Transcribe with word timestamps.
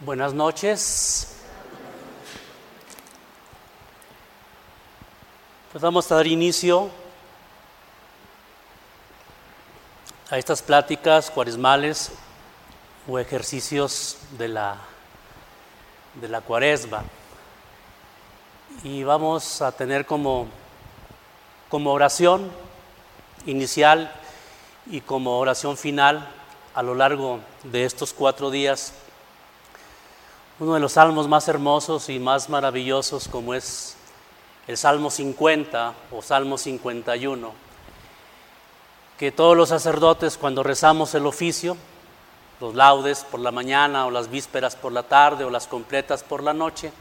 Buenas 0.00 0.32
noches. 0.32 1.26
Pues 5.72 5.82
vamos 5.82 6.12
a 6.12 6.14
dar 6.14 6.28
inicio 6.28 6.88
a 10.30 10.38
estas 10.38 10.62
pláticas 10.62 11.32
cuaresmales 11.32 12.12
o 13.08 13.18
ejercicios 13.18 14.18
de 14.38 14.46
la, 14.46 14.76
de 16.14 16.28
la 16.28 16.42
cuaresma. 16.42 17.02
Y 18.84 19.02
vamos 19.02 19.60
a 19.62 19.72
tener 19.72 20.06
como, 20.06 20.46
como 21.68 21.92
oración 21.92 22.52
inicial 23.46 24.12
y 24.86 25.00
como 25.00 25.40
oración 25.40 25.76
final 25.76 26.30
a 26.72 26.84
lo 26.84 26.94
largo 26.94 27.40
de 27.64 27.84
estos 27.84 28.12
cuatro 28.12 28.52
días 28.52 28.92
uno 30.60 30.74
de 30.74 30.80
los 30.80 30.92
salmos 30.92 31.28
más 31.28 31.46
hermosos 31.46 32.08
y 32.08 32.18
más 32.18 32.48
maravillosos 32.48 33.28
como 33.28 33.54
es 33.54 33.96
el 34.66 34.76
Salmo 34.76 35.08
50 35.08 35.94
o 36.10 36.20
Salmo 36.20 36.58
51, 36.58 37.52
que 39.16 39.30
todos 39.30 39.56
los 39.56 39.68
sacerdotes 39.68 40.36
cuando 40.36 40.64
rezamos 40.64 41.14
el 41.14 41.26
oficio, 41.26 41.76
los 42.60 42.74
laudes 42.74 43.24
por 43.24 43.38
la 43.38 43.52
mañana 43.52 44.06
o 44.06 44.10
las 44.10 44.30
vísperas 44.30 44.74
por 44.74 44.90
la 44.90 45.04
tarde 45.04 45.44
o 45.44 45.50
las 45.50 45.68
completas 45.68 46.24
por 46.24 46.42
la 46.42 46.52
noche, 46.52 46.92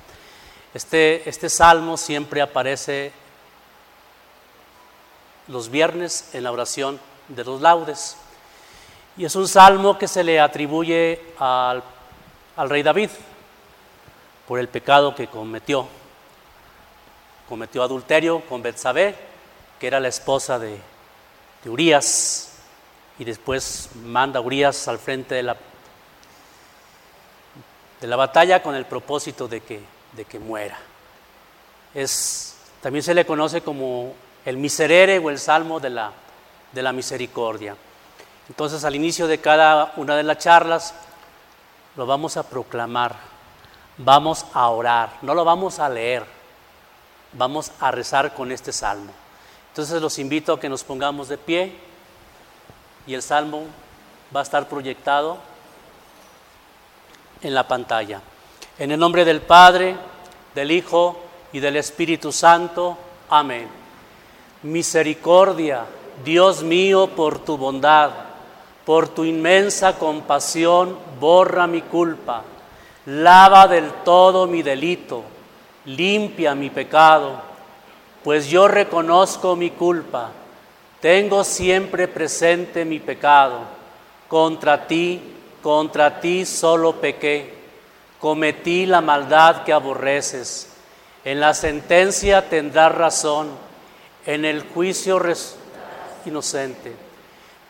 este, 0.75 1.27
este 1.27 1.49
salmo 1.49 1.97
siempre 1.97 2.41
aparece 2.41 3.11
los 5.47 5.69
viernes 5.69 6.29
en 6.33 6.43
la 6.43 6.51
oración 6.51 6.99
de 7.27 7.43
los 7.43 7.59
laudes. 7.59 8.17
Y 9.17 9.25
es 9.25 9.35
un 9.35 9.47
salmo 9.47 9.97
que 9.97 10.07
se 10.07 10.23
le 10.23 10.39
atribuye 10.39 11.33
al, 11.39 11.81
al 12.55 12.69
rey 12.69 12.83
David, 12.83 13.09
por 14.47 14.59
el 14.59 14.69
pecado 14.69 15.13
que 15.13 15.27
cometió. 15.27 15.87
Cometió 17.49 17.83
adulterio 17.83 18.41
con 18.41 18.61
Betsabé, 18.61 19.15
que 19.79 19.87
era 19.87 19.99
la 19.99 20.07
esposa 20.07 20.57
de, 20.57 20.79
Urias, 21.65 22.53
y 23.19 23.25
después 23.25 23.89
manda 24.05 24.39
a 24.39 24.41
Urias 24.41 24.87
al 24.87 24.99
frente 24.99 25.35
de 25.35 25.43
la, 25.43 25.57
de 27.99 28.07
la 28.07 28.15
batalla 28.15 28.63
con 28.63 28.73
el 28.73 28.85
propósito 28.85 29.49
de 29.49 29.59
que, 29.59 29.81
de 30.13 30.23
que 30.23 30.39
muera. 30.39 30.77
Es, 31.93 32.55
también 32.81 33.03
se 33.03 33.13
le 33.13 33.25
conoce 33.25 33.59
como 33.59 34.13
el 34.45 34.55
miserere 34.55 35.19
o 35.19 35.29
el 35.29 35.39
salmo 35.39 35.81
de 35.81 35.89
la, 35.89 36.13
de 36.71 36.81
la 36.81 36.93
misericordia. 36.93 37.75
Entonces 38.47 38.85
al 38.85 38.95
inicio 38.95 39.27
de 39.27 39.39
cada 39.39 39.91
una 39.97 40.15
de 40.15 40.23
las 40.23 40.37
charlas 40.37 40.93
lo 41.97 42.05
vamos 42.05 42.37
a 42.37 42.43
proclamar 42.43 43.36
vamos 43.97 44.45
a 44.53 44.69
orar, 44.69 45.17
no 45.21 45.33
lo 45.33 45.43
vamos 45.43 45.79
a 45.79 45.89
leer, 45.89 46.23
vamos 47.33 47.71
a 47.79 47.91
rezar 47.91 48.33
con 48.33 48.51
este 48.51 48.71
salmo. 48.71 49.11
Entonces 49.69 50.01
los 50.01 50.19
invito 50.19 50.53
a 50.53 50.59
que 50.59 50.69
nos 50.69 50.83
pongamos 50.83 51.27
de 51.27 51.37
pie 51.37 51.75
y 53.05 53.13
el 53.13 53.21
salmo 53.21 53.63
va 54.35 54.41
a 54.41 54.43
estar 54.43 54.67
proyectado 54.67 55.37
en 57.41 57.53
la 57.53 57.67
pantalla. 57.67 58.21
En 58.79 58.91
el 58.91 58.99
nombre 58.99 59.25
del 59.25 59.41
Padre, 59.41 59.95
del 60.53 60.71
Hijo 60.71 61.19
y 61.51 61.59
del 61.59 61.77
Espíritu 61.77 62.31
Santo. 62.31 62.97
Amén. 63.29 63.67
Misericordia, 64.63 65.85
Dios 66.23 66.63
mío, 66.63 67.07
por 67.15 67.39
tu 67.39 67.57
bondad, 67.57 68.11
por 68.85 69.07
tu 69.07 69.23
inmensa 69.23 69.97
compasión, 69.97 70.97
borra 71.19 71.67
mi 71.67 71.81
culpa 71.81 72.43
lava 73.07 73.67
del 73.67 73.89
todo 74.03 74.47
mi 74.47 74.61
delito, 74.61 75.23
limpia 75.85 76.53
mi 76.53 76.69
pecado, 76.69 77.41
pues 78.21 78.47
yo 78.47 78.67
reconozco 78.67 79.55
mi 79.55 79.69
culpa, 79.69 80.31
tengo 80.99 81.45
siempre 81.45 82.09
presente 82.09 82.83
mi 82.83 82.99
pecado, 82.99 83.61
contra 84.27 84.87
ti, 84.87 85.21
contra 85.61 86.19
ti 86.19 86.45
solo 86.45 86.97
pequé, 86.97 87.53
cometí 88.19 88.85
la 88.85 88.99
maldad 88.99 89.63
que 89.63 89.71
aborreces, 89.71 90.73
en 91.23 91.39
la 91.39 91.53
sentencia 91.53 92.49
tendrás 92.49 92.93
razón, 92.93 93.51
en 94.25 94.43
el 94.43 94.63
juicio 94.63 95.21
inocente. 96.25 96.93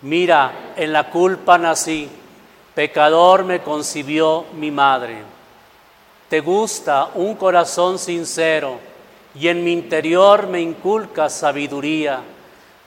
Mira, 0.02 0.74
en 0.76 0.92
la 0.92 1.12
culpa 1.12 1.60
nací 1.60 2.10
Pecador 2.78 3.44
me 3.44 3.62
concibió 3.62 4.46
mi 4.54 4.70
madre. 4.70 5.18
Te 6.30 6.42
gusta 6.42 7.10
un 7.16 7.36
corazón 7.36 7.98
sincero 7.98 8.80
y 9.34 9.48
en 9.48 9.64
mi 9.64 9.72
interior 9.72 10.48
me 10.48 10.60
inculcas 10.60 11.34
sabiduría. 11.34 12.20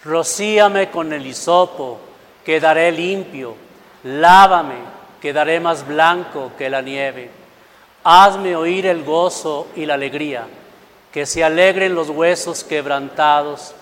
Rocíame 0.05 0.91
con 0.91 1.13
el 1.13 1.27
hisopo, 1.27 1.99
quedaré 2.45 2.93
limpio. 2.93 3.55
Lávame, 4.05 4.77
quedaré 5.23 5.59
más 5.59 5.87
blanco 5.87 6.53
que 6.59 6.69
la 6.69 6.83
nieve. 6.83 7.31
Hazme 8.05 8.57
oír 8.57 8.87
el 8.87 9.05
gozo 9.05 9.69
y 9.77 9.87
la 9.87 9.95
alegría, 9.95 10.47
que 11.13 11.25
se 11.25 11.43
alegren 11.45 11.95
los 11.95 12.11
huesos 12.11 12.65
quebrantados. 12.65 13.75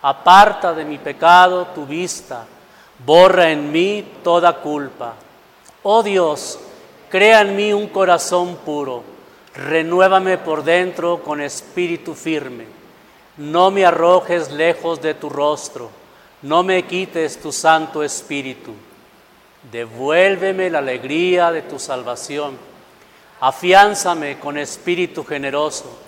Aparta 0.00 0.72
de 0.72 0.84
mi 0.84 0.98
pecado 0.98 1.66
tu 1.74 1.86
vista, 1.86 2.46
borra 3.04 3.50
en 3.50 3.70
mí 3.72 4.06
toda 4.24 4.54
culpa. 4.54 5.14
Oh 5.82 6.02
Dios, 6.02 6.58
crea 7.12 7.42
en 7.42 7.54
mí 7.54 7.74
un 7.74 7.88
corazón 7.88 8.56
puro, 8.64 9.04
renuévame 9.54 10.38
por 10.38 10.64
dentro 10.64 11.22
con 11.22 11.42
espíritu 11.42 12.14
firme. 12.14 12.64
No 13.36 13.70
me 13.70 13.84
arrojes 13.84 14.50
lejos 14.50 15.02
de 15.02 15.12
tu 15.12 15.28
rostro, 15.28 15.90
no 16.40 16.62
me 16.62 16.84
quites 16.84 17.38
tu 17.38 17.52
santo 17.52 18.02
espíritu. 18.02 18.72
Devuélveme 19.70 20.70
la 20.70 20.78
alegría 20.78 21.52
de 21.52 21.60
tu 21.60 21.78
salvación. 21.78 22.56
Afiánzame 23.40 24.38
con 24.38 24.56
espíritu 24.56 25.22
generoso. 25.22 25.98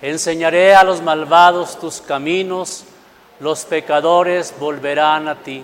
Enseñaré 0.00 0.74
a 0.74 0.82
los 0.82 1.02
malvados 1.02 1.78
tus 1.78 2.00
caminos, 2.00 2.84
los 3.38 3.66
pecadores 3.66 4.54
volverán 4.58 5.28
a 5.28 5.42
ti. 5.42 5.62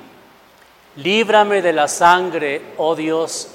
Líbrame 0.97 1.63
de 1.63 1.73
la 1.73 1.89
sangre, 1.89 2.61
oh 2.77 2.95
Dios, 2.95 3.55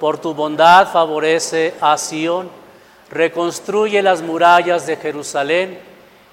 por 0.00 0.18
tu 0.18 0.34
bondad 0.34 0.90
favorece 0.92 1.74
a 1.80 1.96
Sión, 1.98 2.50
reconstruye 3.10 4.02
las 4.02 4.22
murallas 4.22 4.86
de 4.86 4.96
Jerusalén, 4.96 5.78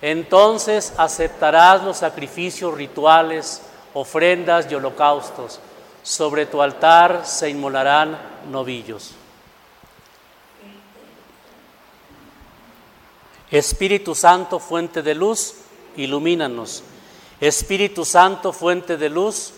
entonces 0.02 0.94
aceptarás 0.98 1.84
los 1.84 1.98
sacrificios 1.98 2.74
rituales, 2.74 3.62
ofrendas 3.94 4.68
y 4.70 4.76
holocaustos. 4.76 5.60
Sobre 6.04 6.46
tu 6.46 6.62
altar 6.62 7.22
se 7.26 7.50
inmolarán 7.50 8.18
novillos. 8.52 9.14
Espíritu 13.50 14.14
Santo, 14.14 14.60
fuente 14.60 15.02
de 15.02 15.16
luz, 15.16 15.56
ilumínanos. 15.96 16.84
Espíritu 17.40 18.06
Santo, 18.06 18.54
fuente 18.54 18.98
de 18.98 19.10
luz, 19.10 19.54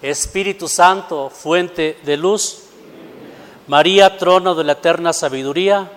Espíritu 0.00 0.68
Santo, 0.68 1.30
fuente 1.30 1.98
de 2.02 2.16
luz, 2.16 2.64
María, 3.68 4.16
trono 4.18 4.56
de 4.56 4.64
la 4.64 4.72
eterna 4.72 5.12
sabiduría, 5.12 5.88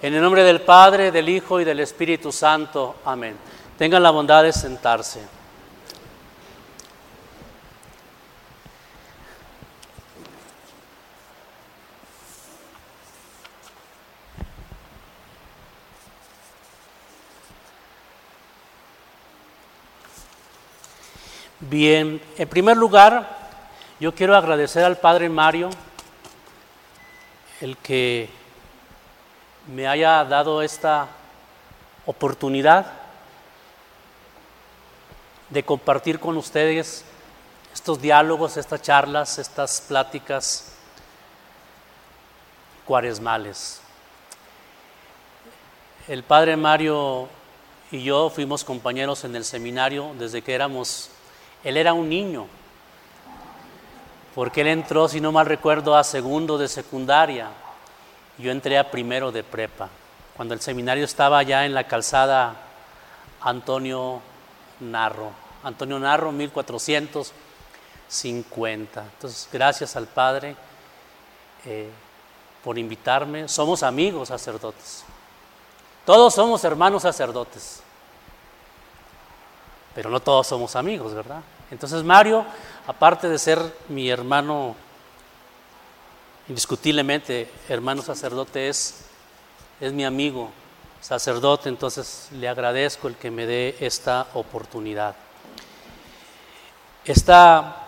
en 0.00 0.14
el 0.14 0.22
nombre 0.22 0.44
del 0.44 0.60
Padre, 0.60 1.10
del 1.10 1.28
Hijo 1.28 1.60
y 1.60 1.64
del 1.64 1.80
Espíritu 1.80 2.30
Santo. 2.30 2.96
Amén. 3.04 3.36
Tengan 3.76 4.02
la 4.02 4.10
bondad 4.10 4.44
de 4.44 4.52
sentarse. 4.52 5.20
Bien, 21.58 22.20
en 22.36 22.48
primer 22.48 22.76
lugar, 22.76 23.36
yo 23.98 24.14
quiero 24.14 24.36
agradecer 24.36 24.84
al 24.84 24.98
Padre 24.98 25.28
Mario 25.28 25.70
el 27.60 27.76
que 27.76 28.28
me 29.66 29.86
haya 29.86 30.24
dado 30.24 30.62
esta 30.62 31.08
oportunidad 32.06 32.86
de 35.50 35.62
compartir 35.62 36.18
con 36.18 36.36
ustedes 36.36 37.04
estos 37.72 38.00
diálogos, 38.00 38.56
estas 38.56 38.82
charlas, 38.82 39.38
estas 39.38 39.80
pláticas 39.80 40.72
cuaresmales. 42.84 43.80
El 46.08 46.22
padre 46.22 46.56
Mario 46.56 47.28
y 47.90 48.02
yo 48.02 48.30
fuimos 48.30 48.64
compañeros 48.64 49.24
en 49.24 49.36
el 49.36 49.44
seminario 49.44 50.12
desde 50.18 50.42
que 50.42 50.54
éramos, 50.54 51.10
él 51.62 51.76
era 51.76 51.92
un 51.92 52.08
niño, 52.08 52.46
porque 54.34 54.62
él 54.62 54.68
entró, 54.68 55.08
si 55.08 55.20
no 55.20 55.32
mal 55.32 55.44
recuerdo, 55.46 55.96
a 55.96 56.04
segundo 56.04 56.58
de 56.58 56.68
secundaria, 56.68 57.48
yo 58.38 58.50
entré 58.50 58.78
a 58.78 58.90
primero 58.90 59.30
de 59.30 59.44
prepa, 59.44 59.90
cuando 60.36 60.54
el 60.54 60.60
seminario 60.60 61.04
estaba 61.04 61.42
ya 61.42 61.66
en 61.66 61.74
la 61.74 61.84
calzada 61.84 62.56
Antonio 63.40 64.20
Narro, 64.80 65.30
Antonio 65.62 65.98
Narro 65.98 66.32
1450. 66.32 69.02
Entonces, 69.02 69.48
gracias 69.52 69.96
al 69.96 70.06
Padre 70.06 70.56
eh, 71.64 71.90
por 72.64 72.78
invitarme. 72.78 73.48
Somos 73.48 73.82
amigos 73.82 74.28
sacerdotes. 74.28 75.04
Todos 76.04 76.34
somos 76.34 76.62
hermanos 76.64 77.02
sacerdotes, 77.02 77.82
pero 79.94 80.10
no 80.10 80.20
todos 80.20 80.46
somos 80.46 80.76
amigos, 80.76 81.14
¿verdad? 81.14 81.40
Entonces 81.70 82.04
Mario, 82.04 82.44
aparte 82.86 83.28
de 83.28 83.38
ser 83.38 83.58
mi 83.88 84.10
hermano, 84.10 84.76
indiscutiblemente 86.48 87.50
hermano 87.68 88.02
sacerdote, 88.02 88.68
es, 88.68 89.06
es 89.80 89.92
mi 89.92 90.04
amigo 90.04 90.50
sacerdote, 91.00 91.68
entonces 91.68 92.28
le 92.32 92.48
agradezco 92.48 93.08
el 93.08 93.16
que 93.16 93.30
me 93.30 93.46
dé 93.46 93.76
esta 93.80 94.26
oportunidad. 94.34 95.14
Esta 97.04 97.84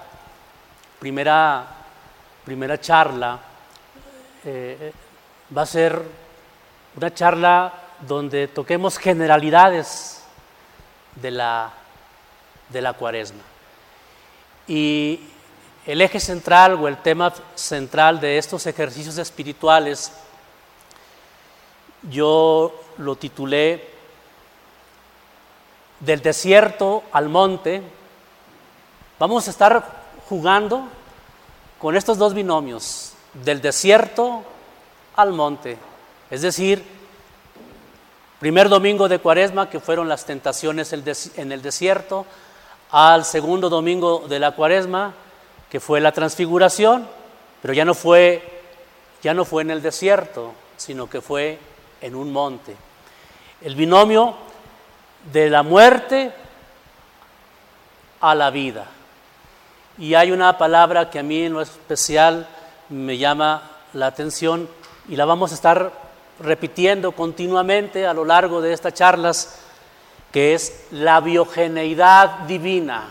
primera, 0.98 1.66
primera 2.44 2.78
charla 2.78 3.38
eh, 4.44 4.93
va 5.56 5.62
a 5.62 5.66
ser 5.66 6.02
una 6.96 7.12
charla 7.12 7.72
donde 8.00 8.48
toquemos 8.48 8.98
generalidades 8.98 10.22
de 11.14 11.31
la, 11.31 11.72
de 12.69 12.82
la 12.82 12.93
cuaresma. 12.93 13.56
Y 14.68 15.20
el 15.86 16.00
eje 16.02 16.18
central 16.20 16.74
o 16.74 16.88
el 16.88 16.96
tema 16.98 17.32
central 17.54 18.20
de 18.20 18.38
estos 18.38 18.66
ejercicios 18.66 19.18
espirituales, 19.18 20.12
yo 22.10 22.72
lo 22.98 23.16
titulé 23.16 23.94
Del 26.00 26.20
desierto 26.20 27.04
al 27.12 27.28
monte. 27.28 27.82
Vamos 29.18 29.46
a 29.46 29.50
estar 29.50 30.04
jugando 30.28 30.88
con 31.78 31.96
estos 31.96 32.19
dos 32.19 32.34
binomios, 32.34 33.12
del 33.32 33.62
desierto 33.62 34.42
al 35.14 35.32
monte. 35.32 35.78
Es 36.30 36.42
decir, 36.42 36.96
Primer 38.38 38.69
domingo 38.69 39.08
de 39.08 39.19
cuaresma, 39.19 39.70
que 39.70 39.80
fueron 39.80 40.08
las 40.08 40.26
tentaciones 40.26 40.92
en 40.92 41.52
el 41.52 41.62
desierto, 41.62 42.26
al 42.98 43.26
segundo 43.26 43.69
domingo 43.69 44.25
de 44.26 44.38
la 44.38 44.52
cuaresma, 44.52 45.12
que 45.69 45.81
fue 45.81 46.00
la 46.00 46.12
transfiguración, 46.12 47.06
pero 47.60 47.75
ya 47.75 47.84
no 47.84 47.93
fue, 47.93 48.43
ya 49.22 49.34
no 49.34 49.44
fue 49.44 49.60
en 49.60 49.70
el 49.70 49.82
desierto, 49.82 50.54
sino 50.78 51.06
que 51.06 51.20
fue 51.20 51.58
en 52.00 52.14
un 52.14 52.32
monte. 52.32 52.75
El 53.60 53.75
binomio 53.75 54.34
de 55.31 55.50
la 55.50 55.62
muerte 55.62 56.32
a 58.22 58.34
la 58.34 58.48
vida. 58.48 58.87
Y 59.98 60.14
hay 60.14 60.32
una 60.32 60.56
palabra 60.56 61.10
que 61.10 61.19
a 61.19 61.22
mí 61.22 61.43
en 61.43 61.52
lo 61.52 61.60
especial 61.60 62.48
me 62.88 63.19
llama 63.19 63.72
la 63.93 64.06
atención 64.06 64.70
y 65.06 65.16
la 65.16 65.26
vamos 65.26 65.52
a 65.52 65.56
estar 65.56 65.93
repitiendo 66.40 67.12
continuamente 67.12 68.06
a 68.06 68.14
lo 68.14 68.25
largo 68.25 68.62
de 68.62 68.72
estas 68.72 68.94
charlas, 68.94 69.65
que 70.32 70.55
es 70.55 70.87
la 70.90 71.20
biogeneidad 71.20 72.40
divina. 72.40 73.08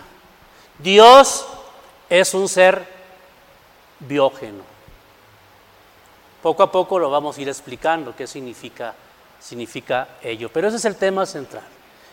Dios 0.77 1.45
es 2.09 2.33
un 2.33 2.47
ser 2.47 2.87
biógeno. 3.99 4.63
Poco 6.41 6.63
a 6.63 6.71
poco 6.71 6.99
lo 6.99 7.09
vamos 7.09 7.37
a 7.37 7.41
ir 7.41 7.49
explicando 7.49 8.15
qué 8.15 8.27
significa, 8.27 8.93
significa 9.39 10.09
ello, 10.21 10.49
pero 10.53 10.67
ese 10.67 10.77
es 10.77 10.85
el 10.85 10.95
tema 10.95 11.25
central. 11.25 11.63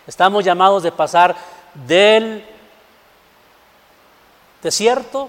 Estamos 0.07 0.45
llamados 0.45 0.83
de 0.83 0.93
pasar 0.93 1.37
del 1.75 2.45
desierto 4.63 5.29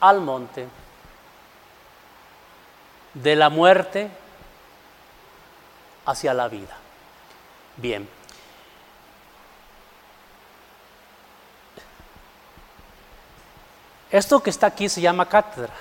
al 0.00 0.20
monte, 0.20 0.66
de 3.14 3.36
la 3.36 3.48
muerte 3.48 4.10
hacia 6.04 6.34
la 6.34 6.48
vida. 6.48 6.76
Bien. 7.76 8.19
Esto 14.10 14.42
que 14.42 14.50
está 14.50 14.66
aquí 14.66 14.88
se 14.88 15.00
llama 15.00 15.26
cátedra. 15.26 15.72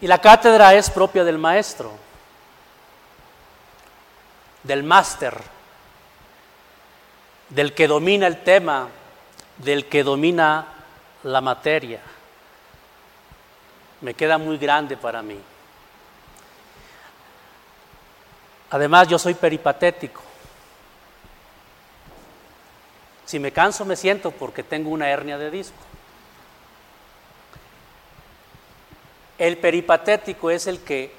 Y 0.00 0.06
la 0.06 0.18
cátedra 0.18 0.74
es 0.74 0.90
propia 0.90 1.24
del 1.24 1.38
maestro, 1.38 1.92
del 4.62 4.82
máster, 4.82 5.40
del 7.48 7.72
que 7.72 7.86
domina 7.86 8.26
el 8.26 8.42
tema, 8.42 8.88
del 9.58 9.88
que 9.88 10.02
domina 10.02 10.66
la 11.22 11.40
materia. 11.40 12.00
Me 14.00 14.14
queda 14.14 14.36
muy 14.36 14.58
grande 14.58 14.96
para 14.96 15.22
mí. 15.22 15.40
Además, 18.70 19.06
yo 19.06 19.18
soy 19.18 19.34
peripatético. 19.34 20.33
Si 23.26 23.38
me 23.38 23.52
canso, 23.52 23.84
me 23.84 23.96
siento 23.96 24.30
porque 24.30 24.62
tengo 24.62 24.90
una 24.90 25.08
hernia 25.08 25.38
de 25.38 25.50
disco. 25.50 25.76
El 29.38 29.58
peripatético 29.58 30.50
es 30.50 30.66
el 30.66 30.80
que 30.80 31.12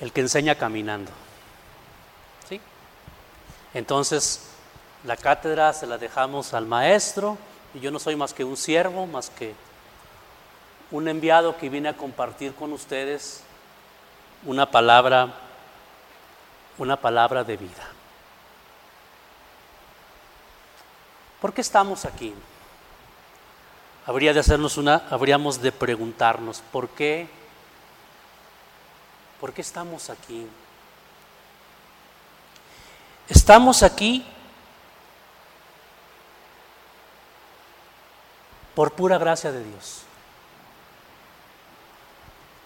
el 0.00 0.12
que 0.12 0.20
enseña 0.20 0.54
caminando. 0.54 1.10
¿Sí? 2.48 2.60
Entonces, 3.74 4.50
la 5.04 5.16
cátedra 5.16 5.72
se 5.72 5.86
la 5.86 5.98
dejamos 5.98 6.54
al 6.54 6.66
maestro 6.66 7.36
y 7.74 7.80
yo 7.80 7.90
no 7.90 7.98
soy 7.98 8.16
más 8.16 8.32
que 8.32 8.44
un 8.44 8.56
siervo, 8.56 9.06
más 9.06 9.30
que 9.30 9.54
un 10.90 11.06
enviado 11.08 11.56
que 11.56 11.68
viene 11.68 11.88
a 11.88 11.96
compartir 11.96 12.54
con 12.54 12.72
ustedes 12.72 13.42
una 14.44 14.70
palabra, 14.70 15.34
una 16.78 16.96
palabra 16.96 17.44
de 17.44 17.56
vida. 17.56 17.99
¿Por 21.40 21.54
qué 21.54 21.60
estamos 21.62 22.04
aquí? 22.04 22.34
Habría 24.06 24.32
de 24.32 24.40
hacernos 24.40 24.76
una, 24.76 25.06
habríamos 25.10 25.60
de 25.62 25.72
preguntarnos, 25.72 26.62
¿por 26.72 26.88
qué? 26.88 27.28
¿Por 29.40 29.52
qué 29.52 29.62
estamos 29.62 30.10
aquí? 30.10 30.46
Estamos 33.28 33.82
aquí 33.82 34.26
por 38.74 38.92
pura 38.92 39.16
gracia 39.16 39.52
de 39.52 39.64
Dios. 39.64 40.02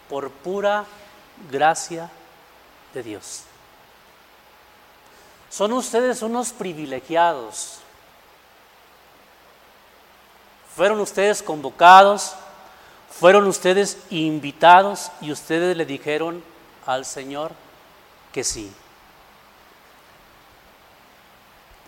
Por 0.09 0.31
pura 0.31 0.85
gracia 1.49 2.09
de 2.93 3.03
Dios. 3.03 3.43
Son 5.49 5.71
ustedes 5.73 6.21
unos 6.21 6.51
privilegiados. 6.51 7.84
Fueron 10.75 10.99
ustedes 10.99 11.41
convocados, 11.41 12.35
fueron 13.09 13.47
ustedes 13.47 13.97
invitados 14.09 15.09
y 15.21 15.31
ustedes 15.31 15.77
le 15.77 15.85
dijeron 15.85 16.43
al 16.85 17.05
Señor 17.05 17.51
que 18.33 18.43
sí. 18.43 18.71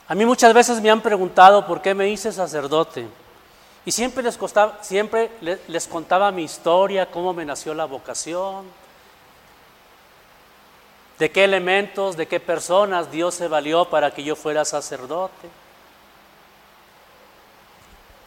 A 0.07 0.15
mí 0.15 0.25
muchas 0.25 0.53
veces 0.53 0.81
me 0.81 0.89
han 0.89 1.01
preguntado 1.01 1.67
por 1.67 1.81
qué 1.81 1.93
me 1.93 2.07
hice 2.07 2.31
sacerdote. 2.31 3.07
Y 3.83 3.91
siempre 3.91 4.23
les, 4.23 4.39
siempre 4.81 5.31
les 5.67 5.87
contaba 5.87 6.31
mi 6.31 6.43
historia, 6.43 7.11
cómo 7.11 7.33
me 7.33 7.43
nació 7.43 7.73
la 7.73 7.85
vocación, 7.85 8.65
de 11.19 11.31
qué 11.31 11.43
elementos, 11.43 12.15
de 12.15 12.27
qué 12.27 12.39
personas 12.39 13.11
Dios 13.11 13.35
se 13.35 13.49
valió 13.49 13.85
para 13.89 14.11
que 14.11 14.23
yo 14.23 14.37
fuera 14.37 14.63
sacerdote. 14.63 15.49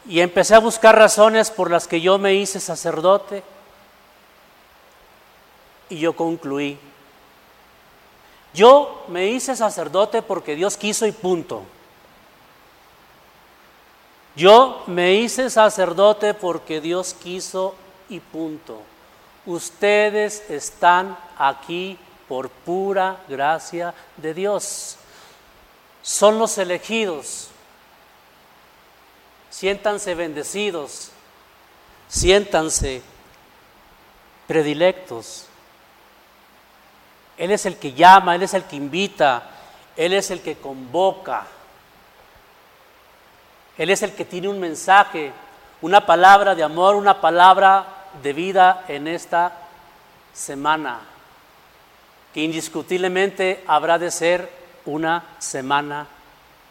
Y 0.07 0.19
empecé 0.19 0.55
a 0.55 0.59
buscar 0.59 0.95
razones 0.95 1.51
por 1.51 1.69
las 1.69 1.87
que 1.87 2.01
yo 2.01 2.17
me 2.17 2.33
hice 2.33 2.59
sacerdote. 2.59 3.43
Y 5.89 5.99
yo 5.99 6.15
concluí. 6.15 6.77
Yo 8.53 9.05
me 9.07 9.27
hice 9.27 9.55
sacerdote 9.55 10.21
porque 10.21 10.55
Dios 10.55 10.77
quiso 10.77 11.05
y 11.05 11.11
punto. 11.11 11.63
Yo 14.35 14.83
me 14.87 15.15
hice 15.15 15.49
sacerdote 15.49 16.33
porque 16.33 16.81
Dios 16.81 17.13
quiso 17.13 17.75
y 18.09 18.19
punto. 18.19 18.81
Ustedes 19.45 20.49
están 20.49 21.17
aquí 21.37 21.97
por 22.27 22.49
pura 22.49 23.17
gracia 23.27 23.93
de 24.17 24.33
Dios. 24.33 24.97
Son 26.01 26.39
los 26.39 26.57
elegidos. 26.57 27.49
Siéntanse 29.51 30.15
bendecidos. 30.15 31.11
Siéntanse 32.07 33.03
predilectos. 34.47 35.45
Él 37.37 37.51
es 37.51 37.67
el 37.67 37.77
que 37.77 37.93
llama, 37.93 38.35
Él 38.35 38.43
es 38.43 38.55
el 38.55 38.63
que 38.63 38.75
invita, 38.75 39.43
Él 39.95 40.13
es 40.13 40.31
el 40.31 40.41
que 40.41 40.57
convoca. 40.57 41.45
Él 43.77 43.91
es 43.91 44.01
el 44.01 44.13
que 44.13 44.25
tiene 44.25 44.47
un 44.47 44.59
mensaje, 44.59 45.31
una 45.81 46.05
palabra 46.05 46.55
de 46.55 46.63
amor, 46.63 46.95
una 46.95 47.21
palabra 47.21 47.85
de 48.23 48.33
vida 48.33 48.85
en 48.87 49.07
esta 49.07 49.53
semana 50.33 50.99
que 52.33 52.41
indiscutiblemente 52.41 53.63
habrá 53.67 53.97
de 53.97 54.11
ser 54.11 54.49
una 54.85 55.23
semana 55.39 56.07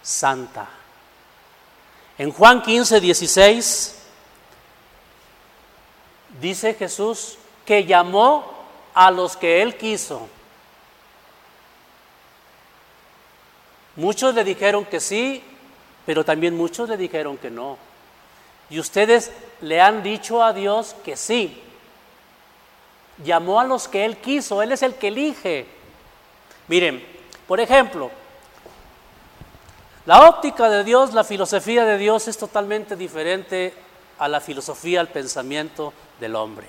santa. 0.03 0.80
En 2.21 2.33
Juan 2.33 2.61
15, 2.61 3.01
16 3.01 3.95
dice 6.39 6.75
Jesús 6.75 7.39
que 7.65 7.87
llamó 7.87 8.45
a 8.93 9.11
los 9.11 9.39
que 9.39 9.63
él 9.63 9.79
quiso. 9.79 10.29
Muchos 13.97 14.35
le 14.35 14.45
dijeron 14.45 14.85
que 14.85 15.01
sí, 15.01 15.43
pero 16.05 16.23
también 16.23 16.55
muchos 16.55 16.91
le 16.91 16.99
dijeron 16.99 17.39
que 17.39 17.49
no. 17.49 17.79
Y 18.69 18.79
ustedes 18.79 19.33
le 19.63 19.81
han 19.81 20.03
dicho 20.03 20.45
a 20.45 20.53
Dios 20.53 20.95
que 21.03 21.17
sí 21.17 21.59
llamó 23.25 23.61
a 23.61 23.65
los 23.65 23.89
que 23.89 24.05
Él 24.05 24.19
quiso, 24.19 24.61
Él 24.61 24.73
es 24.73 24.83
el 24.83 24.95
que 24.97 25.09
elige. 25.09 25.67
Miren, 26.69 27.03
por 27.49 27.61
ejemplo, 27.61 28.11
la 30.07 30.29
óptica 30.29 30.69
de 30.71 30.85
Dios, 30.85 31.13
la 31.13 31.25
filosofía 31.25 31.85
de 31.85 31.99
Dios 31.99 32.29
es 32.29 32.39
totalmente 32.39 32.97
diferente 32.97 33.75
a 34.19 34.29
la 34.29 34.41
filosofía, 34.41 35.01
al 35.01 35.09
pensamiento 35.09 35.93
del 36.19 36.37
hombre. 36.37 36.67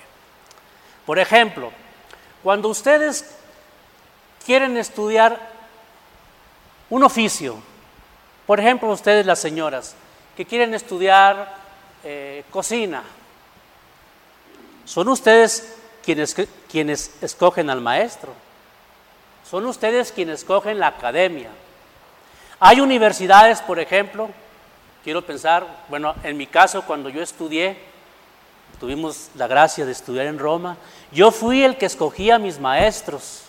Por 1.05 1.19
ejemplo, 1.19 1.71
cuando 2.43 2.69
ustedes 2.69 3.31
quieren 4.45 4.77
estudiar 4.77 5.39
un 6.89 7.03
oficio, 7.03 7.57
por 8.45 8.59
ejemplo, 8.59 8.89
ustedes 8.89 9.25
las 9.25 9.39
señoras, 9.39 9.95
que 10.35 10.45
quieren 10.45 10.73
estudiar 10.73 11.55
eh, 12.03 12.43
cocina, 12.51 13.03
son 14.85 15.07
ustedes 15.07 15.75
quienes, 16.03 16.35
quienes 16.69 17.11
escogen 17.21 17.69
al 17.69 17.81
maestro. 17.81 18.33
Son 19.49 19.65
ustedes 19.65 20.11
quienes 20.11 20.39
escogen 20.39 20.79
la 20.79 20.87
academia. 20.87 21.49
Hay 22.63 22.79
universidades, 22.79 23.59
por 23.59 23.79
ejemplo, 23.79 24.29
quiero 25.03 25.25
pensar, 25.25 25.65
bueno, 25.89 26.13
en 26.21 26.37
mi 26.37 26.45
caso 26.45 26.83
cuando 26.83 27.09
yo 27.09 27.23
estudié, 27.23 27.75
tuvimos 28.79 29.29
la 29.33 29.47
gracia 29.47 29.83
de 29.83 29.91
estudiar 29.91 30.27
en 30.27 30.37
Roma, 30.37 30.77
yo 31.11 31.31
fui 31.31 31.63
el 31.63 31.75
que 31.75 31.87
escogía 31.87 32.35
a 32.35 32.39
mis 32.39 32.59
maestros. 32.59 33.45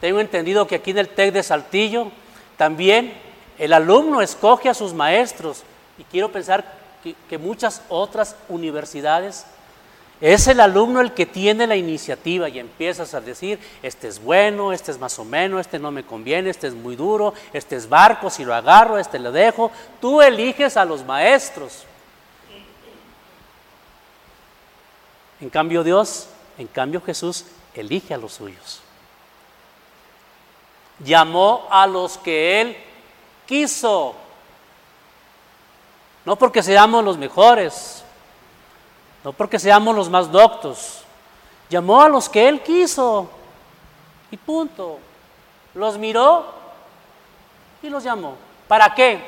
Tengo 0.00 0.20
entendido 0.20 0.66
que 0.66 0.76
aquí 0.76 0.92
en 0.92 0.98
el 1.00 1.10
TEC 1.10 1.34
de 1.34 1.42
Saltillo 1.42 2.10
también 2.56 3.12
el 3.58 3.74
alumno 3.74 4.22
escoge 4.22 4.70
a 4.70 4.74
sus 4.74 4.94
maestros 4.94 5.62
y 5.98 6.04
quiero 6.04 6.32
pensar 6.32 6.64
que, 7.04 7.14
que 7.28 7.36
muchas 7.36 7.82
otras 7.90 8.36
universidades 8.48 9.44
es 10.22 10.46
el 10.46 10.60
alumno 10.60 11.00
el 11.00 11.14
que 11.14 11.26
tiene 11.26 11.66
la 11.66 11.74
iniciativa 11.74 12.48
y 12.48 12.60
empiezas 12.60 13.12
a 13.12 13.20
decir, 13.20 13.58
este 13.82 14.06
es 14.06 14.22
bueno, 14.22 14.72
este 14.72 14.92
es 14.92 14.98
más 15.00 15.18
o 15.18 15.24
menos, 15.24 15.62
este 15.62 15.80
no 15.80 15.90
me 15.90 16.04
conviene, 16.04 16.48
este 16.48 16.68
es 16.68 16.74
muy 16.74 16.94
duro, 16.94 17.34
este 17.52 17.74
es 17.74 17.88
barco, 17.88 18.30
si 18.30 18.44
lo 18.44 18.54
agarro, 18.54 18.98
este 18.98 19.18
lo 19.18 19.32
dejo. 19.32 19.72
Tú 20.00 20.22
eliges 20.22 20.76
a 20.76 20.84
los 20.84 21.04
maestros. 21.04 21.82
En 25.40 25.50
cambio 25.50 25.82
Dios, 25.82 26.28
en 26.56 26.68
cambio 26.68 27.02
Jesús, 27.02 27.44
elige 27.74 28.14
a 28.14 28.18
los 28.18 28.34
suyos. 28.34 28.80
Llamó 31.00 31.66
a 31.68 31.84
los 31.88 32.16
que 32.18 32.60
Él 32.60 32.76
quiso. 33.44 34.14
No 36.24 36.36
porque 36.36 36.62
seamos 36.62 37.04
los 37.04 37.18
mejores, 37.18 38.01
no 39.24 39.32
porque 39.32 39.58
seamos 39.58 39.94
los 39.94 40.08
más 40.10 40.30
doctos. 40.30 41.04
Llamó 41.70 42.02
a 42.02 42.08
los 42.08 42.28
que 42.28 42.48
él 42.48 42.62
quiso 42.62 43.30
y 44.30 44.36
punto. 44.36 44.98
Los 45.74 45.96
miró 45.96 46.46
y 47.82 47.88
los 47.88 48.04
llamó. 48.04 48.36
¿Para 48.68 48.94
qué? 48.94 49.22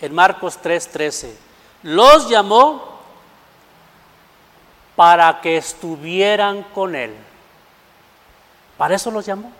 En 0.00 0.14
Marcos 0.14 0.58
3:13. 0.62 1.34
Los 1.82 2.28
llamó 2.28 2.98
para 4.96 5.40
que 5.40 5.56
estuvieran 5.56 6.64
con 6.74 6.96
él. 6.96 7.14
Para 8.76 8.96
eso 8.96 9.10
los 9.10 9.24
llamó. 9.24 9.52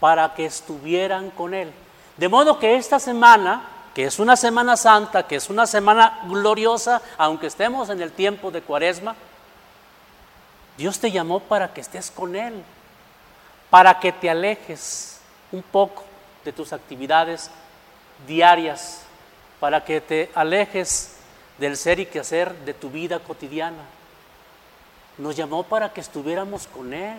Para 0.00 0.34
que 0.34 0.46
estuvieran 0.46 1.30
con 1.30 1.54
él. 1.54 1.72
De 2.16 2.28
modo 2.28 2.58
que 2.58 2.76
esta 2.76 2.98
semana 2.98 3.62
que 3.94 4.04
es 4.04 4.18
una 4.18 4.36
Semana 4.36 4.76
Santa, 4.76 5.26
que 5.26 5.36
es 5.36 5.50
una 5.50 5.66
semana 5.66 6.20
gloriosa, 6.26 7.02
aunque 7.18 7.46
estemos 7.46 7.90
en 7.90 8.00
el 8.00 8.12
tiempo 8.12 8.50
de 8.50 8.62
Cuaresma, 8.62 9.14
Dios 10.78 10.98
te 10.98 11.10
llamó 11.10 11.40
para 11.40 11.74
que 11.74 11.82
estés 11.82 12.10
con 12.10 12.34
Él, 12.34 12.62
para 13.68 14.00
que 14.00 14.12
te 14.12 14.30
alejes 14.30 15.20
un 15.50 15.62
poco 15.62 16.04
de 16.44 16.52
tus 16.52 16.72
actividades 16.72 17.50
diarias, 18.26 19.02
para 19.60 19.84
que 19.84 20.00
te 20.00 20.30
alejes 20.34 21.16
del 21.58 21.76
ser 21.76 22.00
y 22.00 22.06
quehacer 22.06 22.54
de 22.64 22.72
tu 22.72 22.90
vida 22.90 23.18
cotidiana. 23.18 23.84
Nos 25.18 25.36
llamó 25.36 25.62
para 25.64 25.92
que 25.92 26.00
estuviéramos 26.00 26.66
con 26.66 26.94
Él. 26.94 27.18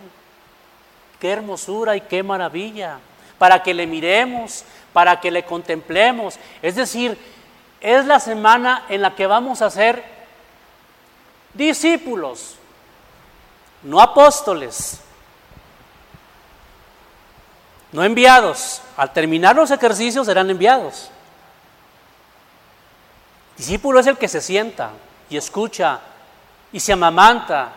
Qué 1.20 1.30
hermosura 1.32 1.96
y 1.96 2.02
qué 2.02 2.24
maravilla 2.24 2.98
para 3.38 3.62
que 3.62 3.74
le 3.74 3.88
miremos, 3.88 4.64
para 4.94 5.20
que 5.20 5.32
le 5.32 5.44
contemplemos. 5.44 6.40
Es 6.62 6.76
decir, 6.76 7.18
es 7.82 8.06
la 8.06 8.20
semana 8.20 8.86
en 8.88 9.02
la 9.02 9.16
que 9.16 9.28
vamos 9.28 9.62
a 9.62 9.70
ser 9.70 10.04
discípulos, 11.54 12.56
no 13.82 14.00
apóstoles, 14.00 15.02
no 17.92 18.04
enviados. 18.04 18.82
Al 18.96 19.12
terminar 19.12 19.56
los 19.56 19.72
ejercicios 19.72 20.26
serán 20.28 20.50
enviados. 20.50 21.10
Discípulo 23.58 24.00
es 24.00 24.08
el 24.08 24.18
que 24.18 24.28
se 24.28 24.42
sienta 24.42 24.92
y 25.30 25.38
escucha 25.38 26.00
y 26.72 26.80
se 26.80 26.94
amamanta, 26.94 27.72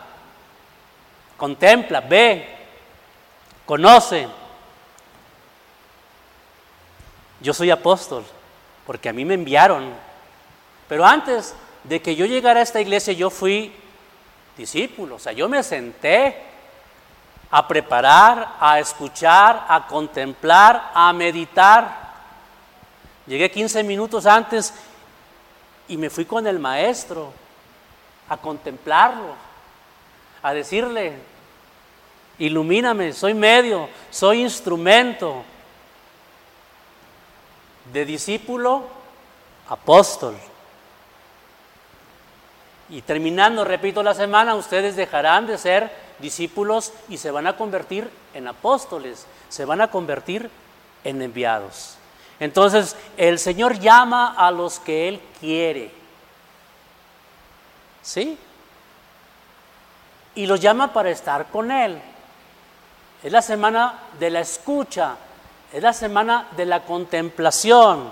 contempla, 1.37 2.01
ve, 2.01 2.55
conoce, 3.65 4.27
yo 7.41 7.53
soy 7.53 7.71
apóstol, 7.71 8.23
porque 8.85 9.09
a 9.09 9.13
mí 9.13 9.25
me 9.25 9.35
enviaron. 9.35 9.93
Pero 10.87 11.05
antes 11.05 11.53
de 11.83 12.01
que 12.01 12.15
yo 12.15 12.25
llegara 12.25 12.59
a 12.59 12.63
esta 12.63 12.81
iglesia, 12.81 13.13
yo 13.13 13.29
fui 13.29 13.73
discípulo. 14.57 15.15
O 15.15 15.19
sea, 15.19 15.33
yo 15.33 15.47
me 15.47 15.61
senté 15.63 16.35
a 17.51 17.67
preparar, 17.67 18.55
a 18.59 18.79
escuchar, 18.79 19.65
a 19.69 19.87
contemplar, 19.87 20.91
a 20.93 21.13
meditar. 21.13 22.07
Llegué 23.25 23.51
15 23.51 23.83
minutos 23.83 24.25
antes 24.25 24.73
y 25.87 25.97
me 25.97 26.09
fui 26.09 26.25
con 26.25 26.47
el 26.47 26.59
maestro 26.59 27.31
a 28.29 28.37
contemplarlo, 28.37 29.35
a 30.41 30.53
decirle, 30.53 31.13
ilumíname, 32.39 33.13
soy 33.13 33.33
medio, 33.33 33.89
soy 34.09 34.41
instrumento 34.41 35.43
de 37.93 38.05
discípulo, 38.05 38.83
apóstol. 39.69 40.35
Y 42.89 43.01
terminando, 43.01 43.65
repito, 43.65 44.01
la 44.01 44.13
semana, 44.13 44.55
ustedes 44.55 44.95
dejarán 44.95 45.47
de 45.47 45.57
ser 45.57 45.91
discípulos 46.19 46.93
y 47.09 47.17
se 47.17 47.31
van 47.31 47.47
a 47.47 47.57
convertir 47.57 48.09
en 48.33 48.47
apóstoles, 48.47 49.25
se 49.49 49.65
van 49.65 49.81
a 49.81 49.91
convertir 49.91 50.49
en 51.03 51.21
enviados. 51.21 51.97
Entonces, 52.39 52.95
el 53.17 53.39
Señor 53.39 53.79
llama 53.79 54.35
a 54.37 54.51
los 54.51 54.79
que 54.79 55.07
Él 55.09 55.21
quiere. 55.39 55.91
¿Sí? 58.01 58.37
Y 60.35 60.45
los 60.45 60.59
llama 60.59 60.93
para 60.93 61.09
estar 61.09 61.47
con 61.47 61.71
Él. 61.71 61.99
Es 63.23 63.31
la 63.31 63.41
semana 63.41 63.99
de 64.19 64.29
la 64.29 64.39
escucha, 64.41 65.15
es 65.73 65.83
la 65.83 65.93
semana 65.93 66.47
de 66.55 66.65
la 66.65 66.83
contemplación. 66.83 68.11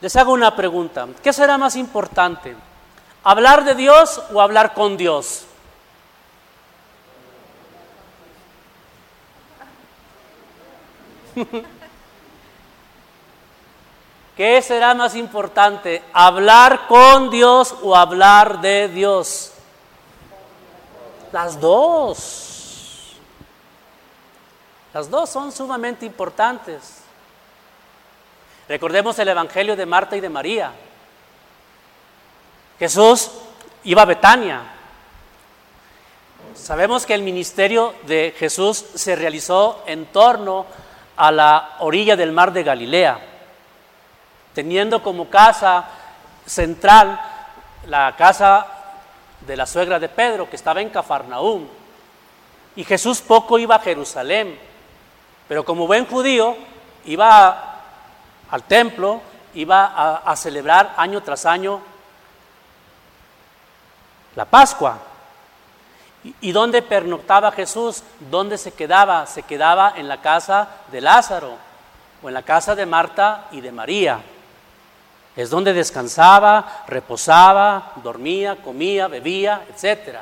Les 0.00 0.16
hago 0.16 0.32
una 0.32 0.56
pregunta. 0.56 1.06
¿Qué 1.22 1.32
será 1.32 1.58
más 1.58 1.76
importante? 1.76 2.56
¿Hablar 3.22 3.64
de 3.64 3.74
Dios 3.74 4.22
o 4.32 4.40
hablar 4.40 4.72
con 4.72 4.96
Dios? 4.96 5.44
¿Qué 14.36 14.62
será 14.62 14.94
más 14.94 15.14
importante? 15.16 16.02
¿Hablar 16.14 16.86
con 16.86 17.28
Dios 17.30 17.74
o 17.82 17.94
hablar 17.94 18.60
de 18.62 18.88
Dios? 18.88 19.52
Las 21.30 21.60
dos. 21.60 22.49
Las 24.92 25.08
dos 25.08 25.30
son 25.30 25.52
sumamente 25.52 26.04
importantes. 26.04 27.02
Recordemos 28.68 29.18
el 29.18 29.28
Evangelio 29.28 29.76
de 29.76 29.86
Marta 29.86 30.16
y 30.16 30.20
de 30.20 30.28
María. 30.28 30.72
Jesús 32.78 33.30
iba 33.84 34.02
a 34.02 34.06
Betania. 34.06 34.62
Sabemos 36.54 37.06
que 37.06 37.14
el 37.14 37.22
ministerio 37.22 37.94
de 38.06 38.34
Jesús 38.36 38.84
se 38.94 39.14
realizó 39.14 39.82
en 39.86 40.06
torno 40.06 40.66
a 41.16 41.30
la 41.30 41.76
orilla 41.80 42.16
del 42.16 42.32
mar 42.32 42.52
de 42.52 42.62
Galilea, 42.64 43.20
teniendo 44.54 45.02
como 45.02 45.30
casa 45.30 45.84
central 46.46 47.20
la 47.86 48.16
casa 48.16 48.66
de 49.46 49.56
la 49.56 49.66
suegra 49.66 50.00
de 50.00 50.08
Pedro, 50.08 50.50
que 50.50 50.56
estaba 50.56 50.80
en 50.80 50.90
Cafarnaúm. 50.90 51.66
Y 52.76 52.84
Jesús 52.84 53.20
poco 53.20 53.58
iba 53.58 53.76
a 53.76 53.80
Jerusalén, 53.80 54.58
pero 55.50 55.64
como 55.64 55.88
buen 55.88 56.06
judío 56.06 56.56
iba 57.06 57.80
al 58.52 58.62
templo, 58.62 59.20
iba 59.54 60.20
a, 60.24 60.36
celebrar 60.36 60.94
año 60.96 61.24
tras 61.24 61.44
año 61.44 61.80
la 64.36 64.44
Pascua. 64.44 64.98
¿Y 66.40 66.52
dónde 66.52 66.82
pernoctaba 66.82 67.50
Jesús? 67.50 68.04
¿Dónde 68.30 68.58
se 68.58 68.70
quedaba? 68.70 69.26
Se 69.26 69.42
quedaba 69.42 69.94
en 69.96 70.06
la 70.06 70.20
casa 70.20 70.68
de 70.92 71.00
Lázaro 71.00 71.56
o 72.22 72.28
en 72.28 72.34
la 72.34 72.42
casa 72.42 72.76
de 72.76 72.86
Marta 72.86 73.48
y 73.50 73.60
de 73.60 73.72
María. 73.72 74.20
Es 75.34 75.50
donde 75.50 75.72
descansaba, 75.72 76.84
reposaba, 76.86 77.90
dormía, 78.04 78.54
comía, 78.62 79.08
bebía, 79.08 79.64
etc. 79.68 80.18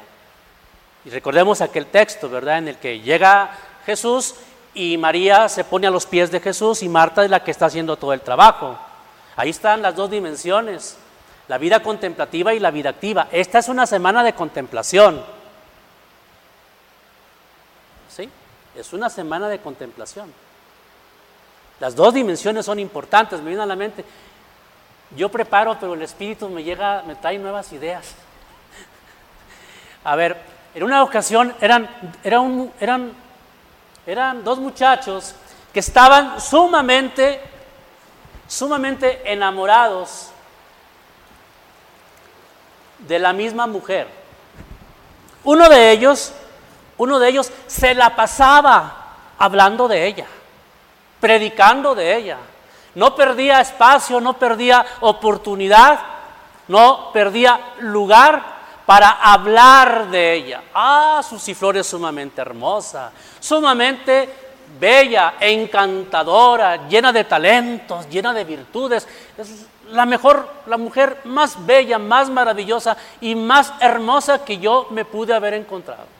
Y 1.04 1.11
recordemos 1.11 1.61
aquel 1.61 1.85
texto, 1.85 2.30
¿verdad? 2.30 2.56
En 2.56 2.68
el 2.68 2.78
que 2.78 3.00
llega 3.00 3.50
Jesús 3.85 4.35
y 4.78 4.97
María 4.97 5.49
se 5.49 5.64
pone 5.64 5.87
a 5.87 5.90
los 5.90 6.06
pies 6.06 6.30
de 6.30 6.40
Jesús 6.40 6.82
y 6.82 6.88
Marta 6.88 7.25
es 7.25 7.30
la 7.30 7.42
que 7.42 7.50
está 7.50 7.66
haciendo 7.66 7.97
todo 7.97 8.12
el 8.12 8.20
trabajo. 8.20 8.78
Ahí 9.37 9.50
están 9.50 9.82
las 9.82 9.94
dos 9.97 10.11
dimensiones, 10.11 10.97
la 11.49 11.58
vida 11.58 11.82
contemplativa 11.82 12.54
y 12.54 12.61
la 12.61 12.70
vida 12.70 12.90
activa. 12.90 13.28
Esta 13.32 13.58
es 13.58 13.68
una 13.68 13.87
semana 13.87 14.23
de 14.23 14.35
contemplación. 14.35 15.23
Es 18.78 18.92
una 18.92 19.11
semana 19.11 19.49
de 19.49 19.58
contemplación. 19.58 20.32
Las 21.80 21.97
dos 21.97 22.14
dimensiones 22.14 22.64
son 22.64 22.78
importantes, 22.78 23.40
me 23.40 23.49
viene 23.49 23.64
a 23.64 23.66
la 23.66 23.75
mente. 23.75 24.04
Yo 25.16 25.28
preparo, 25.30 25.76
pero 25.80 25.94
el 25.94 26.02
Espíritu 26.02 26.49
me 26.49 26.62
llega, 26.62 27.02
me 27.02 27.16
trae 27.16 27.38
nuevas 27.38 27.73
ideas. 27.73 28.14
A 30.04 30.14
ver, 30.14 30.37
en 30.76 30.85
una 30.85 31.02
ocasión 31.02 31.52
eran, 31.61 31.88
eran, 32.23 33.12
eran 34.08 34.42
dos 34.42 34.58
muchachos 34.58 35.34
que 35.71 35.80
estaban 35.80 36.40
sumamente, 36.40 37.42
sumamente 38.47 39.30
enamorados 39.30 40.30
de 43.00 43.18
la 43.18 43.34
misma 43.34 43.66
mujer. 43.66 44.08
Uno 45.44 45.68
de 45.68 45.90
ellos 45.90 46.32
uno 46.97 47.18
de 47.21 47.28
ellos 47.28 47.52
se 47.66 47.94
la 47.94 48.16
pasaba 48.16 49.14
hablando 49.38 49.86
de 49.86 50.06
ella, 50.06 50.26
predicando 51.21 51.94
de 51.94 52.16
ella. 52.16 52.38
No 52.97 53.14
perdía 53.14 53.60
espacio, 53.60 54.21
no 54.21 54.32
perdía 54.38 54.84
oportunidad, 55.00 56.00
no 56.66 57.12
perdía 57.12 57.60
lugar 57.80 58.57
para 58.89 59.11
hablar 59.11 60.09
de 60.09 60.33
ella. 60.33 60.63
Ah, 60.73 61.21
su 61.29 61.39
ciflor 61.39 61.77
es 61.77 61.87
sumamente 61.87 62.41
hermosa, 62.41 63.13
sumamente 63.39 64.31
bella, 64.81 65.35
encantadora, 65.39 66.89
llena 66.89 67.13
de 67.13 67.25
talentos, 67.25 68.09
llena 68.09 68.33
de 68.33 68.45
virtudes. 68.45 69.07
Es 69.37 69.67
la 69.91 70.07
mejor, 70.07 70.49
la 70.65 70.79
mujer 70.79 71.21
más 71.25 71.67
bella, 71.67 71.99
más 71.99 72.31
maravillosa 72.31 72.97
y 73.21 73.35
más 73.35 73.75
hermosa 73.79 74.43
que 74.43 74.57
yo 74.57 74.87
me 74.89 75.05
pude 75.05 75.35
haber 75.35 75.53
encontrado 75.53 76.19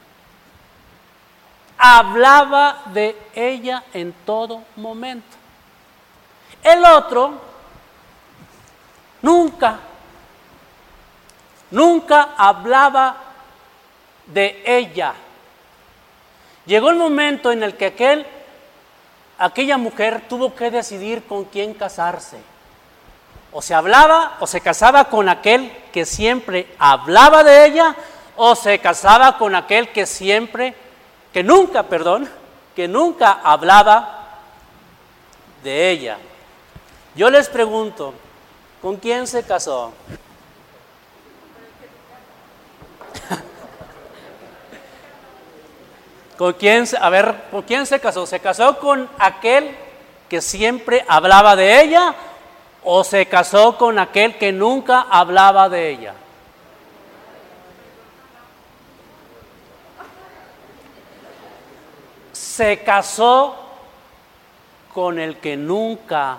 hablaba 1.79 2.83
de 2.87 3.17
ella 3.37 3.85
en 3.95 4.13
todo 4.27 4.65
momento. 4.75 5.37
El 6.61 6.85
otro 6.85 7.35
nunca, 9.23 9.79
nunca 11.71 12.31
hablaba 12.37 13.17
de 14.27 14.63
ella. 14.65 15.15
Llegó 16.67 16.91
el 16.91 16.97
momento 16.97 17.51
en 17.51 17.63
el 17.63 17.77
que 17.77 17.87
aquel, 17.87 18.27
aquella 19.39 19.79
mujer 19.79 20.25
tuvo 20.29 20.55
que 20.55 20.71
decidir 20.71 21.25
con 21.25 21.45
quién 21.45 21.75
casarse. 21.75 22.39
O 23.53 23.63
se 23.63 23.75
hablaba 23.75 24.37
o 24.41 24.47
se 24.47 24.61
casaba 24.61 25.05
con 25.05 25.29
aquel 25.29 25.73
que 25.93 26.05
siempre 26.05 26.67
hablaba 26.79 27.43
de 27.43 27.67
ella 27.67 27.97
o 28.37 28.55
se 28.55 28.79
casaba 28.79 29.39
con 29.39 29.55
aquel 29.55 29.89
que 29.89 30.05
siempre 30.05 30.75
que 31.33 31.43
nunca, 31.43 31.85
perdón, 31.85 32.29
que 32.77 32.87
nunca 32.87 33.41
hablaba 33.43 34.41
de 35.63 35.91
ella. 35.91 36.19
Yo 37.15 37.31
les 37.31 37.49
pregunto, 37.49 38.15
¿con 38.81 38.97
quién 38.97 39.27
se 39.27 39.43
casó? 39.43 39.93
¿Con 46.38 46.53
quién, 46.55 46.85
a 46.98 47.11
ver, 47.11 47.35
¿con 47.51 47.62
quién 47.62 47.85
se 47.85 48.01
casó? 48.01 48.24
¿Se 48.24 48.40
casó 48.40 48.79
con 48.79 49.11
aquel 49.18 49.77
que 50.31 50.40
siempre 50.40 51.05
hablaba 51.09 51.57
de 51.57 51.83
ella 51.83 52.14
o 52.85 53.05
se 53.05 53.27
casó 53.27 53.77
con 53.77 53.98
aquel 53.98 54.38
que 54.38 54.53
nunca 54.53 55.07
hablaba 55.11 55.68
de 55.68 55.90
ella? 55.90 56.14
se 62.59 62.83
casó 62.83 63.55
con 64.92 65.20
el 65.20 65.37
que 65.37 65.57
nunca 65.57 66.38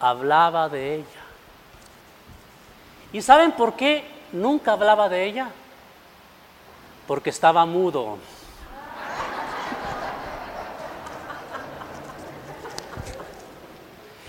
hablaba 0.00 0.68
de 0.68 0.96
ella. 0.96 1.22
¿Y 3.12 3.22
saben 3.22 3.52
por 3.52 3.74
qué 3.74 4.04
nunca 4.32 4.72
hablaba 4.72 5.08
de 5.08 5.24
ella? 5.24 5.48
Porque 7.06 7.30
estaba 7.30 7.64
mudo. 7.64 8.18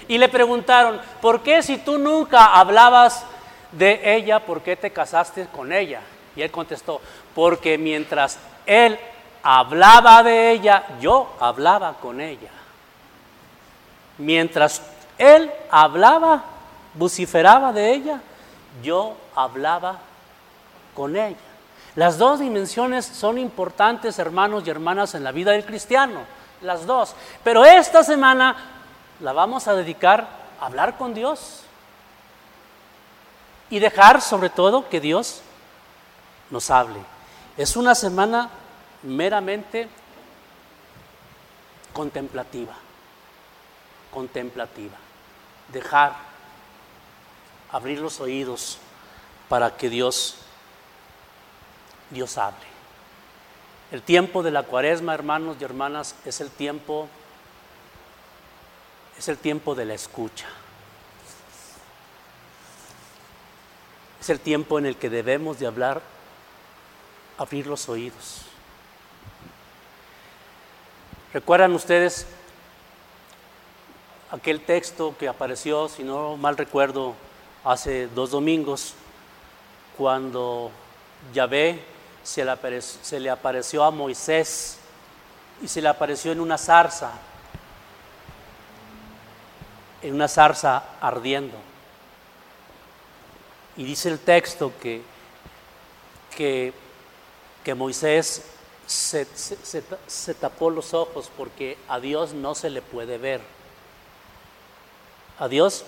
Y 0.08 0.18
le 0.18 0.30
preguntaron, 0.30 1.00
¿por 1.22 1.42
qué 1.42 1.62
si 1.62 1.78
tú 1.78 1.98
nunca 1.98 2.46
hablabas 2.46 3.26
de 3.72 4.16
ella, 4.16 4.40
por 4.40 4.62
qué 4.62 4.76
te 4.76 4.92
casaste 4.92 5.48
con 5.48 5.72
ella? 5.72 6.02
Y 6.36 6.42
él 6.42 6.52
contestó, 6.52 7.02
porque 7.36 7.78
mientras 7.78 8.40
él 8.66 8.98
hablaba 9.44 10.24
de 10.24 10.52
ella, 10.52 10.84
yo 11.02 11.34
hablaba 11.40 11.94
con 11.94 12.22
ella. 12.22 12.50
Mientras 14.18 14.82
él 15.18 15.52
hablaba, 15.70 16.44
vociferaba 16.94 17.74
de 17.74 17.94
ella, 17.94 18.22
yo 18.82 19.16
hablaba 19.36 19.98
con 20.96 21.16
ella. 21.16 21.38
Las 21.96 22.18
dos 22.18 22.40
dimensiones 22.40 23.06
son 23.06 23.38
importantes, 23.38 24.20
hermanos 24.20 24.64
y 24.66 24.70
hermanas, 24.70 25.16
en 25.16 25.24
la 25.24 25.32
vida 25.32 25.52
del 25.52 25.66
cristiano, 25.66 26.22
las 26.62 26.86
dos. 26.86 27.16
Pero 27.44 27.66
esta 27.66 28.04
semana 28.04 28.77
la 29.20 29.34
vamos 29.34 29.68
a 29.68 29.76
dedicar 29.76 30.28
a 30.60 30.66
hablar 30.66 30.98
con 30.98 31.14
Dios 31.14 31.62
y 33.70 33.80
dejar 33.80 34.22
sobre 34.22 34.50
todo 34.50 34.90
que 34.90 35.02
Dios 35.02 35.42
nos 36.50 36.70
hable. 36.70 37.00
Es 37.58 37.76
una 37.76 37.96
semana 37.96 38.50
meramente 39.04 39.88
contemplativa, 41.94 42.74
contemplativa. 44.12 44.96
dejar 45.72 46.14
abrir 47.72 48.00
los 48.00 48.22
oídos 48.22 48.78
para 49.50 49.76
que 49.76 49.90
Dios 49.90 50.38
Dios 52.10 52.38
hable. 52.38 52.66
El 53.92 54.02
tiempo 54.02 54.44
de 54.44 54.52
la 54.52 54.64
Cuaresma, 54.64 55.14
hermanos 55.14 55.58
y 55.60 55.64
hermanas, 55.64 56.16
es 56.26 56.40
el 56.40 56.50
tiempo 56.50 57.10
es 59.18 59.28
el 59.28 59.38
tiempo 59.38 59.76
de 59.76 59.86
la 59.86 59.94
escucha. 59.94 60.48
Es 64.22 64.30
el 64.30 64.40
tiempo 64.40 64.78
en 64.78 64.86
el 64.86 64.98
que 64.98 65.10
debemos 65.10 65.60
de 65.60 65.68
hablar, 65.68 66.02
abrir 67.38 67.68
los 67.68 67.88
oídos. 67.90 68.42
¿Recuerdan 71.34 71.74
ustedes 71.74 72.26
aquel 74.32 74.62
texto 74.62 75.16
que 75.18 75.28
apareció, 75.28 75.88
si 75.88 76.04
no 76.04 76.38
mal 76.38 76.58
recuerdo, 76.58 77.16
hace 77.64 78.08
dos 78.08 78.32
domingos, 78.32 78.94
cuando 79.98 80.72
Yahvé 81.34 81.84
se 82.24 82.46
le, 82.46 82.52
apareció, 82.52 83.00
se 83.04 83.20
le 83.20 83.30
apareció 83.30 83.84
a 83.84 83.92
Moisés 83.92 84.78
y 85.62 85.68
se 85.68 85.82
le 85.82 85.88
apareció 85.88 86.32
en 86.32 86.40
una 86.40 86.58
zarza, 86.58 87.12
en 90.08 90.16
una 90.16 90.30
zarza 90.30 90.84
ardiendo. 91.02 91.58
Y 93.76 93.84
dice 93.84 94.10
el 94.10 94.20
texto 94.20 94.72
que, 94.82 95.02
que, 96.36 96.74
que 97.64 97.76
Moisés 97.76 98.42
se, 98.86 99.28
se, 99.36 100.34
tapó 100.34 100.70
los 100.70 100.94
ojos 100.94 101.30
porque 101.36 101.78
a 101.90 102.00
Dios 102.00 102.34
no 102.34 102.56
se 102.56 102.70
le 102.70 102.82
puede 102.82 103.18
ver. 103.18 103.42
A 105.40 105.50
Dios 105.50 105.84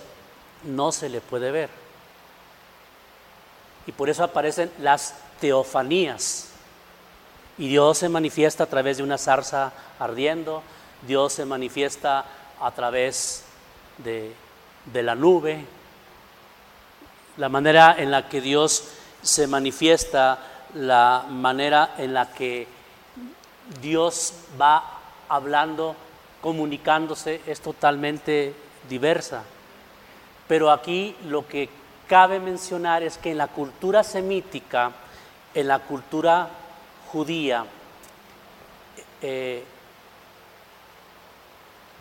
no 0.63 0.91
se 0.91 1.07
le 1.07 1.21
puede 1.21 1.51
ver. 1.51 1.69
Y 3.87 3.93
por 3.93 4.09
eso 4.09 4.25
aparecen 4.25 4.69
las 4.79 5.15
teofanías. 5.39 6.49
Y 7.57 7.69
Dios 7.69 7.97
se 7.97 8.09
manifiesta 8.09 8.65
a 8.65 8.67
través 8.67 8.97
de 8.97 9.03
una 9.03 9.17
zarza 9.17 9.71
ardiendo, 9.97 10.61
Dios 11.07 11.33
se 11.33 11.45
manifiesta 11.45 12.25
a 12.59 12.71
través 12.71 13.45
de, 14.03 14.33
de 14.85 15.03
la 15.03 15.15
nube. 15.15 15.65
La 17.37 17.49
manera 17.49 17.95
en 17.97 18.11
la 18.11 18.27
que 18.27 18.41
Dios 18.41 18.89
se 19.21 19.47
manifiesta, 19.47 20.39
la 20.75 21.25
manera 21.29 21.95
en 21.97 22.13
la 22.13 22.31
que 22.31 22.67
Dios 23.81 24.33
va 24.59 24.83
hablando, 25.27 25.95
comunicándose, 26.41 27.41
es 27.45 27.61
totalmente 27.61 28.53
diversa. 28.89 29.43
Pero 30.47 30.71
aquí 30.71 31.15
lo 31.25 31.47
que 31.47 31.69
cabe 32.07 32.39
mencionar 32.39 33.03
es 33.03 33.17
que 33.17 33.31
en 33.31 33.37
la 33.37 33.47
cultura 33.47 34.03
semítica, 34.03 34.91
en 35.53 35.67
la 35.67 35.79
cultura 35.79 36.49
judía, 37.11 37.65
eh, 39.21 39.63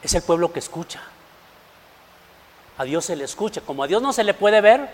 es 0.02 0.14
el 0.14 0.22
pueblo 0.22 0.52
que 0.52 0.60
escucha. 0.60 1.02
A 2.78 2.84
Dios 2.84 3.04
se 3.04 3.16
le 3.16 3.24
escucha. 3.24 3.60
Como 3.60 3.82
a 3.82 3.86
Dios 3.86 4.00
no 4.00 4.12
se 4.12 4.24
le 4.24 4.34
puede 4.34 4.60
ver, 4.60 4.88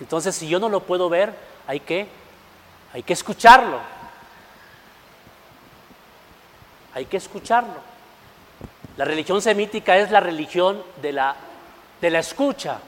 entonces 0.00 0.34
si 0.34 0.48
yo 0.48 0.58
no 0.58 0.68
lo 0.68 0.80
puedo 0.80 1.08
ver, 1.08 1.34
hay 1.66 1.80
que, 1.80 2.08
hay 2.92 3.02
que 3.02 3.12
escucharlo. 3.12 3.78
Hay 6.94 7.04
que 7.04 7.18
escucharlo. 7.18 7.96
La 8.96 9.04
religión 9.04 9.42
semítica 9.42 9.98
es 9.98 10.10
la 10.10 10.20
religión 10.20 10.82
de 11.02 11.12
la, 11.12 11.36
de 12.00 12.10
la 12.10 12.18
escucha. 12.20 12.78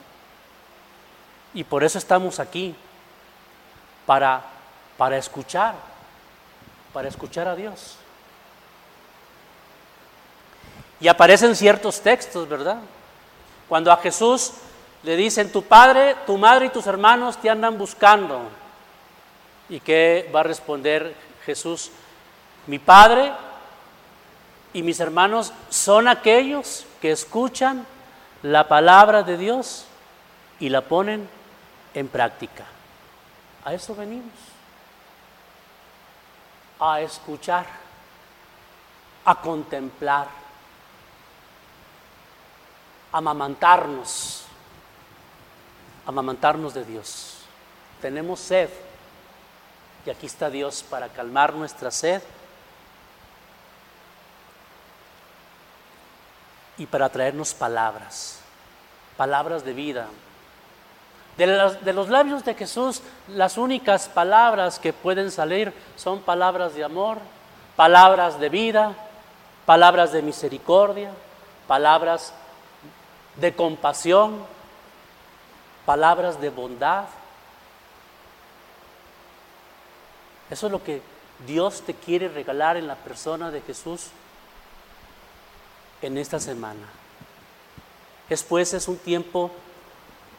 Y 1.53 1.65
por 1.65 1.85
eso 1.85 1.99
estamos 1.99 2.41
aquí, 2.41 2.75
para, 4.07 4.43
para 4.97 5.19
escuchar, 5.19 5.75
para 6.95 7.09
escuchar 7.09 7.49
a 7.49 7.55
Dios. 7.55 7.97
Y 11.01 11.09
aparecen 11.09 11.55
ciertos 11.55 12.01
textos, 12.01 12.49
¿verdad? 12.49 12.79
Cuando 13.69 13.93
a 13.93 13.99
Jesús 13.99 14.53
le 15.03 15.17
dicen, 15.17 15.53
tu 15.53 15.63
padre, 15.63 16.17
tu 16.27 16.39
madre 16.39 16.67
y 16.67 16.71
tus 16.71 16.87
hermanos 16.87 17.37
te 17.41 17.51
andan 17.51 17.79
buscando. 17.79 18.49
¿Y 19.69 19.81
qué 19.81 20.31
va 20.35 20.41
a 20.41 20.45
responder 20.45 21.15
Jesús? 21.45 21.91
Mi 22.67 22.79
padre 22.79 23.33
y 24.73 24.83
mis 24.83 25.01
hermanos 25.01 25.53
son 25.69 26.09
aquellos 26.09 26.87
que 27.01 27.11
escuchan 27.13 27.87
la 28.43 28.69
palabra 28.69 29.23
de 29.23 29.37
Dios 29.37 29.87
y 30.61 30.69
la 30.69 30.83
ponen 30.83 31.29
en 31.95 32.09
práctica. 32.09 32.65
A 33.65 33.75
eso 33.75 33.95
venimos. 33.95 34.33
A 36.81 37.01
escuchar, 37.01 37.67
a 39.25 39.35
contemplar, 39.37 40.29
amamantarnos, 43.13 44.45
amamantarnos 46.07 46.75
de 46.75 46.85
Dios. 46.85 47.39
Tenemos 48.01 48.41
sed 48.41 48.69
y 50.07 50.11
aquí 50.11 50.27
está 50.27 50.49
Dios 50.49 50.83
para 50.89 51.09
calmar 51.09 51.55
nuestra 51.55 51.91
sed 51.91 52.23
y 56.79 56.87
para 56.87 57.09
traernos 57.09 57.53
palabras, 57.55 58.41
palabras 59.17 59.65
de 59.65 59.73
vida. 59.75 60.07
De 61.37 61.47
de 61.47 61.93
los, 61.93 62.09
labios 62.09 62.45
de 62.45 62.55
Jesús, 62.55 63.03
las 63.29 63.59
únicas 63.59 64.09
palabras 64.09 64.79
que 64.79 64.93
pueden 64.93 65.31
salir 65.31 65.73
son 65.97 66.21
palabras 66.21 66.75
de 66.75 66.85
amor, 66.85 67.19
palabras 67.77 68.41
de 68.41 68.49
vida, 68.49 68.95
palabras 69.67 70.13
de 70.13 70.23
misericordia, 70.23 71.11
palabras 71.67 72.33
de 73.41 73.55
compasión, 73.55 74.45
palabras 75.87 76.41
de 76.41 76.51
bondad. 76.51 77.05
Eso 80.51 80.67
es 80.67 80.73
lo 80.73 80.83
que 80.83 81.03
Dios 81.47 81.83
te 81.83 81.95
quiere 81.95 82.29
regalar 82.29 82.77
en 82.77 82.87
la 82.87 82.97
persona 82.97 83.51
de 83.51 83.61
Jesús 83.61 84.09
en 86.03 86.19
esta 86.19 86.41
semana. 86.41 86.87
Después 88.29 88.75
es 88.75 88.89
un 88.89 88.99
tiempo, 88.99 89.51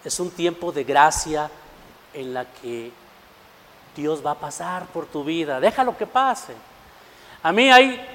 es 0.03 0.19
un 0.19 0.29
tiempo 0.29 0.71
de 0.71 0.83
gracia 0.83 1.49
en 2.13 2.33
la 2.33 2.45
que 2.45 2.91
Dios 3.95 4.25
va 4.25 4.31
a 4.31 4.35
pasar 4.35 4.85
por 4.87 5.05
tu 5.05 5.23
vida. 5.23 5.59
Déjalo 5.59 5.97
que 5.97 6.05
pase. 6.05 6.53
A 7.41 7.51
mí 7.51 7.71
hay 7.71 8.05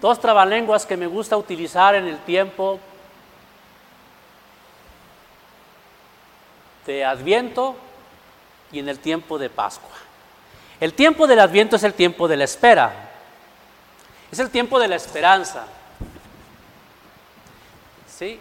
dos 0.00 0.20
trabalenguas 0.20 0.84
que 0.84 0.96
me 0.96 1.06
gusta 1.06 1.36
utilizar 1.36 1.94
en 1.94 2.06
el 2.06 2.18
tiempo 2.20 2.78
de 6.86 7.04
Adviento 7.04 7.76
y 8.72 8.78
en 8.78 8.88
el 8.88 8.98
tiempo 8.98 9.38
de 9.38 9.50
Pascua. 9.50 9.90
El 10.80 10.94
tiempo 10.94 11.26
del 11.26 11.40
Adviento 11.40 11.76
es 11.76 11.82
el 11.82 11.94
tiempo 11.94 12.28
de 12.28 12.36
la 12.36 12.44
espera. 12.44 12.92
Es 14.30 14.38
el 14.38 14.50
tiempo 14.50 14.78
de 14.78 14.88
la 14.88 14.96
esperanza. 14.96 15.66
¿sí? 18.08 18.38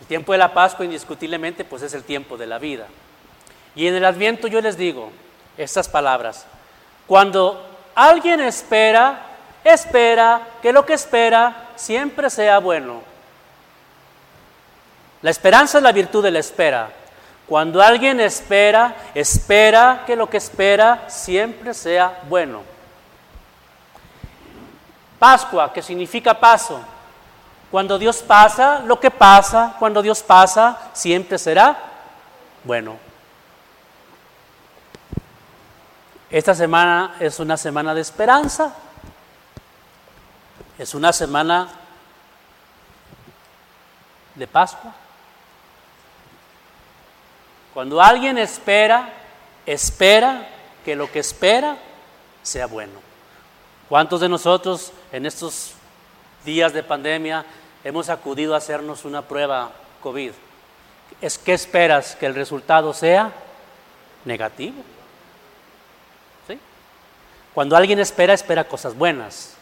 El 0.00 0.06
tiempo 0.06 0.32
de 0.32 0.38
la 0.38 0.52
Pascua 0.52 0.84
indiscutiblemente 0.84 1.64
pues 1.64 1.82
es 1.82 1.94
el 1.94 2.04
tiempo 2.04 2.36
de 2.36 2.46
la 2.46 2.58
vida. 2.58 2.86
Y 3.74 3.86
en 3.86 3.94
el 3.94 4.04
Adviento 4.04 4.48
yo 4.48 4.60
les 4.60 4.76
digo 4.76 5.10
estas 5.56 5.88
palabras. 5.88 6.46
Cuando 7.06 7.64
alguien 7.94 8.40
espera, 8.40 9.26
espera 9.64 10.46
que 10.62 10.72
lo 10.72 10.84
que 10.84 10.94
espera 10.94 11.70
siempre 11.76 12.30
sea 12.30 12.58
bueno. 12.58 13.02
La 15.22 15.30
esperanza 15.30 15.78
es 15.78 15.84
la 15.84 15.92
virtud 15.92 16.22
de 16.22 16.30
la 16.30 16.38
espera. 16.38 16.90
Cuando 17.48 17.80
alguien 17.80 18.20
espera, 18.20 18.94
espera 19.14 20.04
que 20.06 20.14
lo 20.16 20.28
que 20.28 20.36
espera 20.36 21.04
siempre 21.08 21.72
sea 21.72 22.20
bueno. 22.28 22.62
Pascua, 25.18 25.72
que 25.72 25.82
significa 25.82 26.38
paso, 26.38 26.80
cuando 27.70 27.98
Dios 27.98 28.22
pasa, 28.22 28.80
lo 28.80 29.00
que 29.00 29.10
pasa, 29.10 29.74
cuando 29.78 30.02
Dios 30.02 30.22
pasa, 30.22 30.90
siempre 30.92 31.38
será 31.38 31.76
bueno. 32.64 32.96
Esta 36.30 36.54
semana 36.54 37.16
es 37.18 37.40
una 37.40 37.56
semana 37.56 37.94
de 37.94 38.02
esperanza, 38.02 38.74
es 40.78 40.94
una 40.94 41.12
semana 41.12 41.68
de 44.34 44.46
Pascua. 44.46 44.92
Cuando 47.78 48.02
alguien 48.02 48.38
espera, 48.38 49.08
espera 49.64 50.48
que 50.84 50.96
lo 50.96 51.08
que 51.12 51.20
espera 51.20 51.76
sea 52.42 52.66
bueno. 52.66 52.94
¿Cuántos 53.88 54.20
de 54.20 54.28
nosotros 54.28 54.92
en 55.12 55.26
estos 55.26 55.74
días 56.44 56.72
de 56.72 56.82
pandemia 56.82 57.46
hemos 57.84 58.08
acudido 58.08 58.54
a 58.54 58.58
hacernos 58.58 59.04
una 59.04 59.22
prueba 59.22 59.70
COVID. 60.02 60.32
es 61.20 61.38
que 61.38 61.52
esperas 61.52 62.16
que 62.16 62.26
el 62.26 62.34
resultado 62.34 62.92
sea 62.92 63.30
negativo. 64.24 64.82
¿Sí? 66.48 66.58
Cuando 67.54 67.76
alguien 67.76 68.00
espera, 68.00 68.34
espera 68.34 68.64
cosas 68.64 68.96
buenas. 68.96 69.54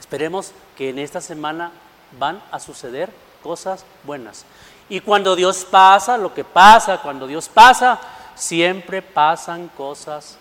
Esperemos 0.00 0.50
que 0.76 0.90
en 0.90 0.98
esta 0.98 1.20
semana 1.20 1.70
van 2.18 2.42
a 2.50 2.58
suceder 2.58 3.10
cosas 3.44 3.84
buenas. 4.02 4.44
Y 4.90 5.00
cuando 5.00 5.36
Dios 5.36 5.64
pasa, 5.64 6.18
lo 6.18 6.34
que 6.34 6.42
pasa, 6.42 6.98
cuando 6.98 7.28
Dios 7.28 7.48
pasa, 7.48 8.00
siempre 8.34 9.00
pasan 9.00 9.68
cosas 9.68 10.36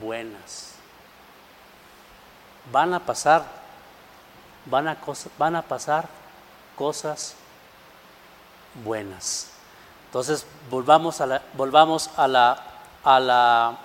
buenas. 0.00 0.72
Van 2.72 2.94
a 2.94 3.00
pasar, 3.00 3.44
van 4.64 4.88
a, 4.88 4.96
van 5.36 5.56
a 5.56 5.62
pasar 5.62 6.08
cosas 6.74 7.34
buenas. 8.82 9.50
Entonces, 10.06 10.46
volvamos 10.70 11.20
a 11.20 11.26
la, 11.26 11.42
volvamos 11.52 12.08
a 12.16 12.26
la, 12.26 12.62
a 13.04 13.20
la 13.20 13.76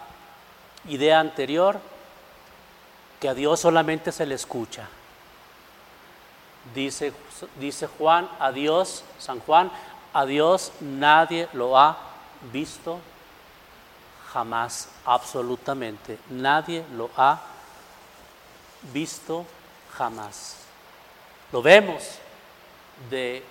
idea 0.88 1.19
anterior, 1.19 1.82
que 3.19 3.27
a 3.27 3.34
Dios 3.34 3.60
solamente 3.60 4.13
se 4.13 4.25
le 4.25 4.36
escucha. 4.36 4.88
Dice, 6.74 7.13
dice 7.60 7.88
Juan, 7.88 8.30
a 8.39 8.52
Dios, 8.52 9.04
San 9.17 9.39
Juan, 9.39 9.71
a 10.13 10.26
Dios 10.26 10.71
nadie 10.80 11.47
lo 11.54 11.78
ha 11.78 11.97
visto 12.52 13.00
jamás, 14.32 14.89
absolutamente. 15.06 16.17
Nadie 16.30 16.86
lo 16.95 17.10
ha 17.17 17.41
visto 18.93 19.45
jamás. 19.93 20.58
Lo 21.52 21.62
vemos 21.62 22.04
de, 23.10 23.43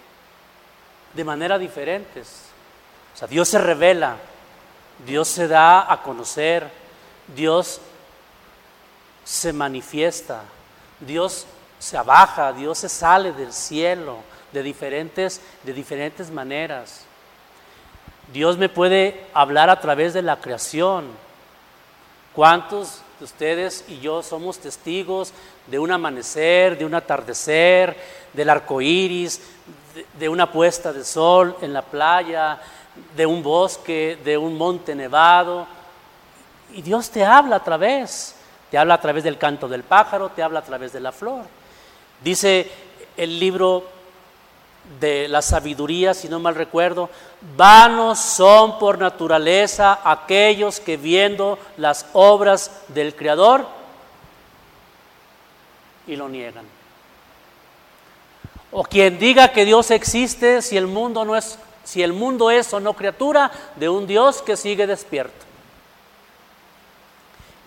de 1.14 1.24
manera 1.24 1.58
diferentes. 1.58 2.46
O 3.14 3.18
sea, 3.18 3.28
Dios 3.28 3.48
se 3.48 3.58
revela, 3.58 4.16
Dios 5.04 5.28
se 5.28 5.48
da 5.48 5.92
a 5.92 6.02
conocer, 6.02 6.70
Dios 7.34 7.80
se 9.24 9.52
manifiesta, 9.52 10.42
Dios 11.00 11.46
se 11.80 11.96
abaja, 11.96 12.52
Dios 12.52 12.78
se 12.78 12.88
sale 12.88 13.32
del 13.32 13.52
cielo 13.52 14.18
de 14.52 14.62
diferentes, 14.62 15.40
de 15.64 15.72
diferentes 15.72 16.30
maneras. 16.30 17.06
Dios 18.32 18.58
me 18.58 18.68
puede 18.68 19.26
hablar 19.32 19.70
a 19.70 19.80
través 19.80 20.12
de 20.12 20.22
la 20.22 20.36
creación. 20.36 21.06
¿Cuántos 22.34 23.00
de 23.18 23.24
ustedes 23.24 23.84
y 23.88 23.98
yo 23.98 24.22
somos 24.22 24.58
testigos 24.58 25.32
de 25.66 25.78
un 25.78 25.90
amanecer, 25.90 26.78
de 26.78 26.84
un 26.84 26.94
atardecer, 26.94 27.96
del 28.34 28.50
arco 28.50 28.82
iris, 28.82 29.40
de, 29.94 30.06
de 30.18 30.28
una 30.28 30.52
puesta 30.52 30.92
de 30.92 31.02
sol 31.02 31.56
en 31.62 31.72
la 31.72 31.82
playa, 31.82 32.60
de 33.16 33.24
un 33.24 33.42
bosque, 33.42 34.18
de 34.22 34.36
un 34.36 34.56
monte 34.58 34.94
nevado? 34.94 35.66
Y 36.72 36.82
Dios 36.82 37.08
te 37.08 37.24
habla 37.24 37.56
a 37.56 37.64
través, 37.64 38.36
te 38.70 38.76
habla 38.76 38.94
a 38.94 39.00
través 39.00 39.24
del 39.24 39.38
canto 39.38 39.66
del 39.66 39.82
pájaro, 39.82 40.28
te 40.28 40.42
habla 40.42 40.58
a 40.58 40.64
través 40.64 40.92
de 40.92 41.00
la 41.00 41.10
flor. 41.10 41.59
Dice 42.22 42.70
el 43.16 43.38
libro 43.38 43.84
de 44.98 45.28
la 45.28 45.40
sabiduría, 45.40 46.14
si 46.14 46.28
no 46.28 46.40
mal 46.40 46.54
recuerdo, 46.54 47.10
vanos 47.56 48.18
son 48.18 48.78
por 48.78 48.98
naturaleza 48.98 50.00
aquellos 50.04 50.80
que 50.80 50.96
viendo 50.96 51.58
las 51.76 52.06
obras 52.12 52.82
del 52.88 53.14
Creador 53.14 53.66
y 56.06 56.16
lo 56.16 56.28
niegan. 56.28 56.64
O 58.72 58.82
quien 58.84 59.18
diga 59.18 59.52
que 59.52 59.64
Dios 59.64 59.90
existe 59.90 60.62
si 60.62 60.76
el 60.76 60.86
mundo 60.86 61.24
no 61.24 61.36
es 61.36 61.58
si 61.82 62.02
el 62.02 62.12
mundo 62.12 62.50
es 62.50 62.72
o 62.72 62.78
no 62.78 62.94
criatura 62.94 63.50
de 63.76 63.88
un 63.88 64.06
Dios 64.06 64.42
que 64.42 64.56
sigue 64.56 64.86
despierto. 64.86 65.49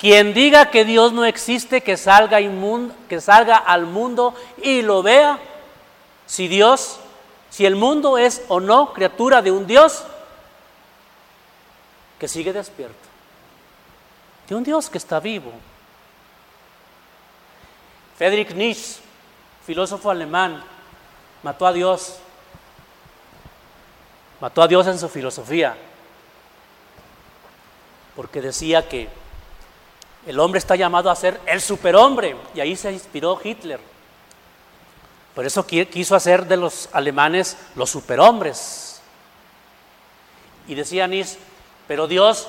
Quien 0.04 0.34
diga 0.34 0.70
que 0.70 0.84
Dios 0.84 1.14
no 1.14 1.24
existe, 1.24 1.80
que 1.80 1.96
salga, 1.96 2.40
que 3.08 3.22
salga 3.22 3.56
al 3.56 3.86
mundo 3.86 4.36
y 4.62 4.82
lo 4.82 5.02
vea. 5.02 5.40
Si 6.26 6.50
Dios, 6.50 7.00
si 7.50 7.66
el 7.66 7.78
mundo 7.78 8.18
es 8.18 8.42
o 8.50 8.60
no 8.60 8.92
criatura 8.92 9.42
de 9.42 9.52
un 9.52 9.66
Dios 9.66 10.04
que 12.20 12.28
sigue 12.28 12.52
despierto, 12.52 13.08
de 14.50 14.56
un 14.56 14.66
Dios 14.66 14.90
que 14.90 14.98
está 14.98 15.22
vivo. 15.22 15.54
Friedrich 18.18 18.54
Nietzsche, 18.54 19.00
filósofo 19.66 20.12
alemán, 20.12 20.62
mató 21.44 21.66
a 21.66 21.72
Dios. 21.72 22.18
Mató 24.42 24.64
a 24.64 24.68
Dios 24.68 24.86
en 24.88 25.00
su 25.00 25.08
filosofía, 25.08 25.78
porque 28.18 28.42
decía 28.42 28.90
que 28.90 29.23
el 30.26 30.40
hombre 30.40 30.60
está 30.60 30.76
llamado 30.76 31.10
a 31.10 31.16
ser 31.16 31.40
el 31.46 31.62
superhombre 31.62 32.36
y 32.56 32.60
ahí 32.60 32.76
se 32.76 32.92
inspiró 32.92 33.40
Hitler. 33.44 33.80
Por 35.36 35.46
eso 35.46 35.66
quiso 35.66 36.16
hacer 36.16 36.46
de 36.46 36.58
los 36.58 36.90
alemanes 36.94 37.58
los 37.76 37.90
superhombres. 37.90 39.02
Y 40.68 40.76
decía 40.76 41.08
Nis, 41.08 41.38
pero 41.88 42.08
Dios 42.08 42.48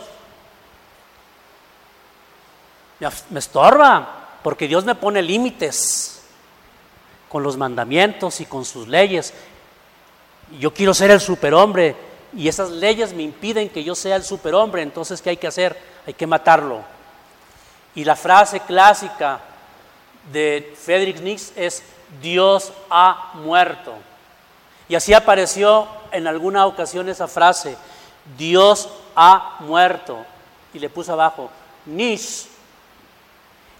me 3.30 3.38
estorba, 3.38 4.38
porque 4.42 4.68
Dios 4.68 4.84
me 4.84 4.94
pone 4.94 5.22
límites 5.22 6.22
con 7.28 7.42
los 7.42 7.56
mandamientos 7.56 8.40
y 8.40 8.46
con 8.46 8.64
sus 8.64 8.86
leyes. 8.86 9.34
Yo 10.60 10.72
quiero 10.72 10.94
ser 10.94 11.10
el 11.10 11.20
superhombre 11.20 11.96
y 12.36 12.48
esas 12.48 12.70
leyes 12.70 13.12
me 13.12 13.22
impiden 13.22 13.68
que 13.68 13.82
yo 13.82 13.94
sea 13.94 14.16
el 14.16 14.22
superhombre, 14.22 14.82
entonces 14.82 15.20
¿qué 15.20 15.30
hay 15.30 15.36
que 15.36 15.46
hacer? 15.46 15.76
Hay 16.06 16.14
que 16.14 16.26
matarlo. 16.26 16.93
Y 17.94 18.04
la 18.04 18.16
frase 18.16 18.60
clásica 18.60 19.40
de 20.32 20.74
Friedrich 20.82 21.20
Nietzsche 21.20 21.66
es 21.66 21.82
Dios 22.20 22.72
ha 22.90 23.32
muerto. 23.34 23.94
Y 24.88 24.94
así 24.94 25.14
apareció 25.14 25.86
en 26.10 26.26
alguna 26.26 26.66
ocasión 26.66 27.08
esa 27.08 27.28
frase, 27.28 27.76
Dios 28.36 28.88
ha 29.14 29.56
muerto. 29.60 30.24
Y 30.72 30.78
le 30.78 30.90
puso 30.90 31.12
abajo, 31.12 31.50
Nietzsche. 31.86 32.48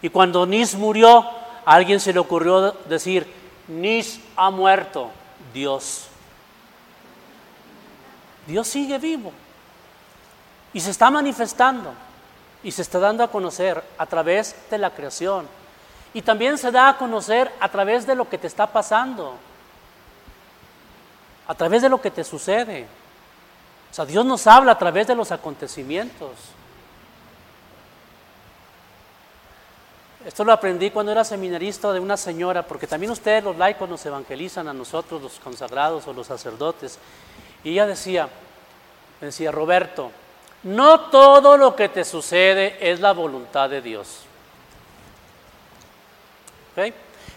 Y 0.00 0.08
cuando 0.08 0.46
Nietzsche 0.46 0.76
murió, 0.76 1.20
a 1.64 1.74
alguien 1.74 1.98
se 1.98 2.12
le 2.12 2.18
ocurrió 2.18 2.72
decir, 2.88 3.26
Nietzsche 3.66 4.20
ha 4.36 4.50
muerto, 4.50 5.10
Dios. 5.52 6.08
Dios 8.46 8.68
sigue 8.68 8.98
vivo 8.98 9.32
y 10.72 10.80
se 10.80 10.90
está 10.90 11.10
manifestando 11.10 11.94
y 12.64 12.70
se 12.72 12.82
está 12.82 12.98
dando 12.98 13.22
a 13.22 13.28
conocer 13.28 13.84
a 13.98 14.06
través 14.06 14.56
de 14.70 14.78
la 14.78 14.90
creación. 14.90 15.46
Y 16.14 16.22
también 16.22 16.56
se 16.56 16.70
da 16.70 16.88
a 16.88 16.96
conocer 16.96 17.52
a 17.60 17.68
través 17.68 18.06
de 18.06 18.14
lo 18.14 18.28
que 18.28 18.38
te 18.38 18.46
está 18.46 18.66
pasando, 18.66 19.36
a 21.46 21.54
través 21.54 21.82
de 21.82 21.90
lo 21.90 22.00
que 22.00 22.10
te 22.10 22.24
sucede. 22.24 22.86
O 23.90 23.94
sea, 23.94 24.06
Dios 24.06 24.24
nos 24.24 24.46
habla 24.46 24.72
a 24.72 24.78
través 24.78 25.06
de 25.06 25.14
los 25.14 25.30
acontecimientos. 25.30 26.30
Esto 30.24 30.42
lo 30.42 30.52
aprendí 30.52 30.90
cuando 30.90 31.12
era 31.12 31.22
seminarista 31.22 31.92
de 31.92 32.00
una 32.00 32.16
señora, 32.16 32.62
porque 32.62 32.86
también 32.86 33.12
ustedes 33.12 33.44
los 33.44 33.58
laicos 33.58 33.86
nos 33.86 34.06
evangelizan 34.06 34.68
a 34.68 34.72
nosotros, 34.72 35.20
los 35.20 35.38
consagrados 35.38 36.06
o 36.06 36.14
los 36.14 36.28
sacerdotes. 36.28 36.98
Y 37.62 37.72
ella 37.72 37.86
decía, 37.86 38.30
decía, 39.20 39.52
Roberto, 39.52 40.10
no 40.64 41.00
todo 41.10 41.56
lo 41.56 41.76
que 41.76 41.88
te 41.88 42.04
sucede 42.04 42.78
es 42.80 43.00
la 43.00 43.12
voluntad 43.12 43.68
de 43.68 43.82
Dios. 43.82 44.20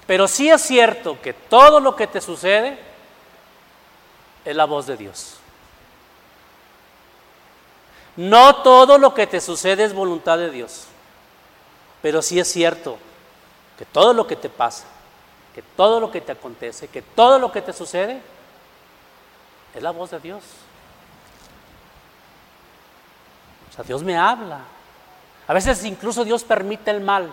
Pero 0.07 0.27
sí 0.27 0.49
es 0.49 0.61
cierto 0.61 1.21
que 1.21 1.33
todo 1.33 1.81
lo 1.81 1.95
que 1.95 2.07
te 2.07 2.21
sucede 2.21 2.77
es 4.45 4.55
la 4.55 4.65
voz 4.65 4.87
de 4.87 4.95
Dios. 4.95 5.35
No 8.15 8.55
todo 8.63 8.97
lo 8.97 9.13
que 9.13 9.27
te 9.27 9.41
sucede 9.41 9.83
es 9.83 9.93
voluntad 9.93 10.37
de 10.37 10.49
Dios. 10.49 10.85
Pero 12.01 12.21
sí 12.21 12.39
es 12.39 12.47
cierto 12.49 12.97
que 13.77 13.85
todo 13.85 14.13
lo 14.13 14.25
que 14.25 14.37
te 14.37 14.49
pasa, 14.49 14.85
que 15.53 15.61
todo 15.61 15.99
lo 15.99 16.09
que 16.09 16.21
te 16.21 16.31
acontece, 16.31 16.87
que 16.87 17.01
todo 17.01 17.37
lo 17.37 17.51
que 17.51 17.61
te 17.61 17.73
sucede 17.73 18.21
es 19.75 19.83
la 19.83 19.91
voz 19.91 20.11
de 20.11 20.19
Dios. 20.19 20.43
Dios 23.83 24.03
me 24.03 24.17
habla. 24.17 24.61
A 25.47 25.53
veces 25.53 25.83
incluso 25.85 26.25
Dios 26.25 26.43
permite 26.43 26.91
el 26.91 27.01
mal 27.01 27.31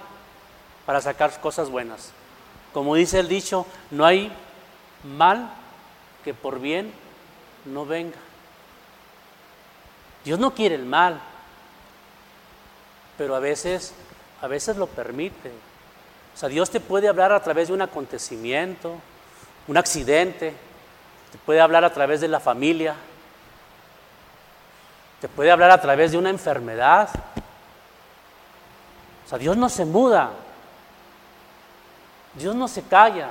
para 0.87 1.01
sacar 1.01 1.41
cosas 1.41 1.71
buenas. 1.71 2.13
Como 2.73 2.95
dice 2.95 3.21
el 3.21 3.29
dicho, 3.29 3.67
no 3.91 4.05
hay 4.05 4.33
mal 5.05 5.51
que 6.25 6.35
por 6.35 6.61
bien 6.61 6.93
no 7.65 7.87
venga. 7.87 8.19
Dios 10.25 10.39
no 10.39 10.55
quiere 10.55 10.75
el 10.75 10.85
mal, 10.85 11.21
pero 13.19 13.35
a 13.35 13.41
veces, 13.41 13.95
a 14.41 14.47
veces 14.47 14.77
lo 14.77 14.87
permite. 14.87 15.51
O 16.35 16.37
sea, 16.37 16.49
Dios 16.49 16.71
te 16.71 16.81
puede 16.81 17.09
hablar 17.09 17.33
a 17.33 17.43
través 17.43 17.69
de 17.69 17.75
un 17.75 17.83
acontecimiento, 17.83 18.97
un 19.69 19.77
accidente, 19.77 20.53
te 21.31 21.39
puede 21.45 21.61
hablar 21.61 21.85
a 21.85 21.93
través 21.93 22.21
de 22.21 22.29
la 22.29 22.41
familia, 22.41 22.97
te 25.25 25.29
puede 25.31 25.51
hablar 25.51 25.71
a 25.71 25.81
través 25.81 26.13
de 26.13 26.19
una 26.19 26.29
enfermedad. 26.29 27.09
O 29.25 29.29
sea, 29.31 29.39
Dios 29.39 29.57
no 29.57 29.71
se 29.71 29.87
muda, 29.87 30.29
Dios 32.35 32.55
no 32.55 32.69
se 32.69 32.83
calla, 32.83 33.31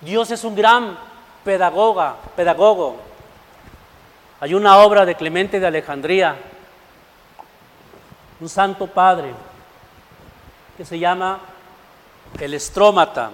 Dios 0.00 0.30
es 0.30 0.42
un 0.44 0.54
gran 0.54 0.96
pedagoga, 1.44 2.16
pedagogo. 2.34 2.96
Hay 4.40 4.54
una 4.54 4.78
obra 4.78 5.04
de 5.04 5.14
Clemente 5.14 5.60
de 5.60 5.66
Alejandría, 5.66 6.36
un 8.40 8.48
santo 8.48 8.86
padre, 8.86 9.34
que 10.74 10.86
se 10.86 10.98
llama 10.98 11.38
El 12.40 12.54
Estrómata. 12.54 13.30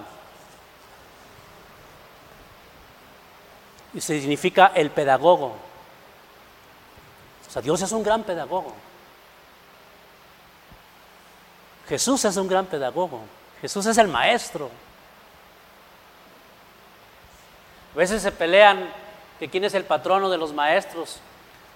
Y 3.93 4.01
significa 4.01 4.73
el 4.75 4.89
pedagogo. 4.89 5.70
O 7.51 7.53
sea, 7.53 7.61
Dios 7.61 7.81
es 7.81 7.91
un 7.91 8.01
gran 8.01 8.23
pedagogo. 8.23 8.73
Jesús 11.89 12.23
es 12.23 12.37
un 12.37 12.47
gran 12.47 12.65
pedagogo. 12.65 13.19
Jesús 13.59 13.85
es 13.87 13.97
el 13.97 14.07
maestro. 14.07 14.69
A 17.93 17.97
veces 17.97 18.21
se 18.21 18.31
pelean 18.31 18.89
que 19.37 19.49
quién 19.49 19.65
es 19.65 19.73
el 19.73 19.83
patrono 19.83 20.29
de 20.29 20.37
los 20.37 20.53
maestros. 20.53 21.19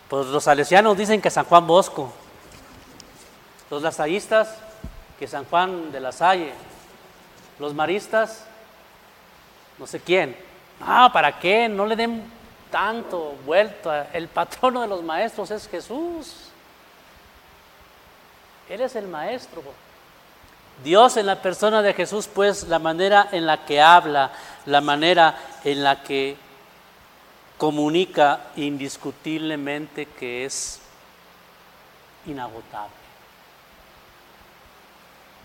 Pues 0.08 0.28
los 0.28 0.46
salesianos 0.46 0.98
dicen 0.98 1.22
que 1.22 1.30
San 1.30 1.44
Juan 1.44 1.68
Bosco. 1.68 2.10
Los 3.70 3.82
lasallistas 3.82 4.56
que 5.20 5.28
San 5.28 5.44
Juan 5.44 5.92
de 5.92 6.00
la 6.00 6.14
Salle. 6.14 6.54
Los 7.60 7.74
maristas, 7.74 8.46
no 9.78 9.86
sé 9.86 10.00
quién. 10.00 10.38
Ah, 10.80 11.10
¿para 11.12 11.38
qué? 11.38 11.68
No 11.68 11.86
le 11.86 11.98
den 11.98 12.24
tanto 12.76 13.38
vuelta. 13.46 14.10
El 14.12 14.28
patrono 14.28 14.82
de 14.82 14.88
los 14.90 15.02
maestros 15.02 15.50
es 15.50 15.66
Jesús. 15.66 16.50
Él 18.68 18.82
es 18.82 18.98
el 18.98 19.08
maestro. 19.08 19.64
Dios 20.84 21.16
en 21.16 21.26
la 21.26 21.42
persona 21.42 21.82
de 21.82 21.94
Jesús, 21.94 22.28
pues 22.28 22.68
la 22.68 22.78
manera 22.78 23.30
en 23.32 23.46
la 23.46 23.64
que 23.64 23.82
habla, 23.82 24.34
la 24.66 24.82
manera 24.82 25.38
en 25.64 25.86
la 25.86 26.04
que 26.04 26.36
comunica 27.58 28.42
indiscutiblemente 28.58 30.08
que 30.08 30.44
es 30.44 30.82
inagotable. 32.26 32.92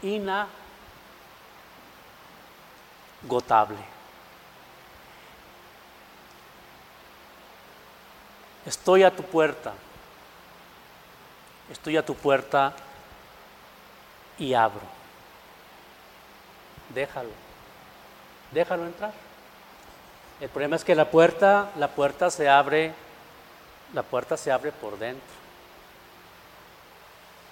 Inagotable. 0.02 0.50
Estoy 8.70 9.02
a 9.02 9.10
tu 9.10 9.24
puerta. 9.24 9.72
Estoy 11.72 11.96
a 11.96 12.06
tu 12.06 12.14
puerta 12.14 12.72
y 14.38 14.54
abro. 14.54 14.86
Déjalo. 16.94 17.32
Déjalo 18.52 18.86
entrar. 18.86 19.12
El 20.40 20.48
problema 20.50 20.76
es 20.76 20.84
que 20.84 20.94
la 20.94 21.10
puerta, 21.10 21.72
la 21.78 21.88
puerta 21.88 22.30
se 22.30 22.48
abre, 22.48 22.94
la 23.92 24.04
puerta 24.04 24.36
se 24.36 24.52
abre 24.52 24.70
por 24.70 24.96
dentro. 25.00 25.34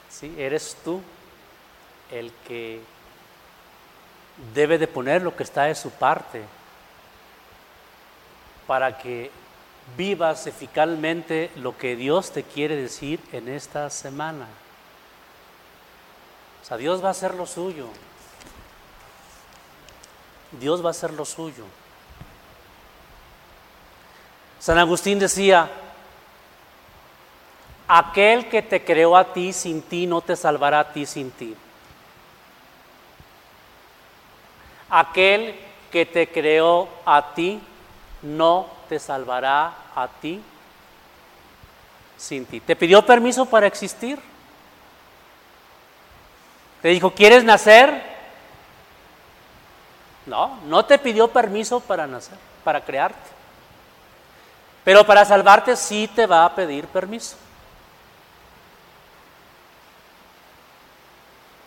¿Sí? 0.09 0.33
Eres 0.38 0.76
tú 0.85 1.02
el 2.12 2.33
que 2.46 2.81
debe 4.54 4.78
de 4.78 4.87
poner 4.87 5.22
lo 5.22 5.35
que 5.35 5.42
está 5.42 5.64
de 5.64 5.74
su 5.74 5.90
parte 5.90 6.44
para 8.68 8.96
que 8.96 9.33
vivas 9.96 10.46
eficazmente 10.46 11.51
lo 11.57 11.77
que 11.77 11.96
Dios 11.96 12.33
te 12.33 12.42
quiere 12.42 12.77
decir 12.77 13.20
en 13.33 13.48
esta 13.48 13.90
semana. 13.90 14.46
O 16.62 16.64
sea, 16.64 16.77
Dios 16.77 17.03
va 17.03 17.09
a 17.09 17.12
hacer 17.12 17.35
lo 17.35 17.46
suyo. 17.46 17.88
Dios 20.53 20.83
va 20.83 20.88
a 20.88 20.90
hacer 20.90 21.12
lo 21.12 21.24
suyo. 21.24 21.64
San 24.59 24.79
Agustín 24.79 25.18
decía, 25.18 25.70
aquel 27.87 28.48
que 28.48 28.62
te 28.62 28.85
creó 28.85 29.16
a 29.16 29.33
ti 29.33 29.53
sin 29.53 29.83
ti 29.83 30.07
no 30.07 30.20
te 30.20 30.37
salvará 30.37 30.81
a 30.81 30.92
ti 30.92 31.07
sin 31.07 31.31
ti. 31.31 31.55
Aquel 34.90 35.55
que 35.90 36.07
te 36.07 36.29
creó 36.29 36.88
a 37.05 37.35
ti 37.35 37.61
no 38.22 38.66
te 38.88 38.98
salvará 38.98 39.74
a 39.94 40.09
ti 40.20 40.42
sin 42.16 42.46
ti. 42.46 42.61
¿Te 42.61 42.76
pidió 42.76 43.04
permiso 43.04 43.46
para 43.46 43.66
existir? 43.66 44.18
¿Te 46.83 46.88
dijo, 46.88 47.12
¿quieres 47.12 47.44
nacer? 47.44 48.02
No, 50.26 50.59
no 50.66 50.85
te 50.85 50.98
pidió 50.98 51.28
permiso 51.28 51.81
para 51.81 52.07
nacer, 52.07 52.37
para 52.64 52.85
crearte. 52.85 53.31
Pero 54.85 55.04
para 55.04 55.24
salvarte 55.24 55.76
sí 55.76 56.09
te 56.14 56.26
va 56.26 56.44
a 56.44 56.54
pedir 56.54 56.87
permiso. 56.87 57.37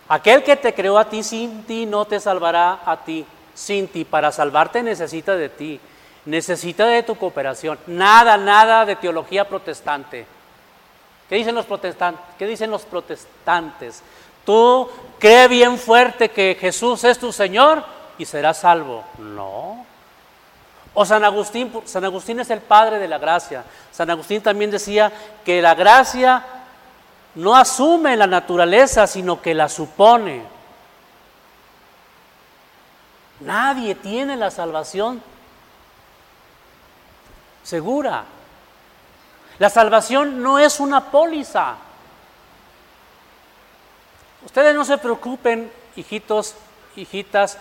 Aquel 0.08 0.44
que 0.44 0.58
te 0.58 0.74
creó 0.74 0.98
a 0.98 1.06
ti 1.06 1.24
sin 1.24 1.64
ti 1.64 1.86
no 1.86 2.06
te 2.06 2.20
salvará 2.20 2.80
a 2.86 2.98
ti 2.98 3.26
sin 3.54 3.88
ti. 3.88 4.04
Para 4.04 4.32
salvarte 4.32 4.84
necesita 4.84 5.36
de 5.36 5.50
ti 5.50 5.80
necesita 6.26 6.86
de 6.88 7.04
tu 7.04 7.16
cooperación. 7.16 7.80
Nada, 7.88 8.38
nada 8.38 8.86
de 8.86 8.96
teología 8.96 9.48
protestante. 9.48 10.26
¿Qué 11.30 11.36
dicen 11.36 11.56
los 11.56 11.66
protestantes? 11.66 12.24
¿Qué 12.38 12.46
dicen 12.46 12.70
los 12.70 12.84
protestantes? 12.84 14.04
Tú 14.46 14.90
cree 15.20 15.48
bien 15.48 15.78
fuerte 15.78 16.30
que 16.30 16.58
Jesús 16.60 17.04
es 17.04 17.18
tu 17.18 17.32
Señor 17.32 17.84
y 18.18 18.26
serás 18.26 18.60
salvo. 18.60 19.04
No. 19.18 19.86
O 20.94 21.06
San 21.06 21.24
Agustín, 21.24 21.72
San 21.86 22.04
Agustín 22.04 22.40
es 22.40 22.50
el 22.50 22.60
padre 22.60 23.00
de 23.00 23.08
la 23.08 23.18
gracia. 23.18 23.64
San 23.92 24.10
Agustín 24.10 24.42
también 24.42 24.72
decía 24.72 25.12
que 25.46 25.62
la 25.62 25.74
gracia 25.74 26.44
no 27.36 27.56
asume 27.56 28.18
la 28.18 28.28
naturaleza, 28.28 29.08
sino 29.08 29.42
que 29.42 29.54
la 29.54 29.70
supone. 29.70 30.44
Nadie 33.40 33.96
tiene 33.96 34.36
la 34.36 34.52
salvación 34.52 35.24
segura. 37.64 38.26
La 39.60 39.70
salvación 39.70 40.42
no 40.42 40.60
es 40.60 40.80
una 40.80 41.12
póliza. 41.12 41.76
Ustedes 44.46 44.74
no 44.74 44.84
se 44.84 44.98
preocupen, 44.98 45.72
hijitos, 45.96 46.56
hijitas, 46.96 47.58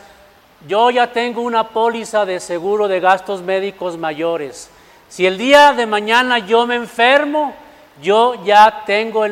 yo 0.67 0.91
ya 0.91 1.13
tengo 1.13 1.43
una 1.43 1.69
póliza 1.69 2.25
de 2.25 2.41
seguro 2.41 2.89
de 2.89 3.01
gastos 3.01 3.43
médicos 3.43 3.97
mayores. 3.97 4.71
Si 5.09 5.27
el 5.27 5.39
día 5.39 5.73
de 5.73 5.87
mañana 5.87 6.39
yo 6.39 6.67
me 6.67 6.77
enfermo, 6.77 7.55
yo 8.01 8.45
ya 8.45 8.85
tengo 8.87 9.27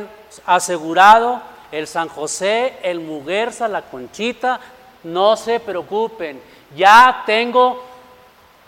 asegurado 0.47 1.41
el 1.71 1.87
San 1.87 2.09
José, 2.09 2.79
el 2.83 3.01
Muguerza, 3.01 3.69
la 3.69 3.83
Conchita, 3.83 4.59
no 5.05 5.37
se 5.37 5.61
preocupen, 5.61 6.41
ya 6.77 7.23
tengo 7.27 7.85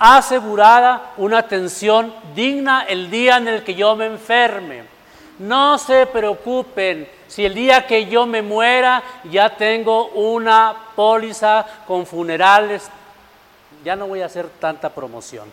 asegurada 0.00 1.12
una 1.18 1.38
atención 1.38 2.12
digna 2.34 2.84
el 2.88 3.10
día 3.10 3.36
en 3.36 3.48
el 3.48 3.62
que 3.62 3.74
yo 3.74 3.94
me 3.94 4.06
enferme. 4.06 4.84
No 5.38 5.76
se 5.76 6.06
preocupen, 6.06 7.06
si 7.28 7.44
el 7.44 7.54
día 7.54 7.86
que 7.86 8.06
yo 8.06 8.26
me 8.26 8.40
muera 8.40 9.02
ya 9.24 9.54
tengo 9.54 10.08
una 10.08 10.74
póliza 10.96 11.64
con 11.86 12.06
funerales, 12.06 12.90
ya 13.84 13.94
no 13.94 14.06
voy 14.06 14.22
a 14.22 14.26
hacer 14.26 14.48
tanta 14.58 14.88
promoción. 14.88 15.52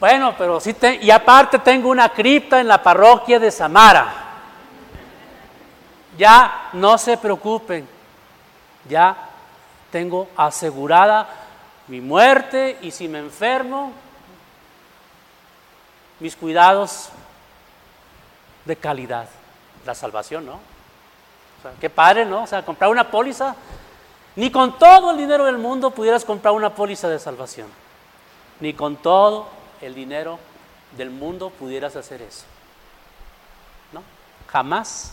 Bueno, 0.00 0.34
pero 0.36 0.58
sí, 0.58 0.74
y 1.00 1.10
aparte 1.10 1.60
tengo 1.60 1.88
una 1.88 2.08
cripta 2.08 2.60
en 2.60 2.66
la 2.66 2.82
parroquia 2.82 3.38
de 3.38 3.50
Samara. 3.52 4.12
Ya 6.18 6.68
no 6.72 6.98
se 6.98 7.16
preocupen, 7.16 7.88
ya 8.88 9.16
tengo 9.90 10.28
asegurada 10.36 11.41
mi 11.92 12.00
muerte 12.00 12.78
y 12.80 12.90
si 12.90 13.06
me 13.06 13.18
enfermo, 13.18 13.92
mis 16.20 16.34
cuidados 16.34 17.10
de 18.64 18.76
calidad. 18.76 19.28
La 19.84 19.94
salvación, 19.94 20.46
¿no? 20.46 20.54
O 20.54 21.80
qué 21.82 21.90
padre, 21.90 22.24
¿no? 22.24 22.44
O 22.44 22.46
sea, 22.46 22.64
comprar 22.64 22.90
una 22.90 23.10
póliza. 23.10 23.54
Ni 24.36 24.50
con 24.50 24.78
todo 24.78 25.10
el 25.10 25.18
dinero 25.18 25.44
del 25.44 25.58
mundo 25.58 25.90
pudieras 25.90 26.24
comprar 26.24 26.54
una 26.54 26.74
póliza 26.74 27.10
de 27.10 27.18
salvación. 27.18 27.68
Ni 28.60 28.72
con 28.72 28.96
todo 28.96 29.48
el 29.82 29.94
dinero 29.94 30.38
del 30.96 31.10
mundo 31.10 31.50
pudieras 31.50 31.94
hacer 31.94 32.22
eso. 32.22 32.44
¿No? 33.92 34.02
Jamás. 34.50 35.12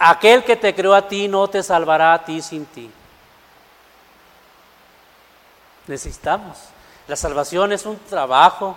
Aquel 0.00 0.42
que 0.42 0.56
te 0.56 0.74
creó 0.74 0.94
a 0.94 1.06
ti 1.06 1.28
no 1.28 1.46
te 1.46 1.62
salvará 1.62 2.12
a 2.12 2.24
ti 2.24 2.42
sin 2.42 2.66
ti. 2.66 2.90
Necesitamos. 5.86 6.58
La 7.08 7.16
salvación 7.16 7.72
es 7.72 7.84
un 7.86 7.98
trabajo 7.98 8.76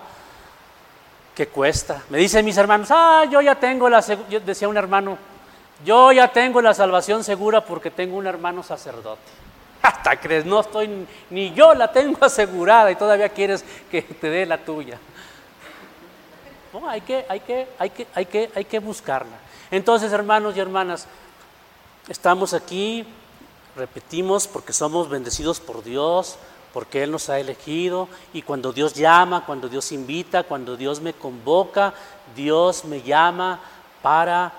que 1.35 1.47
cuesta. 1.47 2.01
Me 2.09 2.17
dicen 2.17 2.45
mis 2.45 2.57
hermanos, 2.57 2.87
ah, 2.91 3.25
yo 3.29 3.41
ya 3.41 3.55
tengo 3.55 3.89
la, 3.89 4.01
yo 4.29 4.39
decía 4.39 4.67
un 4.67 4.77
hermano, 4.77 5.17
yo 5.83 6.11
ya 6.11 6.29
tengo 6.29 6.61
la 6.61 6.73
salvación 6.73 7.23
segura 7.23 7.63
porque 7.63 7.91
tengo 7.91 8.17
un 8.17 8.25
hermano 8.25 8.63
sacerdote. 8.63 9.21
Hasta 9.81 10.19
crees, 10.19 10.45
no 10.45 10.61
estoy, 10.61 11.05
ni 11.29 11.53
yo 11.53 11.73
la 11.73 11.91
tengo 11.91 12.17
asegurada 12.21 12.89
y 12.89 12.95
todavía 12.95 13.29
quieres 13.29 13.63
que 13.91 14.01
te 14.01 14.29
dé 14.29 14.45
la 14.45 14.57
tuya. 14.57 14.97
No, 16.73 16.89
hay 16.89 17.01
que, 17.01 17.25
hay 17.29 17.39
que, 17.41 17.67
hay 17.77 17.89
que, 17.89 18.07
hay 18.13 18.25
que, 18.25 18.51
hay 18.55 18.65
que 18.65 18.79
buscarla. 18.79 19.37
Entonces, 19.71 20.11
hermanos 20.11 20.55
y 20.57 20.59
hermanas, 20.59 21.07
estamos 22.07 22.53
aquí, 22.53 23.05
repetimos, 23.75 24.47
porque 24.47 24.73
somos 24.73 25.09
bendecidos 25.09 25.59
por 25.59 25.83
Dios, 25.83 26.37
porque 26.75 27.03
Él 27.03 27.11
nos 27.11 27.29
ha 27.29 27.39
elegido 27.39 28.09
y 28.33 28.41
cuando 28.41 28.73
Dios 28.73 28.93
llama, 28.93 29.45
cuando 29.45 29.69
Dios 29.69 29.93
invita, 29.93 30.43
cuando 30.43 30.75
Dios 30.75 30.99
me 30.99 31.13
convoca, 31.13 31.93
Dios 32.35 32.83
me 32.83 33.01
llama 33.01 33.61
para 34.01 34.51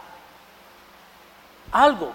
algo. 1.70 2.10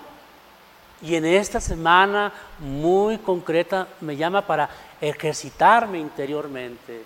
Y 1.04 1.14
en 1.14 1.24
esta 1.28 1.62
semana 1.62 2.34
muy 2.58 3.20
concreta 3.20 3.88
me 4.00 4.18
llama 4.18 4.42
para 4.42 4.72
ejercitarme 5.00 6.00
interiormente. 6.00 7.04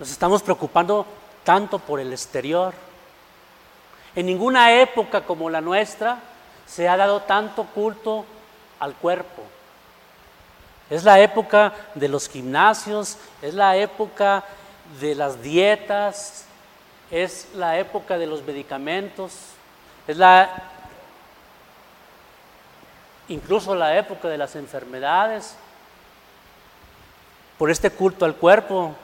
Nos 0.00 0.10
estamos 0.10 0.42
preocupando 0.42 1.06
tanto 1.44 1.78
por 1.78 2.00
el 2.00 2.10
exterior. 2.12 2.74
En 4.16 4.26
ninguna 4.26 4.72
época 4.72 5.20
como 5.20 5.48
la 5.48 5.60
nuestra 5.60 6.18
se 6.66 6.88
ha 6.88 6.96
dado 6.96 7.22
tanto 7.22 7.62
culto 7.66 8.26
al 8.82 8.96
cuerpo. 8.96 9.42
Es 10.90 11.04
la 11.04 11.20
época 11.20 11.72
de 11.94 12.08
los 12.08 12.28
gimnasios, 12.28 13.16
es 13.40 13.54
la 13.54 13.76
época 13.76 14.42
de 15.00 15.14
las 15.14 15.40
dietas, 15.40 16.46
es 17.08 17.48
la 17.54 17.78
época 17.78 18.18
de 18.18 18.26
los 18.26 18.42
medicamentos, 18.42 19.32
es 20.08 20.16
la 20.16 20.50
incluso 23.28 23.72
la 23.76 23.96
época 23.96 24.28
de 24.28 24.36
las 24.36 24.56
enfermedades. 24.56 25.54
Por 27.58 27.70
este 27.70 27.90
culto 27.90 28.24
al 28.24 28.34
cuerpo, 28.34 28.96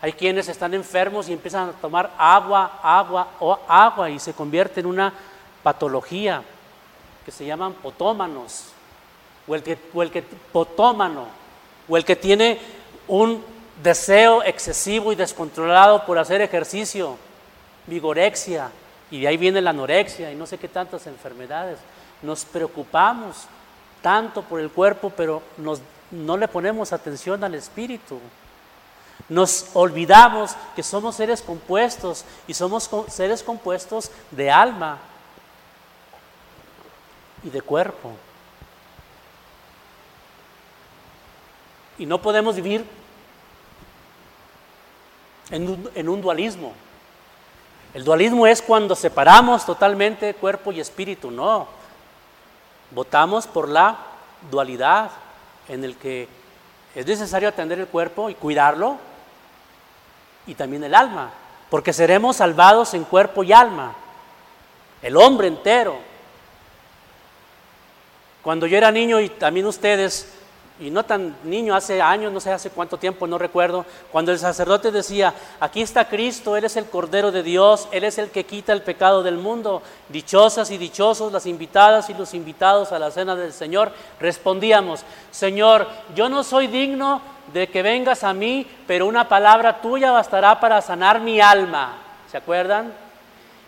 hay 0.00 0.12
quienes 0.12 0.48
están 0.48 0.72
enfermos 0.72 1.28
y 1.28 1.32
empiezan 1.32 1.70
a 1.70 1.72
tomar 1.72 2.12
agua, 2.16 2.78
agua 2.80 3.26
o 3.40 3.58
agua 3.66 4.08
y 4.08 4.20
se 4.20 4.32
convierte 4.32 4.78
en 4.78 4.86
una 4.86 5.12
patología 5.64 6.44
que 7.24 7.32
se 7.32 7.44
llaman 7.44 7.72
potómanos 7.72 8.75
o 9.46 9.54
el 9.54 9.62
que, 9.62 9.78
o 9.94 10.02
el 10.02 10.10
que 10.10 10.22
potómano, 10.22 11.26
o 11.88 11.96
el 11.96 12.04
que 12.04 12.16
tiene 12.16 12.58
un 13.08 13.44
deseo 13.82 14.42
excesivo 14.42 15.12
y 15.12 15.16
descontrolado 15.16 16.04
por 16.04 16.18
hacer 16.18 16.40
ejercicio, 16.40 17.16
vigorexia, 17.86 18.70
y 19.10 19.20
de 19.20 19.28
ahí 19.28 19.36
viene 19.36 19.60
la 19.60 19.70
anorexia 19.70 20.32
y 20.32 20.34
no 20.34 20.46
sé 20.46 20.58
qué 20.58 20.68
tantas 20.68 21.06
enfermedades. 21.06 21.78
Nos 22.22 22.44
preocupamos 22.44 23.46
tanto 24.02 24.42
por 24.42 24.60
el 24.60 24.70
cuerpo, 24.70 25.12
pero 25.16 25.42
no 26.10 26.36
le 26.36 26.48
ponemos 26.48 26.92
atención 26.92 27.44
al 27.44 27.54
espíritu. 27.54 28.18
Nos 29.28 29.66
olvidamos 29.74 30.56
que 30.74 30.82
somos 30.82 31.16
seres 31.16 31.42
compuestos 31.42 32.24
y 32.46 32.54
somos 32.54 32.90
seres 33.08 33.42
compuestos 33.42 34.10
de 34.30 34.50
alma 34.50 34.98
y 37.42 37.50
de 37.50 37.60
cuerpo. 37.60 38.12
Y 41.98 42.06
no 42.06 42.20
podemos 42.20 42.56
vivir 42.56 42.84
en 45.50 46.08
un, 46.08 46.20
dualismo. 46.20 46.72
El 47.94 48.04
dualismo 48.04 48.46
es 48.46 48.60
cuando 48.60 48.94
separamos 48.94 49.64
totalmente 49.64 50.34
cuerpo 50.34 50.72
y 50.72 50.80
espíritu. 50.80 51.30
No. 51.30 51.68
Votamos 52.90 53.46
por 53.46 53.68
la 53.68 53.96
dualidad 54.50 55.10
en 55.68 55.84
el 55.84 55.96
que 55.96 56.28
es 56.94 57.06
necesario 57.06 57.48
atender 57.48 57.78
el 57.78 57.86
cuerpo 57.86 58.30
y 58.30 58.34
cuidarlo 58.34 58.98
y 60.46 60.54
también 60.54 60.84
el 60.84 60.94
alma, 60.94 61.30
porque 61.70 61.92
seremos 61.92 62.36
salvados 62.36 62.94
en 62.94 63.04
cuerpo 63.04 63.42
y 63.42 63.52
alma, 63.52 63.94
el 65.02 65.16
hombre 65.16 65.48
entero. 65.48 65.98
Cuando 68.42 68.66
yo 68.66 68.76
era 68.76 68.92
niño 68.92 69.20
y 69.20 69.28
también 69.28 69.66
ustedes, 69.66 70.32
y 70.78 70.90
no 70.90 71.04
tan 71.04 71.34
niño, 71.44 71.74
hace 71.74 72.02
años, 72.02 72.30
no 72.32 72.40
sé 72.40 72.52
hace 72.52 72.68
cuánto 72.68 72.98
tiempo, 72.98 73.26
no 73.26 73.38
recuerdo, 73.38 73.86
cuando 74.12 74.30
el 74.30 74.38
sacerdote 74.38 74.90
decía, 74.90 75.32
aquí 75.58 75.80
está 75.80 76.06
Cristo, 76.06 76.54
Él 76.54 76.64
es 76.64 76.76
el 76.76 76.84
Cordero 76.84 77.32
de 77.32 77.42
Dios, 77.42 77.88
Él 77.92 78.04
es 78.04 78.18
el 78.18 78.30
que 78.30 78.44
quita 78.44 78.74
el 78.74 78.82
pecado 78.82 79.22
del 79.22 79.38
mundo, 79.38 79.82
dichosas 80.10 80.70
y 80.70 80.76
dichosos 80.76 81.32
las 81.32 81.46
invitadas 81.46 82.10
y 82.10 82.14
los 82.14 82.34
invitados 82.34 82.92
a 82.92 82.98
la 82.98 83.10
cena 83.10 83.34
del 83.34 83.54
Señor, 83.54 83.90
respondíamos, 84.20 85.02
Señor, 85.30 85.86
yo 86.14 86.28
no 86.28 86.44
soy 86.44 86.66
digno 86.66 87.22
de 87.54 87.68
que 87.68 87.82
vengas 87.82 88.22
a 88.22 88.34
mí, 88.34 88.66
pero 88.86 89.06
una 89.06 89.28
palabra 89.28 89.80
tuya 89.80 90.12
bastará 90.12 90.60
para 90.60 90.82
sanar 90.82 91.20
mi 91.20 91.40
alma, 91.40 91.96
¿se 92.30 92.36
acuerdan? 92.36 92.92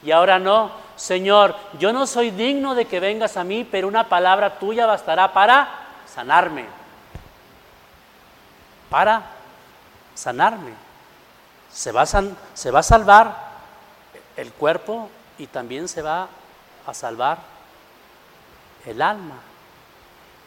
Y 0.03 0.11
ahora 0.11 0.39
no, 0.39 0.73
Señor, 0.97 1.55
yo 1.79 1.91
no 1.91 2.07
soy 2.07 2.31
digno 2.31 2.75
de 2.75 2.85
que 2.85 3.01
vengas 3.01 3.39
a 3.39 3.45
mí, 3.45 3.67
pero 3.69 3.89
una 3.89 4.11
palabra 4.11 4.59
tuya 4.59 4.85
bastará 4.85 5.33
para 5.33 5.69
sanarme 6.07 6.78
para 8.91 9.23
sanarme. 10.15 10.73
Se 11.73 11.93
va 11.93 12.03
a, 12.03 12.07
se 12.07 12.71
va 12.71 12.81
a 12.81 12.83
salvar 12.83 13.49
el 14.37 14.53
cuerpo 14.53 15.09
y 15.39 15.47
también 15.47 15.89
se 15.89 16.03
va 16.03 16.29
a 16.87 16.95
salvar 16.95 17.39
el 18.87 19.03
alma. 19.03 19.37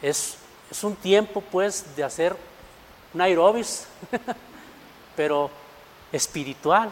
Es, 0.02 0.38
es 0.70 0.84
un 0.84 0.96
tiempo 0.96 1.42
pues 1.42 1.96
de 1.96 2.04
hacer 2.04 2.36
un 3.14 3.22
aerobis, 3.22 3.88
pero 5.16 5.52
espiritual, 6.12 6.90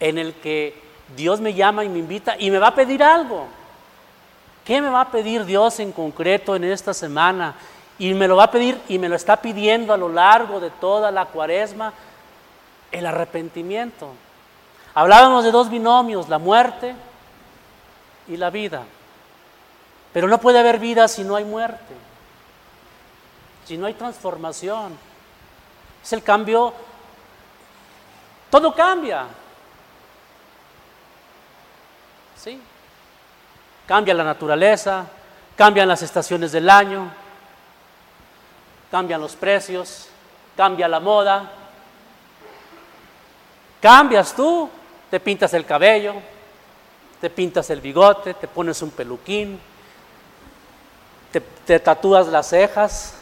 en 0.00 0.18
el 0.18 0.34
que 0.34 0.80
Dios 1.16 1.40
me 1.40 1.54
llama 1.54 1.84
y 1.84 1.88
me 1.88 1.98
invita 1.98 2.36
y 2.38 2.50
me 2.50 2.58
va 2.58 2.68
a 2.68 2.74
pedir 2.74 3.02
algo. 3.02 3.46
¿Qué 4.64 4.82
me 4.82 4.90
va 4.90 5.00
a 5.00 5.10
pedir 5.10 5.46
Dios 5.46 5.80
en 5.80 5.92
concreto 5.92 6.54
en 6.54 6.64
esta 6.64 6.92
semana? 6.92 7.54
Y 7.98 8.14
me 8.14 8.28
lo 8.28 8.36
va 8.36 8.44
a 8.44 8.50
pedir 8.50 8.80
y 8.88 8.98
me 8.98 9.08
lo 9.08 9.16
está 9.16 9.36
pidiendo 9.38 9.92
a 9.92 9.96
lo 9.96 10.08
largo 10.08 10.60
de 10.60 10.70
toda 10.70 11.10
la 11.10 11.26
cuaresma 11.26 11.92
el 12.92 13.06
arrepentimiento. 13.06 14.12
Hablábamos 14.94 15.44
de 15.44 15.50
dos 15.50 15.68
binomios, 15.68 16.28
la 16.28 16.38
muerte 16.38 16.94
y 18.28 18.36
la 18.36 18.50
vida. 18.50 18.82
Pero 20.12 20.28
no 20.28 20.38
puede 20.38 20.58
haber 20.58 20.78
vida 20.78 21.06
si 21.08 21.22
no 21.22 21.36
hay 21.36 21.44
muerte, 21.44 21.94
si 23.66 23.76
no 23.76 23.86
hay 23.86 23.94
transformación. 23.94 24.98
Es 26.02 26.12
el 26.12 26.22
cambio, 26.22 26.72
todo 28.50 28.74
cambia. 28.74 29.26
¿Sí? 32.36 32.60
Cambia 33.86 34.14
la 34.14 34.24
naturaleza, 34.24 35.04
cambian 35.56 35.88
las 35.88 36.02
estaciones 36.02 36.52
del 36.52 36.70
año, 36.70 37.10
cambian 38.90 39.20
los 39.20 39.36
precios, 39.36 40.08
cambia 40.56 40.88
la 40.88 41.00
moda, 41.00 41.50
cambias 43.80 44.34
tú, 44.34 44.68
te 45.10 45.20
pintas 45.20 45.54
el 45.54 45.64
cabello, 45.64 46.14
te 47.20 47.30
pintas 47.30 47.70
el 47.70 47.80
bigote, 47.80 48.34
te 48.34 48.48
pones 48.48 48.80
un 48.82 48.90
peluquín, 48.90 49.58
te, 51.66 51.78
tatúas 51.78 52.28
las 52.28 52.48
cejas, 52.48 53.14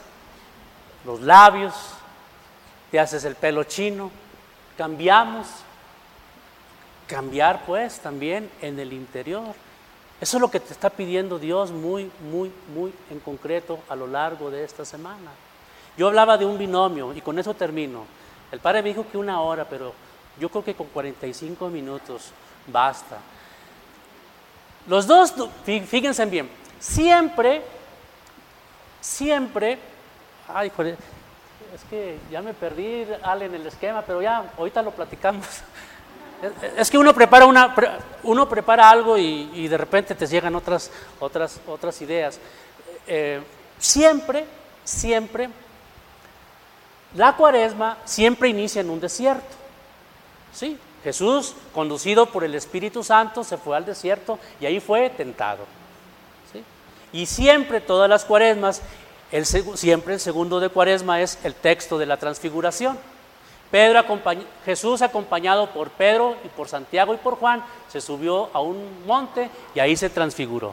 los 1.04 1.20
labios, 1.20 1.74
te 2.90 3.00
haces 3.00 3.24
el 3.24 3.34
pelo 3.34 3.64
chino, 3.64 4.10
cambiamos, 4.76 5.46
cambiar 7.06 7.64
pues 7.64 7.98
también 8.00 8.50
en 8.60 8.78
el 8.78 8.92
interior. 8.92 9.54
Eso 10.20 10.36
es 10.38 10.40
lo 10.40 10.50
que 10.50 10.60
te 10.60 10.72
está 10.72 10.88
pidiendo 10.88 11.38
Dios 11.38 11.70
muy, 11.70 12.10
muy, 12.30 12.50
muy 12.74 12.92
en 13.10 13.20
concreto 13.20 13.78
a 13.88 13.96
lo 13.96 14.06
largo 14.06 14.50
de 14.50 14.64
esta 14.64 14.84
semana. 14.84 15.30
Yo 15.96 16.08
hablaba 16.08 16.36
de 16.36 16.44
un 16.44 16.58
binomio 16.58 17.12
y 17.14 17.20
con 17.20 17.38
eso 17.38 17.54
termino. 17.54 18.04
El 18.52 18.60
padre 18.60 18.82
me 18.82 18.90
dijo 18.90 19.06
que 19.10 19.18
una 19.18 19.40
hora, 19.40 19.64
pero 19.64 19.92
yo 20.38 20.48
creo 20.48 20.64
que 20.64 20.74
con 20.74 20.86
45 20.88 21.68
minutos 21.68 22.30
basta. 22.66 23.18
Los 24.86 25.06
dos, 25.06 25.34
fíjense 25.64 26.24
bien, 26.26 26.48
siempre, 26.78 27.62
siempre, 29.00 29.78
ay, 30.46 30.70
es 31.74 31.82
que 31.90 32.18
ya 32.30 32.40
me 32.40 32.54
perdí, 32.54 33.04
Ale, 33.22 33.46
en 33.46 33.54
el 33.54 33.66
esquema, 33.66 34.02
pero 34.02 34.22
ya, 34.22 34.52
ahorita 34.56 34.82
lo 34.82 34.90
platicamos. 34.92 35.46
Es 36.76 36.90
que 36.90 36.98
uno 36.98 37.14
prepara, 37.14 37.46
una, 37.46 37.74
uno 38.22 38.46
prepara 38.46 38.90
algo 38.90 39.16
y, 39.16 39.68
de 39.68 39.78
repente 39.78 40.14
te 40.14 40.26
llegan 40.26 40.54
otras, 40.54 40.90
otras, 41.18 41.58
otras 41.66 41.98
ideas. 42.02 42.38
Eh, 43.06 43.40
siempre 43.78 44.44
siempre, 44.86 45.50
la 47.16 47.36
cuaresma 47.36 47.98
siempre 48.04 48.48
inicia 48.48 48.80
en 48.80 48.90
un 48.90 49.00
desierto. 49.00 49.54
¿Sí? 50.52 50.78
Jesús, 51.02 51.54
conducido 51.72 52.26
por 52.26 52.44
el 52.44 52.54
Espíritu 52.54 53.02
Santo, 53.02 53.44
se 53.44 53.56
fue 53.56 53.76
al 53.76 53.84
desierto 53.84 54.38
y 54.60 54.66
ahí 54.66 54.80
fue 54.80 55.10
tentado. 55.10 55.64
¿Sí? 56.52 56.62
Y 57.12 57.26
siempre, 57.26 57.80
todas 57.80 58.08
las 58.08 58.24
cuaresmas, 58.24 58.82
el, 59.32 59.46
siempre 59.46 60.14
el 60.14 60.20
segundo 60.20 60.60
de 60.60 60.68
cuaresma 60.68 61.20
es 61.20 61.38
el 61.44 61.54
texto 61.54 61.98
de 61.98 62.06
la 62.06 62.16
transfiguración. 62.16 62.98
Pedro 63.70 64.00
Jesús 64.64 65.02
acompañado 65.02 65.70
por 65.70 65.90
Pedro 65.90 66.36
y 66.44 66.48
por 66.48 66.68
Santiago 66.68 67.14
y 67.14 67.16
por 67.16 67.36
Juan 67.36 67.64
se 67.88 68.00
subió 68.00 68.48
a 68.52 68.60
un 68.60 69.04
monte 69.06 69.50
y 69.74 69.80
ahí 69.80 69.96
se 69.96 70.08
transfiguró. 70.08 70.72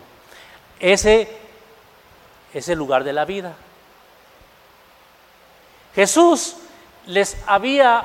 Ese 0.80 1.28
es 2.54 2.70
el 2.70 2.78
lugar 2.78 3.04
de 3.04 3.14
la 3.14 3.26
vida. 3.26 3.56
Jesús 5.96 6.56
les 7.06 7.38
había 7.46 8.04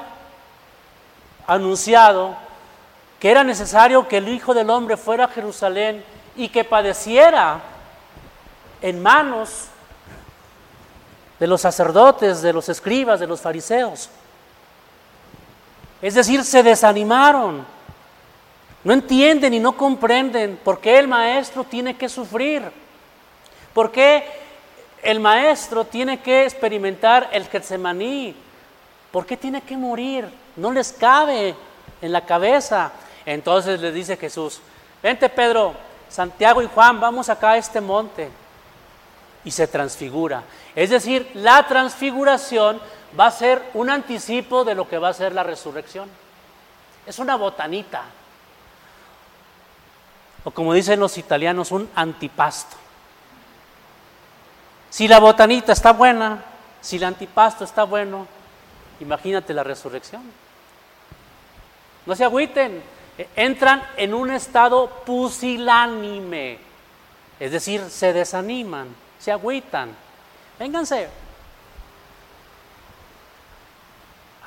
anunciado 1.46 2.36
que 3.18 3.30
era 3.30 3.42
necesario 3.42 4.06
que 4.06 4.18
el 4.18 4.28
Hijo 4.28 4.54
del 4.54 4.70
Hombre 4.70 4.96
fuera 4.96 5.24
a 5.24 5.28
Jerusalén 5.28 6.04
y 6.36 6.48
que 6.48 6.64
padeciera 6.64 7.60
en 8.80 9.02
manos 9.02 9.66
de 11.38 11.46
los 11.46 11.60
sacerdotes, 11.60 12.42
de 12.42 12.52
los 12.52 12.68
escribas, 12.68 13.20
de 13.20 13.26
los 13.26 13.40
fariseos. 13.40 14.10
Es 16.00 16.14
decir, 16.14 16.44
se 16.44 16.62
desanimaron. 16.62 17.66
No 18.84 18.92
entienden 18.92 19.54
y 19.54 19.58
no 19.58 19.76
comprenden 19.76 20.58
por 20.62 20.80
qué 20.80 20.98
el 20.98 21.08
maestro 21.08 21.64
tiene 21.64 21.96
que 21.96 22.08
sufrir. 22.08 22.70
¿Por 23.74 23.90
qué 23.90 24.24
el 25.02 25.20
maestro 25.20 25.84
tiene 25.84 26.20
que 26.20 26.44
experimentar 26.44 27.28
el 27.32 27.46
Getsemaní? 27.46 28.34
¿Por 29.10 29.26
qué 29.26 29.36
tiene 29.36 29.62
que 29.62 29.76
morir? 29.76 30.28
No 30.56 30.70
les 30.72 30.92
cabe 30.92 31.54
en 32.00 32.12
la 32.12 32.24
cabeza. 32.24 32.92
Entonces 33.24 33.80
les 33.80 33.94
dice 33.94 34.16
Jesús, 34.16 34.60
vente 35.02 35.28
Pedro, 35.28 35.74
Santiago 36.08 36.62
y 36.62 36.66
Juan, 36.66 37.00
vamos 37.00 37.28
acá 37.28 37.52
a 37.52 37.56
este 37.56 37.80
monte. 37.80 38.30
Y 39.44 39.50
se 39.50 39.66
transfigura. 39.66 40.42
Es 40.74 40.90
decir, 40.90 41.30
la 41.34 41.66
transfiguración 41.66 42.80
va 43.18 43.26
a 43.26 43.30
ser 43.30 43.62
un 43.74 43.88
anticipo 43.90 44.64
de 44.64 44.74
lo 44.74 44.88
que 44.88 44.98
va 44.98 45.08
a 45.08 45.14
ser 45.14 45.32
la 45.32 45.42
resurrección. 45.42 46.08
Es 47.06 47.18
una 47.18 47.36
botanita. 47.36 48.02
O 50.44 50.50
como 50.50 50.74
dicen 50.74 51.00
los 51.00 51.16
italianos, 51.18 51.72
un 51.72 51.88
antipasto. 51.94 52.76
Si 54.90 55.06
la 55.06 55.18
botanita 55.18 55.72
está 55.72 55.92
buena, 55.92 56.42
si 56.80 56.96
el 56.96 57.04
antipasto 57.04 57.64
está 57.64 57.84
bueno, 57.84 58.26
imagínate 59.00 59.52
la 59.52 59.62
resurrección. 59.62 60.22
No 62.06 62.16
se 62.16 62.24
agüiten, 62.24 62.82
e, 63.18 63.28
entran 63.36 63.82
en 63.96 64.14
un 64.14 64.30
estado 64.30 64.88
pusilánime, 65.04 66.58
es 67.38 67.52
decir, 67.52 67.82
se 67.90 68.12
desaniman, 68.12 68.88
se 69.18 69.30
agüitan. 69.30 69.94
Vénganse, 70.58 71.08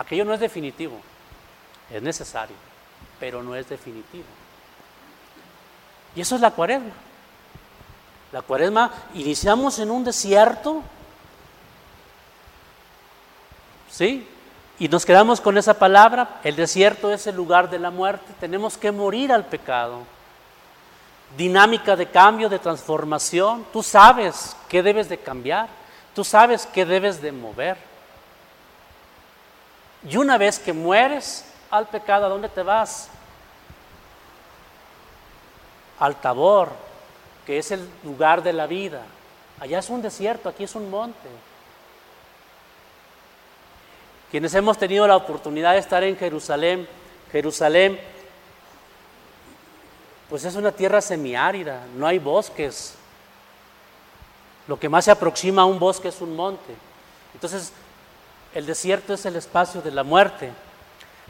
Aquello 0.01 0.25
no 0.25 0.33
es 0.33 0.39
definitivo, 0.39 0.99
es 1.91 2.01
necesario, 2.01 2.55
pero 3.19 3.43
no 3.43 3.55
es 3.55 3.69
definitivo. 3.69 4.25
Y 6.15 6.21
eso 6.21 6.35
es 6.35 6.41
la 6.41 6.49
cuaresma. 6.49 6.91
La 8.32 8.41
cuaresma 8.41 8.91
iniciamos 9.13 9.77
en 9.79 9.91
un 9.91 10.03
desierto, 10.03 10.82
¿sí? 13.89 14.27
Y 14.79 14.88
nos 14.88 15.05
quedamos 15.05 15.41
con 15.41 15.57
esa 15.57 15.73
palabra, 15.75 16.39
el 16.43 16.55
desierto 16.55 17.11
es 17.11 17.27
el 17.27 17.36
lugar 17.36 17.69
de 17.69 17.77
la 17.77 17.91
muerte, 17.91 18.34
tenemos 18.39 18.77
que 18.77 18.91
morir 18.91 19.32
al 19.32 19.45
pecado. 19.45 19.99
Dinámica 21.38 21.95
de 21.95 22.09
cambio, 22.09 22.49
de 22.49 22.59
transformación, 22.59 23.65
tú 23.71 23.84
sabes 23.84 24.55
qué 24.67 24.82
debes 24.82 25.07
de 25.07 25.17
cambiar, 25.17 25.67
tú 26.15 26.23
sabes 26.23 26.65
qué 26.65 26.86
debes 26.86 27.21
de 27.21 27.32
mover. 27.32 27.77
Y 30.09 30.17
una 30.17 30.38
vez 30.38 30.57
que 30.57 30.73
mueres 30.73 31.45
al 31.69 31.88
pecado, 31.88 32.25
¿a 32.25 32.29
dónde 32.29 32.49
te 32.49 32.63
vas? 32.63 33.09
Al 35.99 36.15
Tabor, 36.15 36.71
que 37.45 37.57
es 37.57 37.71
el 37.71 37.87
lugar 38.03 38.43
de 38.43 38.53
la 38.53 38.67
vida. 38.67 39.01
Allá 39.59 39.79
es 39.79 39.89
un 39.89 40.01
desierto, 40.01 40.49
aquí 40.49 40.63
es 40.63 40.75
un 40.75 40.89
monte. 40.89 41.29
Quienes 44.31 44.53
hemos 44.53 44.77
tenido 44.77 45.07
la 45.07 45.17
oportunidad 45.17 45.73
de 45.73 45.79
estar 45.79 46.03
en 46.03 46.15
Jerusalén, 46.15 46.87
Jerusalén, 47.31 47.99
pues 50.29 50.45
es 50.45 50.55
una 50.55 50.71
tierra 50.71 51.01
semiárida, 51.01 51.83
no 51.97 52.07
hay 52.07 52.17
bosques. 52.17 52.95
Lo 54.67 54.79
que 54.79 54.87
más 54.87 55.05
se 55.05 55.11
aproxima 55.11 55.63
a 55.63 55.65
un 55.65 55.79
bosque 55.79 56.07
es 56.07 56.21
un 56.21 56.35
monte. 56.35 56.73
Entonces, 57.33 57.73
el 58.55 58.65
desierto 58.65 59.13
es 59.13 59.25
el 59.25 59.35
espacio 59.35 59.81
de 59.81 59.91
la 59.91 60.03
muerte. 60.03 60.51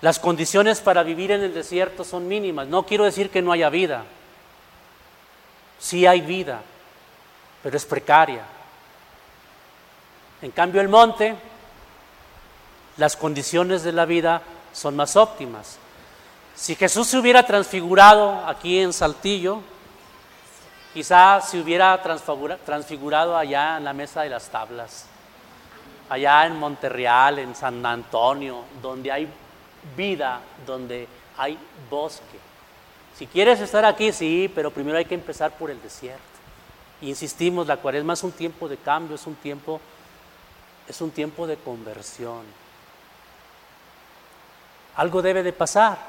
Las 0.01 0.19
condiciones 0.19 0.81
para 0.81 1.03
vivir 1.03 1.31
en 1.31 1.41
el 1.41 1.53
desierto 1.53 2.03
son 2.03 2.27
mínimas. 2.27 2.67
No 2.67 2.85
quiero 2.85 3.03
decir 3.03 3.29
que 3.29 3.41
no 3.41 3.51
haya 3.51 3.69
vida. 3.69 4.05
Sí 5.81 6.05
hay 6.05 6.21
vida, 6.21 6.61
pero 7.61 7.75
es 7.75 7.85
precaria. 7.85 8.43
En 10.41 10.51
cambio 10.51 10.79
el 10.79 10.87
monte, 10.87 11.35
las 12.97 13.17
condiciones 13.17 13.83
de 13.83 13.91
la 13.91 14.05
vida 14.05 14.41
son 14.71 14.95
más 14.95 15.17
óptimas. 15.17 15.77
Si 16.55 16.75
Jesús 16.75 17.07
se 17.07 17.17
hubiera 17.17 17.43
transfigurado 17.43 18.45
aquí 18.47 18.79
en 18.79 18.93
Saltillo, 18.93 19.59
quizá 20.93 21.41
se 21.41 21.59
hubiera 21.59 22.01
transfigurado 22.01 23.35
allá 23.35 23.77
en 23.77 23.83
la 23.83 23.93
mesa 23.93 24.21
de 24.21 24.29
las 24.29 24.47
tablas 24.49 25.07
allá 26.11 26.45
en 26.45 26.59
Monterreal, 26.59 27.39
en 27.39 27.55
San 27.55 27.85
Antonio, 27.85 28.65
donde 28.81 29.09
hay 29.09 29.29
vida, 29.95 30.41
donde 30.65 31.07
hay 31.37 31.57
bosque. 31.89 32.37
Si 33.21 33.27
quieres 33.27 33.59
estar 33.59 33.85
aquí, 33.85 34.11
sí, 34.11 34.51
pero 34.55 34.71
primero 34.71 34.97
hay 34.97 35.05
que 35.05 35.13
empezar 35.13 35.55
por 35.55 35.69
el 35.69 35.79
desierto. 35.79 36.23
insistimos, 37.01 37.67
la 37.67 37.77
cuaresma 37.77 38.13
es 38.13 38.23
un 38.23 38.31
tiempo 38.31 38.67
de 38.67 38.77
cambio, 38.77 39.13
es 39.13 39.27
un 39.27 39.35
tiempo, 39.35 39.79
es 40.87 40.99
un 41.01 41.11
tiempo 41.11 41.45
de 41.45 41.55
conversión. 41.55 42.41
Algo 44.95 45.21
debe 45.21 45.43
de 45.43 45.53
pasar, 45.53 45.99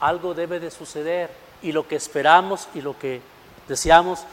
algo 0.00 0.34
debe 0.34 0.58
de 0.58 0.72
suceder 0.72 1.30
y 1.62 1.70
lo 1.70 1.86
que 1.86 1.94
esperamos 1.94 2.66
y 2.74 2.80
lo 2.80 2.98
que 2.98 3.22
deseamos 3.68 4.24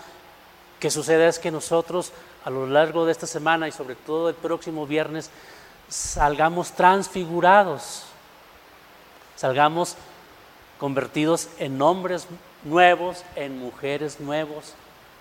que 0.79 0.89
suceda 0.89 1.27
es 1.27 1.37
que 1.37 1.51
nosotros 1.51 2.13
a 2.43 2.49
lo 2.49 2.65
largo 2.65 3.05
de 3.05 3.11
esta 3.11 3.27
semana 3.27 3.67
y 3.67 3.71
sobre 3.71 3.93
todo 3.93 4.29
el 4.29 4.35
próximo 4.35 4.87
viernes 4.87 5.29
salgamos 5.87 6.71
transfigurados, 6.71 8.05
salgamos 9.35 9.97
convertidos 10.81 11.47
en 11.59 11.79
hombres 11.79 12.25
nuevos, 12.63 13.23
en 13.35 13.59
mujeres 13.59 14.19
nuevos, 14.19 14.73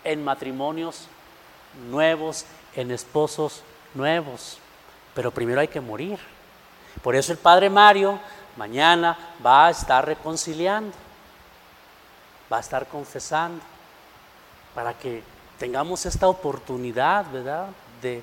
en 0.04 0.24
matrimonios 0.24 1.06
nuevos, 1.90 2.46
en 2.74 2.90
esposos 2.90 3.62
nuevos. 3.92 4.56
Pero 5.14 5.30
primero 5.30 5.60
hay 5.60 5.68
que 5.68 5.82
morir. 5.82 6.18
Por 7.02 7.14
eso 7.14 7.32
el 7.32 7.36
Padre 7.36 7.68
Mario 7.68 8.18
mañana 8.56 9.18
va 9.44 9.66
a 9.66 9.70
estar 9.70 10.06
reconciliando, 10.06 10.96
va 12.50 12.56
a 12.56 12.60
estar 12.60 12.86
confesando, 12.86 13.62
para 14.74 14.94
que 14.94 15.22
tengamos 15.58 16.06
esta 16.06 16.26
oportunidad, 16.26 17.30
¿verdad? 17.30 17.66
De, 18.00 18.22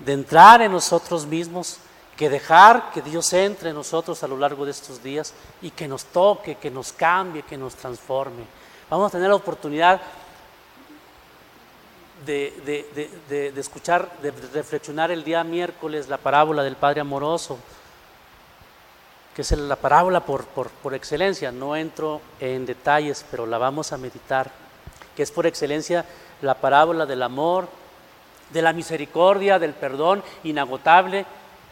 de 0.00 0.12
entrar 0.12 0.60
en 0.60 0.72
nosotros 0.72 1.24
mismos, 1.24 1.78
que 2.16 2.30
dejar 2.30 2.90
que 2.92 3.02
Dios 3.02 3.30
entre 3.34 3.70
en 3.70 3.76
nosotros 3.76 4.22
a 4.22 4.28
lo 4.28 4.38
largo 4.38 4.64
de 4.64 4.70
estos 4.70 5.02
días 5.02 5.34
y 5.60 5.70
que 5.70 5.86
nos 5.86 6.06
toque, 6.06 6.56
que 6.56 6.70
nos 6.70 6.92
cambie, 6.92 7.42
que 7.42 7.58
nos 7.58 7.74
transforme. 7.74 8.44
Vamos 8.88 9.08
a 9.08 9.12
tener 9.12 9.28
la 9.28 9.36
oportunidad 9.36 10.00
de, 12.24 13.12
de, 13.28 13.60
escuchar, 13.60 14.10
de 14.22 14.30
reflexionar 14.54 15.10
el 15.10 15.22
día 15.22 15.44
miércoles 15.44 16.08
la 16.08 16.16
parábola 16.16 16.62
del 16.62 16.76
Padre 16.76 17.02
Amoroso, 17.02 17.58
que 19.34 19.42
es 19.42 19.50
la 19.52 19.76
parábola 19.76 20.20
por, 20.20 20.46
por, 20.46 20.70
por 20.70 20.94
excelencia. 20.94 21.52
No 21.52 21.76
entro 21.76 22.22
en 22.40 22.64
detalles, 22.64 23.26
pero 23.30 23.44
la 23.44 23.58
vamos 23.58 23.92
a 23.92 23.98
meditar 23.98 24.50
que 25.14 25.22
es 25.22 25.30
por 25.30 25.46
excelencia 25.46 26.04
la 26.42 26.54
parábola 26.54 27.06
del 27.06 27.22
amor, 27.22 27.68
de 28.52 28.62
la 28.62 28.72
misericordia, 28.72 29.58
del 29.58 29.72
perdón 29.72 30.22
inagotable 30.44 31.26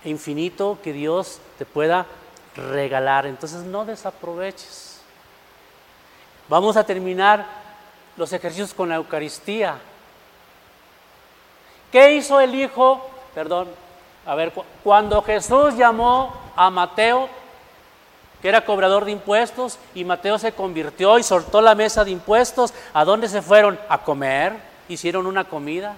infinito 0.04 0.78
que 0.82 0.92
Dios 0.92 1.40
te 1.58 1.64
pueda 1.64 2.06
regalar. 2.56 3.26
Entonces 3.26 3.62
no 3.62 3.84
desaproveches. 3.84 5.00
Vamos 6.48 6.76
a 6.76 6.84
terminar 6.84 7.46
los 8.16 8.32
ejercicios 8.32 8.74
con 8.74 8.88
la 8.88 8.96
Eucaristía. 8.96 9.78
¿Qué 11.90 12.14
hizo 12.14 12.40
el 12.40 12.54
hijo? 12.54 13.08
Perdón, 13.34 13.68
a 14.26 14.34
ver, 14.34 14.52
cuando 14.82 15.22
Jesús 15.22 15.76
llamó 15.76 16.32
a 16.56 16.70
Mateo, 16.70 17.28
que 18.40 18.48
era 18.48 18.64
cobrador 18.64 19.04
de 19.04 19.12
impuestos, 19.12 19.78
y 19.94 20.04
Mateo 20.04 20.38
se 20.38 20.52
convirtió 20.52 21.18
y 21.18 21.22
soltó 21.22 21.60
la 21.60 21.74
mesa 21.74 22.04
de 22.04 22.10
impuestos, 22.10 22.74
¿a 22.92 23.04
dónde 23.04 23.28
se 23.28 23.42
fueron? 23.42 23.78
A 23.88 23.98
comer, 23.98 24.54
hicieron 24.88 25.26
una 25.26 25.44
comida. 25.44 25.94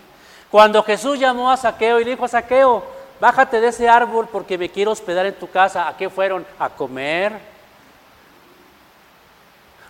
Cuando 0.51 0.83
Jesús 0.83 1.19
llamó 1.19 1.51
a 1.51 1.57
Saqueo 1.57 2.01
y 2.01 2.05
dijo 2.05 2.25
a 2.25 2.29
Saqueo, 2.29 2.85
bájate 3.21 3.61
de 3.61 3.69
ese 3.69 3.89
árbol 3.89 4.29
porque 4.31 4.59
me 4.59 4.69
quiero 4.69 4.93
hospedar 4.93 5.27
en 5.27 5.35
tu 5.35 5.49
casa, 5.51 5.89
¿a 5.89 5.97
qué 5.97 6.11
fueron? 6.11 6.47
A 6.59 6.69
comer. 6.69 7.39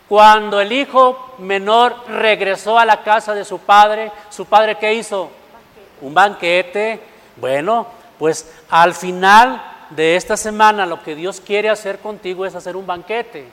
Cuando 0.09 0.61
el 0.61 0.72
hijo 0.72 1.35
menor 1.39 1.97
regresó 2.09 2.79
a 2.79 2.85
la 2.85 3.03
casa 3.03 3.35
de 3.35 3.45
su 3.45 3.59
padre, 3.59 4.12
¿su 4.31 4.47
padre 4.47 4.79
qué 4.79 4.95
hizo? 4.95 5.31
Un 6.01 6.14
banquete. 6.14 7.01
Bueno, 7.37 7.87
pues 8.18 8.53
al 8.70 8.95
final 8.95 9.62
de 9.91 10.16
esta 10.16 10.37
semana 10.37 10.87
lo 10.87 11.03
que 11.03 11.14
Dios 11.14 11.41
quiere 11.41 11.70
hacer 11.70 11.99
contigo 11.99 12.47
es 12.47 12.55
hacer 12.55 12.77
un 12.77 12.87
banquete. 12.87 13.49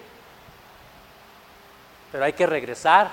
Pero 2.12 2.24
hay 2.24 2.34
que 2.34 2.46
regresar, 2.46 3.10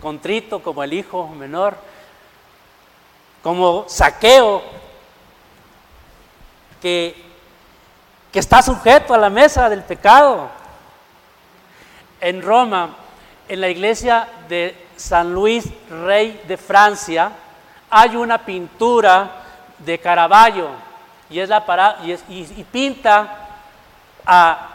contrito 0.00 0.62
como 0.62 0.82
el 0.82 0.94
hijo 0.94 1.28
menor, 1.28 1.76
como 3.42 3.84
saqueo, 3.88 4.62
que, 6.82 7.14
que 8.32 8.40
está 8.40 8.60
sujeto 8.60 9.14
a 9.14 9.18
la 9.18 9.30
mesa 9.30 9.70
del 9.70 9.84
pecado 9.84 10.50
en 12.20 12.42
Roma, 12.42 12.96
en 13.48 13.60
la 13.60 13.68
iglesia 13.68 14.28
de 14.48 14.76
San 14.96 15.32
Luis 15.32 15.64
Rey 15.88 16.42
de 16.46 16.56
Francia, 16.56 17.30
hay 17.88 18.16
una 18.16 18.38
pintura 18.38 19.30
de 19.78 19.98
Caravaggio 19.98 20.70
y, 21.30 21.38
es 21.38 21.48
la 21.48 21.64
para, 21.64 21.98
y, 22.02 22.64
pinta 22.70 23.48
a 24.26 24.68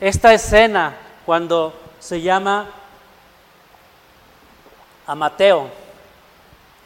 esta 0.00 0.32
escena 0.32 0.94
cuando 1.26 1.74
se 1.98 2.20
llama 2.20 2.66
a 5.06 5.14
Mateo. 5.14 5.68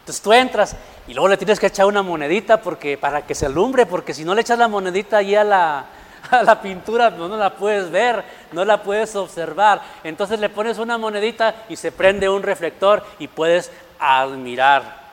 Entonces 0.00 0.22
tú 0.22 0.32
entras 0.32 0.76
y 1.08 1.14
luego 1.14 1.28
le 1.28 1.36
tienes 1.36 1.60
que 1.60 1.66
echar 1.66 1.86
una 1.86 2.02
monedita 2.02 2.60
porque 2.60 2.98
para 2.98 3.22
que 3.22 3.34
se 3.34 3.46
alumbre, 3.46 3.86
porque 3.86 4.12
si 4.12 4.24
no 4.24 4.34
le 4.34 4.40
echas 4.40 4.58
la 4.58 4.68
monedita 4.68 5.18
ahí 5.18 5.34
a 5.34 5.44
la, 5.44 5.84
la 6.42 6.60
pintura 6.60 7.10
no, 7.10 7.28
no 7.28 7.36
la 7.36 7.54
puedes 7.54 7.90
ver, 7.90 8.24
no 8.52 8.64
la 8.64 8.82
puedes 8.82 9.14
observar. 9.14 9.80
Entonces 10.02 10.40
le 10.40 10.48
pones 10.48 10.78
una 10.78 10.98
monedita 10.98 11.64
y 11.68 11.76
se 11.76 11.92
prende 11.92 12.28
un 12.28 12.42
reflector 12.42 13.04
y 13.18 13.28
puedes 13.28 13.70
admirar 13.98 15.06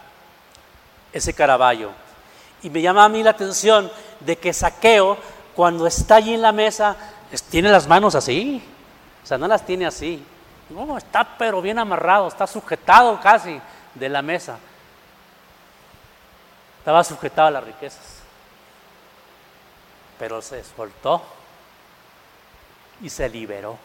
ese 1.11 1.33
caraballo. 1.33 1.91
Y 2.63 2.69
me 2.69 2.81
llama 2.81 3.05
a 3.05 3.09
mí 3.09 3.21
la 3.21 3.31
atención 3.31 3.91
de 4.19 4.37
que 4.37 4.53
Saqueo, 4.53 5.17
cuando 5.53 5.85
está 5.85 6.15
allí 6.15 6.33
en 6.33 6.41
la 6.41 6.51
mesa, 6.51 6.95
tiene 7.49 7.69
las 7.69 7.87
manos 7.87 8.15
así. 8.15 8.63
O 9.23 9.27
sea, 9.27 9.37
no 9.37 9.47
las 9.47 9.65
tiene 9.65 9.85
así. 9.85 10.23
No, 10.69 10.97
está 10.97 11.27
pero 11.37 11.61
bien 11.61 11.77
amarrado, 11.77 12.27
está 12.27 12.47
sujetado 12.47 13.19
casi 13.21 13.59
de 13.93 14.09
la 14.09 14.21
mesa. 14.21 14.57
Estaba 16.83 17.03
sujetado 17.03 17.47
a 17.47 17.51
las 17.51 17.63
riquezas 17.63 18.23
pero 20.23 20.41
se 20.41 20.63
soltó 20.63 21.21
y 23.01 23.09
se 23.09 23.27
liberó, 23.27 23.77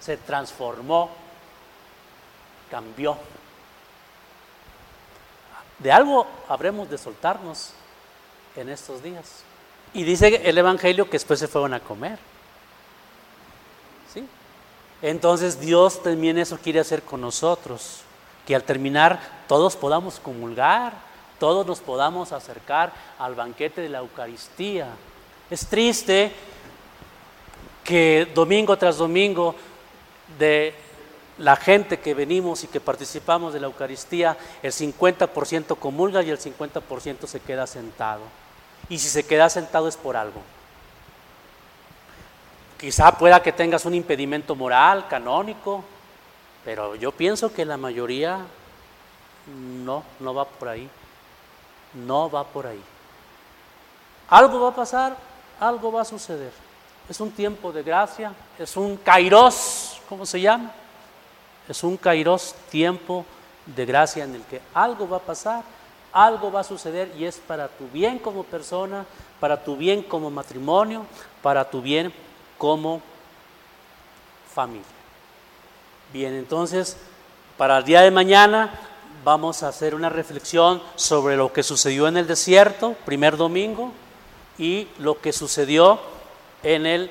se 0.00 0.16
transformó, 0.16 1.08
cambió. 2.68 3.16
De 5.78 5.92
algo 5.92 6.26
habremos 6.48 6.90
de 6.90 6.98
soltarnos 6.98 7.74
en 8.56 8.70
estos 8.70 9.02
días. 9.04 9.44
Y 9.92 10.02
dice 10.02 10.40
el 10.44 10.58
Evangelio 10.58 11.04
que 11.04 11.12
después 11.12 11.38
se 11.38 11.46
fueron 11.46 11.74
a 11.74 11.78
comer. 11.80 12.18
¿Sí? 14.12 14.26
Entonces 15.00 15.60
Dios 15.60 16.02
también 16.02 16.38
eso 16.38 16.58
quiere 16.58 16.80
hacer 16.80 17.02
con 17.02 17.20
nosotros, 17.20 18.00
que 18.46 18.56
al 18.56 18.64
terminar 18.64 19.20
todos 19.46 19.76
podamos 19.76 20.18
comulgar 20.18 20.92
todos 21.38 21.66
nos 21.66 21.80
podamos 21.80 22.32
acercar 22.32 22.92
al 23.18 23.34
banquete 23.34 23.80
de 23.80 23.88
la 23.88 23.98
Eucaristía. 23.98 24.88
Es 25.50 25.66
triste 25.66 26.32
que 27.82 28.28
domingo 28.34 28.76
tras 28.78 28.96
domingo 28.96 29.54
de 30.38 30.74
la 31.38 31.56
gente 31.56 31.98
que 31.98 32.14
venimos 32.14 32.64
y 32.64 32.68
que 32.68 32.80
participamos 32.80 33.52
de 33.52 33.60
la 33.60 33.66
Eucaristía, 33.66 34.36
el 34.62 34.72
50% 34.72 35.78
comulga 35.78 36.22
y 36.22 36.30
el 36.30 36.38
50% 36.38 37.26
se 37.26 37.40
queda 37.40 37.66
sentado. 37.66 38.22
Y 38.88 38.98
si 38.98 39.08
se 39.08 39.26
queda 39.26 39.48
sentado 39.48 39.88
es 39.88 39.96
por 39.96 40.16
algo. 40.16 40.40
Quizá 42.78 43.16
pueda 43.16 43.42
que 43.42 43.52
tengas 43.52 43.84
un 43.84 43.94
impedimento 43.94 44.54
moral, 44.54 45.08
canónico, 45.08 45.84
pero 46.64 46.94
yo 46.94 47.12
pienso 47.12 47.52
que 47.52 47.64
la 47.64 47.76
mayoría 47.76 48.40
no, 49.84 50.04
no 50.20 50.34
va 50.34 50.44
por 50.44 50.68
ahí. 50.68 50.88
No 51.94 52.30
va 52.30 52.44
por 52.44 52.66
ahí. 52.66 52.82
Algo 54.28 54.60
va 54.60 54.68
a 54.70 54.74
pasar, 54.74 55.16
algo 55.60 55.92
va 55.92 56.02
a 56.02 56.04
suceder. 56.04 56.52
Es 57.08 57.20
un 57.20 57.30
tiempo 57.30 57.72
de 57.72 57.82
gracia, 57.82 58.32
es 58.58 58.76
un 58.76 58.96
kairos, 58.96 60.00
¿cómo 60.08 60.24
se 60.24 60.40
llama? 60.40 60.72
Es 61.68 61.84
un 61.84 61.96
kairos, 61.96 62.54
tiempo 62.70 63.24
de 63.66 63.84
gracia 63.84 64.24
en 64.24 64.34
el 64.34 64.42
que 64.42 64.60
algo 64.72 65.08
va 65.08 65.18
a 65.18 65.20
pasar, 65.20 65.62
algo 66.12 66.50
va 66.50 66.60
a 66.60 66.64
suceder 66.64 67.12
y 67.18 67.24
es 67.24 67.36
para 67.38 67.68
tu 67.68 67.88
bien 67.88 68.18
como 68.18 68.42
persona, 68.44 69.04
para 69.40 69.62
tu 69.62 69.76
bien 69.76 70.02
como 70.02 70.30
matrimonio, 70.30 71.04
para 71.42 71.68
tu 71.68 71.82
bien 71.82 72.12
como 72.56 73.02
familia. 74.54 74.84
Bien, 76.12 76.34
entonces, 76.34 76.96
para 77.58 77.78
el 77.78 77.84
día 77.84 78.00
de 78.00 78.10
mañana 78.10 78.70
vamos 79.24 79.62
a 79.62 79.68
hacer 79.68 79.94
una 79.94 80.10
reflexión 80.10 80.82
sobre 80.96 81.36
lo 81.36 81.52
que 81.52 81.62
sucedió 81.62 82.06
en 82.06 82.18
el 82.18 82.26
desierto, 82.26 82.94
primer 83.06 83.36
domingo, 83.36 83.90
y 84.58 84.86
lo 84.98 85.20
que 85.20 85.32
sucedió 85.32 85.98
en 86.62 86.86
el 86.86 87.10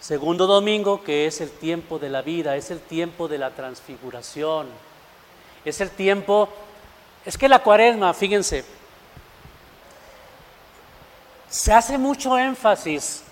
segundo 0.00 0.46
domingo, 0.46 1.04
que 1.04 1.26
es 1.26 1.40
el 1.42 1.50
tiempo 1.50 1.98
de 1.98 2.08
la 2.08 2.22
vida, 2.22 2.56
es 2.56 2.70
el 2.70 2.80
tiempo 2.80 3.28
de 3.28 3.38
la 3.38 3.50
transfiguración, 3.50 4.68
es 5.64 5.80
el 5.82 5.90
tiempo, 5.90 6.48
es 7.26 7.36
que 7.36 7.48
la 7.48 7.62
cuaresma, 7.62 8.14
fíjense, 8.14 8.64
se 11.50 11.72
hace 11.72 11.98
mucho 11.98 12.38
énfasis, 12.38 13.22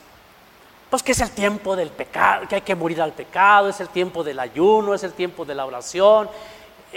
pues 0.90 1.02
que 1.02 1.12
es 1.12 1.20
el 1.20 1.30
tiempo 1.30 1.74
del 1.74 1.90
pecado, 1.90 2.46
que 2.46 2.56
hay 2.56 2.60
que 2.60 2.74
morir 2.74 3.00
al 3.00 3.12
pecado, 3.12 3.68
es 3.68 3.80
el 3.80 3.88
tiempo 3.88 4.22
del 4.22 4.38
ayuno, 4.38 4.94
es 4.94 5.02
el 5.02 5.12
tiempo 5.14 5.44
de 5.44 5.54
la 5.54 5.66
oración, 5.66 6.28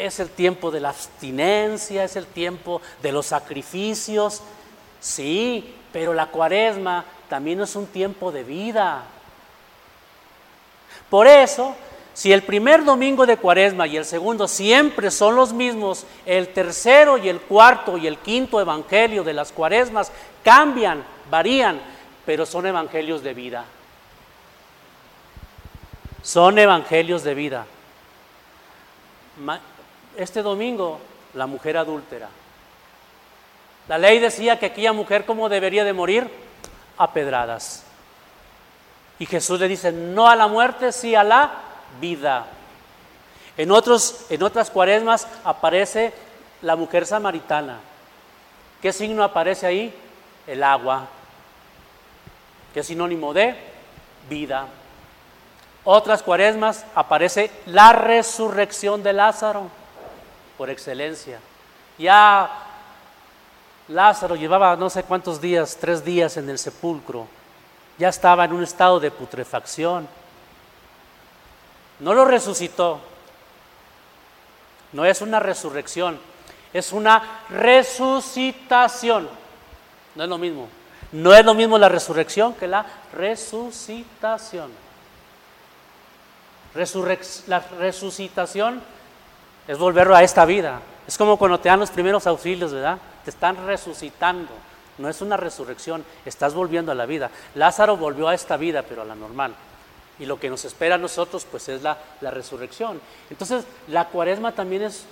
es 0.05 0.19
el 0.19 0.29
tiempo 0.29 0.71
de 0.71 0.79
la 0.79 0.89
abstinencia, 0.89 2.03
es 2.03 2.15
el 2.15 2.25
tiempo 2.25 2.81
de 3.01 3.11
los 3.11 3.27
sacrificios. 3.27 4.41
Sí, 4.99 5.75
pero 5.91 6.13
la 6.13 6.27
cuaresma 6.27 7.05
también 7.27 7.61
es 7.61 7.75
un 7.75 7.87
tiempo 7.87 8.31
de 8.31 8.43
vida. 8.43 9.03
Por 11.09 11.27
eso, 11.27 11.75
si 12.13 12.31
el 12.33 12.43
primer 12.43 12.83
domingo 12.83 13.25
de 13.25 13.37
cuaresma 13.37 13.87
y 13.87 13.97
el 13.97 14.05
segundo 14.05 14.47
siempre 14.47 15.11
son 15.11 15.35
los 15.35 15.53
mismos, 15.53 16.05
el 16.25 16.49
tercero 16.49 17.17
y 17.17 17.29
el 17.29 17.39
cuarto 17.41 17.97
y 17.97 18.07
el 18.07 18.17
quinto 18.17 18.59
evangelio 18.59 19.23
de 19.23 19.33
las 19.33 19.51
cuaresmas 19.51 20.11
cambian, 20.43 21.03
varían, 21.29 21.79
pero 22.25 22.45
son 22.45 22.65
evangelios 22.65 23.23
de 23.23 23.33
vida. 23.33 23.65
Son 26.21 26.59
evangelios 26.59 27.23
de 27.23 27.33
vida 27.33 27.65
este 30.19 30.41
domingo 30.41 30.99
la 31.33 31.47
mujer 31.47 31.77
adúltera. 31.77 32.27
La 33.87 33.97
ley 33.97 34.19
decía 34.19 34.59
que 34.59 34.67
aquella 34.67 34.93
mujer 34.93 35.25
como 35.25 35.49
debería 35.49 35.83
de 35.83 35.93
morir 35.93 36.29
a 36.97 37.11
pedradas. 37.13 37.85
Y 39.17 39.25
Jesús 39.25 39.59
le 39.59 39.67
dice, 39.67 39.91
no 39.91 40.27
a 40.27 40.35
la 40.35 40.47
muerte, 40.47 40.91
sí 40.91 41.15
a 41.15 41.23
la 41.23 41.51
vida. 41.99 42.45
En, 43.57 43.71
otros, 43.71 44.25
en 44.29 44.43
otras 44.43 44.69
cuaresmas 44.69 45.25
aparece 45.43 46.13
la 46.61 46.75
mujer 46.75 47.05
samaritana. 47.05 47.79
¿Qué 48.81 48.91
signo 48.93 49.23
aparece 49.23 49.67
ahí? 49.67 49.93
El 50.45 50.63
agua. 50.63 51.07
¿Qué 52.73 52.83
sinónimo 52.83 53.33
de? 53.33 53.55
Vida. 54.29 54.67
Otras 55.85 56.23
cuaresmas 56.23 56.85
aparece 56.93 57.51
la 57.65 57.93
resurrección 57.93 59.01
de 59.01 59.13
Lázaro 59.13 59.78
por 60.59 60.69
excelencia. 60.69 61.39
Ya 61.97 62.49
Lázaro 63.87 64.35
llevaba 64.35 64.75
no 64.75 64.89
sé 64.89 65.03
cuántos 65.03 65.39
días, 65.39 65.77
tres 65.79 66.03
días 66.03 66.35
en 66.35 66.49
el 66.49 66.59
sepulcro, 66.59 67.27
ya 67.97 68.09
estaba 68.09 68.43
en 68.43 68.51
un 68.51 68.63
estado 68.63 68.99
de 68.99 69.09
putrefacción. 69.09 70.05
No 72.01 72.13
lo 72.13 72.25
resucitó, 72.25 72.99
No 74.91 75.05
es 75.05 75.21
una 75.21 75.39
resurrección, 75.39 76.19
es 76.73 76.91
una 76.91 77.43
resucitación. 77.49 79.29
No 80.15 80.23
es 80.23 80.29
lo 80.29 80.37
mismo. 80.37 80.67
No 81.13 81.33
es 81.33 81.45
lo 81.45 81.53
mismo 81.53 81.77
la 81.77 81.87
resurrección 81.87 82.53
que 82.53 82.67
la 82.67 82.85
resucitación. 83.13 84.71
la 87.47 87.59
resucitación 87.79 88.98
es 89.69 89.77
volver 89.77 90.11
a 90.11 90.23
esta 90.23 90.45
vida. 90.45 90.81
Es 91.07 91.15
como 91.15 91.37
cuando 91.37 91.59
te 91.59 91.69
dan 91.69 91.79
los 91.79 91.91
primeros 91.91 92.25
auxilios, 92.25 92.73
¿verdad? 92.73 92.97
Te 93.23 93.29
están 93.29 93.67
resucitando. 93.67 94.51
No 94.97 95.07
es 95.07 95.21
una 95.21 95.37
resurrección, 95.37 96.03
estás 96.25 96.55
volviendo 96.55 96.91
a 96.91 96.95
la 96.95 97.05
vida. 97.05 97.29
Lázaro 97.53 97.95
volvió 97.95 98.27
a 98.27 98.33
esta 98.33 98.57
vida, 98.57 98.81
pero 98.81 99.03
a 99.03 99.05
la 99.05 99.13
normal. 99.13 99.53
Y 100.17 100.25
lo 100.25 100.39
que 100.39 100.49
nos 100.49 100.65
espera 100.65 100.95
a 100.95 100.97
nosotros, 100.97 101.45
pues 101.45 101.69
es 101.69 101.83
la, 101.83 101.99
resurrección. 102.19 102.99
Entonces, 103.29 103.63
la 103.89 104.05
cuaresma 104.05 104.53
también 104.53 104.81
es, 104.81 105.05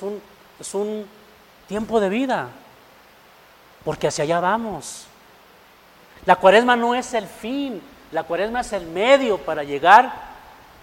un, 0.00 0.22
es 0.60 0.74
un 0.74 1.04
tiempo 1.66 1.98
de 1.98 2.08
vida, 2.08 2.50
porque 3.84 4.06
hacia 4.06 4.22
allá 4.22 4.38
vamos. 4.38 5.06
La 6.24 6.36
cuaresma 6.36 6.76
no 6.76 6.94
es 6.94 7.14
el 7.14 7.26
fin, 7.26 7.82
la 8.12 8.22
cuaresma 8.22 8.60
es 8.60 8.72
el 8.72 8.86
medio 8.86 9.38
para 9.38 9.64
llegar 9.64 10.12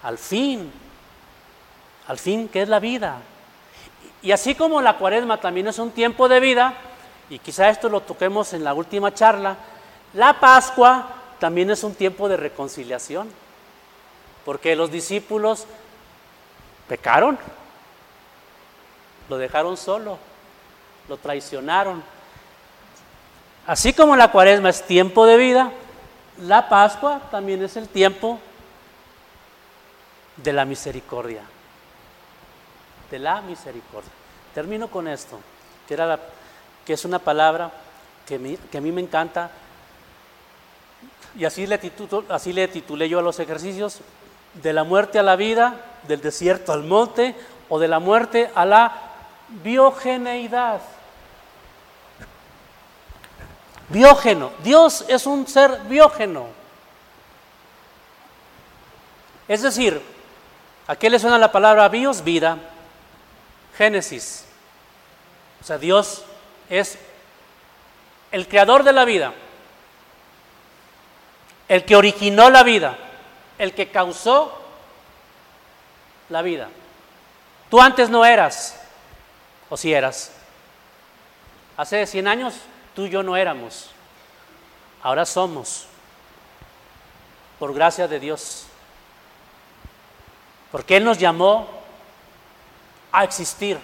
al 0.02 0.18
fin, 0.18 0.70
al 2.08 2.18
fin 2.18 2.48
que 2.48 2.62
es 2.62 2.68
la 2.68 2.80
vida. 2.80 3.18
Y 4.22 4.32
así 4.32 4.54
como 4.54 4.80
la 4.80 4.96
cuaresma 4.96 5.40
también 5.40 5.68
es 5.68 5.78
un 5.78 5.90
tiempo 5.90 6.28
de 6.28 6.40
vida, 6.40 6.74
y 7.28 7.38
quizá 7.38 7.68
esto 7.68 7.88
lo 7.88 8.00
toquemos 8.00 8.52
en 8.52 8.64
la 8.64 8.74
última 8.74 9.12
charla, 9.12 9.56
la 10.14 10.38
Pascua 10.40 11.08
también 11.38 11.70
es 11.70 11.84
un 11.84 11.94
tiempo 11.94 12.28
de 12.28 12.36
reconciliación, 12.36 13.28
porque 14.44 14.76
los 14.76 14.90
discípulos 14.90 15.66
pecaron, 16.88 17.38
lo 19.28 19.38
dejaron 19.38 19.76
solo, 19.76 20.18
lo 21.08 21.16
traicionaron. 21.16 22.02
Así 23.66 23.92
como 23.92 24.14
la 24.16 24.30
cuaresma 24.30 24.70
es 24.70 24.82
tiempo 24.86 25.26
de 25.26 25.36
vida, 25.36 25.72
la 26.38 26.68
Pascua 26.68 27.20
también 27.30 27.62
es 27.64 27.76
el 27.76 27.88
tiempo 27.88 28.38
de 30.36 30.52
la 30.52 30.64
misericordia, 30.64 31.42
la 33.18 33.40
misericordia. 33.42 34.10
Termino 34.54 34.88
con 34.88 35.08
esto, 35.08 35.38
que 35.86 35.94
era 35.94 36.06
la 36.06 36.18
que 36.86 36.92
es 36.92 37.04
una 37.04 37.18
palabra 37.18 37.72
que, 38.26 38.36
a 38.36 38.80
mí 38.80 38.92
me 38.92 39.00
encanta. 39.00 39.50
Y 41.36 41.44
así 41.44 41.66
le, 41.66 41.80
así 42.28 42.52
le 42.52 42.68
titulé 42.68 43.08
yo 43.08 43.18
a 43.18 43.22
los 43.22 43.40
ejercicios, 43.40 44.00
de 44.54 44.72
la 44.72 44.84
muerte 44.84 45.18
a 45.18 45.22
la 45.22 45.36
vida, 45.36 45.74
del 46.06 46.20
desierto 46.20 46.72
al 46.72 46.84
monte, 46.84 47.34
o 47.68 47.78
de 47.78 47.88
la 47.88 47.98
muerte 47.98 48.50
a 48.54 48.64
la 48.64 48.92
biogeneidad. 49.48 50.80
Biógeno. 53.88 54.52
Dios 54.62 55.04
es 55.08 55.26
un 55.26 55.46
ser 55.46 55.80
biógeno. 55.88 56.46
Es 59.48 59.62
decir, 59.62 60.00
¿a 60.86 60.96
qué 60.96 61.10
le 61.10 61.18
suena 61.18 61.38
la 61.38 61.52
palabra 61.52 61.88
bios? 61.88 62.22
Vida. 62.22 62.58
Génesis. 63.76 64.44
O 65.60 65.64
sea, 65.64 65.78
Dios 65.78 66.24
es 66.68 66.98
el 68.30 68.48
creador 68.48 68.82
de 68.82 68.92
la 68.92 69.04
vida, 69.04 69.32
el 71.68 71.84
que 71.84 71.96
originó 71.96 72.50
la 72.50 72.62
vida, 72.62 72.96
el 73.58 73.74
que 73.74 73.90
causó 73.90 74.56
la 76.28 76.42
vida. 76.42 76.68
Tú 77.70 77.80
antes 77.80 78.10
no 78.10 78.24
eras, 78.24 78.80
o 79.68 79.76
si 79.76 79.92
eras. 79.92 80.32
Hace 81.76 82.06
100 82.06 82.28
años 82.28 82.54
tú 82.94 83.06
y 83.06 83.10
yo 83.10 83.22
no 83.22 83.36
éramos, 83.36 83.90
ahora 85.02 85.26
somos, 85.26 85.86
por 87.58 87.74
gracia 87.74 88.08
de 88.08 88.20
Dios. 88.20 88.66
Porque 90.70 90.96
Él 90.96 91.04
nos 91.04 91.18
llamó 91.18 91.75
a 93.18 93.24
existir 93.24 93.78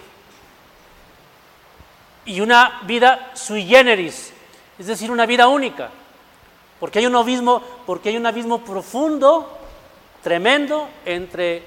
y 2.24 2.40
una 2.40 2.80
vida 2.84 3.30
sui 3.34 3.64
generis, 3.66 4.32
es 4.78 4.86
decir, 4.86 5.10
una 5.10 5.26
vida 5.26 5.48
única, 5.48 5.90
porque 6.78 6.98
hay 6.98 7.06
un 7.06 7.16
abismo, 7.16 7.62
porque 7.86 8.10
hay 8.10 8.16
un 8.16 8.26
abismo 8.26 8.64
profundo, 8.64 9.58
tremendo 10.22 10.88
entre 11.04 11.64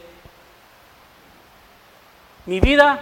mi 2.45 2.59
vida 2.59 2.99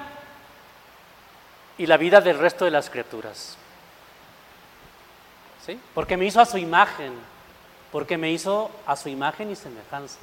y 1.78 1.86
la 1.86 1.97
vida 1.97 2.22
del 2.22 2.39
resto 2.39 2.66
de 2.66 2.72
las 2.72 2.89
criaturas. 2.89 3.57
¿Sí? 5.66 5.80
Porque 5.93 6.18
me 6.18 6.26
hizo 6.26 6.41
a 6.41 6.45
su 6.45 6.57
imagen, 6.57 7.14
porque 7.91 8.18
me 8.18 8.32
hizo 8.32 8.72
a 8.86 8.95
su 8.95 9.09
imagen 9.09 9.51
y 9.51 9.55
semejanza. 9.55 10.20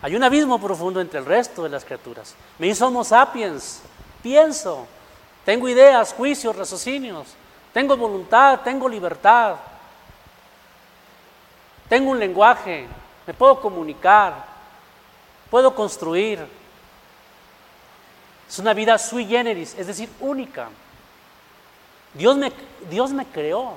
Hay 0.00 0.14
un 0.14 0.22
abismo 0.22 0.60
profundo 0.60 1.00
entre 1.00 1.18
el 1.18 1.26
resto 1.26 1.64
de 1.64 1.70
las 1.70 1.84
criaturas. 1.84 2.34
Me 2.58 2.68
hizo 2.68 2.86
Homo 2.86 3.02
sapiens, 3.02 3.82
pienso, 4.22 4.86
tengo 5.44 5.68
ideas, 5.68 6.12
juicios, 6.12 6.54
raciocinios, 6.54 7.28
tengo 7.72 7.96
voluntad, 7.96 8.60
tengo 8.60 8.88
libertad, 8.88 9.56
tengo 11.88 12.10
un 12.10 12.18
lenguaje, 12.18 12.86
me 13.26 13.34
puedo 13.34 13.60
comunicar, 13.60 14.44
puedo 15.50 15.74
construir. 15.74 16.46
Es 18.48 18.58
una 18.58 18.72
vida 18.74 18.96
sui 18.98 19.26
generis, 19.26 19.74
es 19.76 19.86
decir, 19.86 20.08
única. 20.20 20.68
Dios 22.14 22.36
me, 22.36 22.52
Dios 22.88 23.12
me 23.12 23.26
creó. 23.26 23.76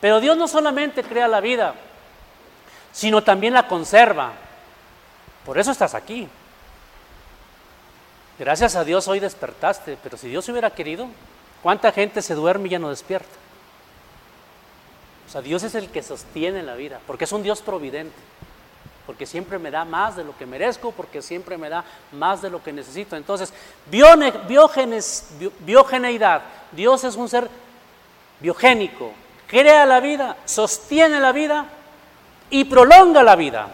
Pero 0.00 0.20
Dios 0.20 0.36
no 0.36 0.46
solamente 0.46 1.02
crea 1.02 1.26
la 1.26 1.40
vida, 1.40 1.74
sino 2.96 3.22
también 3.22 3.52
la 3.52 3.68
conserva. 3.68 4.32
Por 5.44 5.58
eso 5.58 5.70
estás 5.70 5.94
aquí. 5.94 6.26
Gracias 8.38 8.74
a 8.74 8.84
Dios 8.84 9.06
hoy 9.06 9.20
despertaste, 9.20 9.98
pero 10.02 10.16
si 10.16 10.28
Dios 10.28 10.48
hubiera 10.48 10.70
querido, 10.70 11.06
¿cuánta 11.62 11.92
gente 11.92 12.22
se 12.22 12.34
duerme 12.34 12.68
y 12.68 12.70
ya 12.70 12.78
no 12.78 12.88
despierta? 12.88 13.28
O 15.28 15.30
sea, 15.30 15.42
Dios 15.42 15.62
es 15.62 15.74
el 15.74 15.90
que 15.90 16.02
sostiene 16.02 16.62
la 16.62 16.74
vida, 16.74 16.98
porque 17.06 17.24
es 17.24 17.32
un 17.32 17.42
Dios 17.42 17.60
providente, 17.60 18.16
porque 19.04 19.26
siempre 19.26 19.58
me 19.58 19.70
da 19.70 19.84
más 19.84 20.16
de 20.16 20.24
lo 20.24 20.34
que 20.38 20.46
merezco, 20.46 20.90
porque 20.92 21.20
siempre 21.20 21.58
me 21.58 21.68
da 21.68 21.84
más 22.12 22.40
de 22.40 22.48
lo 22.48 22.62
que 22.62 22.72
necesito. 22.72 23.14
Entonces, 23.14 23.52
biógenes, 23.90 25.28
biogeneidad, 25.60 26.40
Dios 26.72 27.04
es 27.04 27.14
un 27.14 27.28
ser 27.28 27.50
biogénico, 28.40 29.12
crea 29.48 29.84
la 29.84 30.00
vida, 30.00 30.38
sostiene 30.46 31.20
la 31.20 31.32
vida 31.32 31.66
y 32.50 32.64
prolonga 32.64 33.22
la 33.22 33.36
vida, 33.36 33.68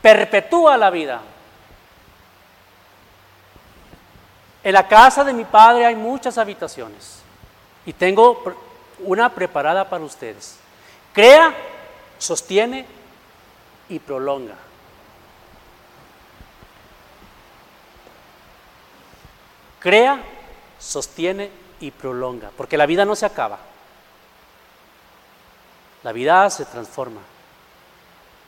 perpetúa 0.00 0.76
la 0.76 0.90
vida. 0.90 1.20
En 4.62 4.72
la 4.72 4.86
casa 4.86 5.24
de 5.24 5.32
mi 5.32 5.44
padre 5.44 5.86
hay 5.86 5.94
muchas 5.94 6.36
habitaciones 6.36 7.22
y 7.86 7.92
tengo 7.92 8.42
una 9.00 9.34
preparada 9.34 9.88
para 9.88 10.04
ustedes. 10.04 10.58
Crea, 11.12 11.54
sostiene 12.18 12.84
y 13.88 13.98
prolonga. 13.98 14.54
Crea, 19.80 20.20
sostiene 20.78 21.50
y 21.80 21.90
prolonga, 21.90 22.50
porque 22.56 22.76
la 22.76 22.86
vida 22.86 23.04
no 23.04 23.14
se 23.14 23.26
acaba. 23.26 23.58
La 26.02 26.12
vida 26.12 26.48
se 26.50 26.64
transforma. 26.64 27.20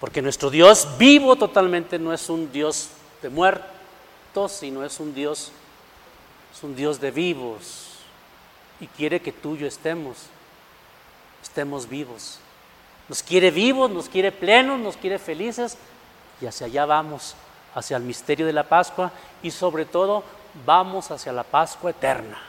Porque 0.00 0.22
nuestro 0.22 0.50
Dios 0.50 0.88
vivo 0.98 1.36
totalmente 1.36 1.98
no 1.98 2.12
es 2.12 2.28
un 2.30 2.50
Dios 2.50 2.88
de 3.22 3.28
muertos, 3.28 4.52
sino 4.52 4.84
es 4.84 4.98
un 4.98 5.14
Dios, 5.14 5.52
es 6.54 6.62
un 6.62 6.74
Dios 6.74 7.00
de 7.00 7.10
vivos. 7.10 7.88
Y 8.80 8.86
quiere 8.86 9.20
que 9.20 9.32
tú 9.32 9.56
y 9.56 9.58
yo 9.58 9.66
estemos, 9.66 10.16
estemos 11.42 11.88
vivos. 11.88 12.38
Nos 13.08 13.22
quiere 13.22 13.50
vivos, 13.50 13.90
nos 13.90 14.08
quiere 14.08 14.32
plenos, 14.32 14.78
nos 14.78 14.96
quiere 14.96 15.18
felices. 15.18 15.76
Y 16.40 16.46
hacia 16.46 16.66
allá 16.66 16.86
vamos, 16.86 17.34
hacia 17.74 17.96
el 17.96 18.02
misterio 18.02 18.46
de 18.46 18.52
la 18.52 18.68
Pascua 18.68 19.12
y 19.42 19.50
sobre 19.50 19.84
todo 19.84 20.24
vamos 20.64 21.10
hacia 21.10 21.32
la 21.32 21.44
Pascua 21.44 21.90
eterna. 21.90 22.40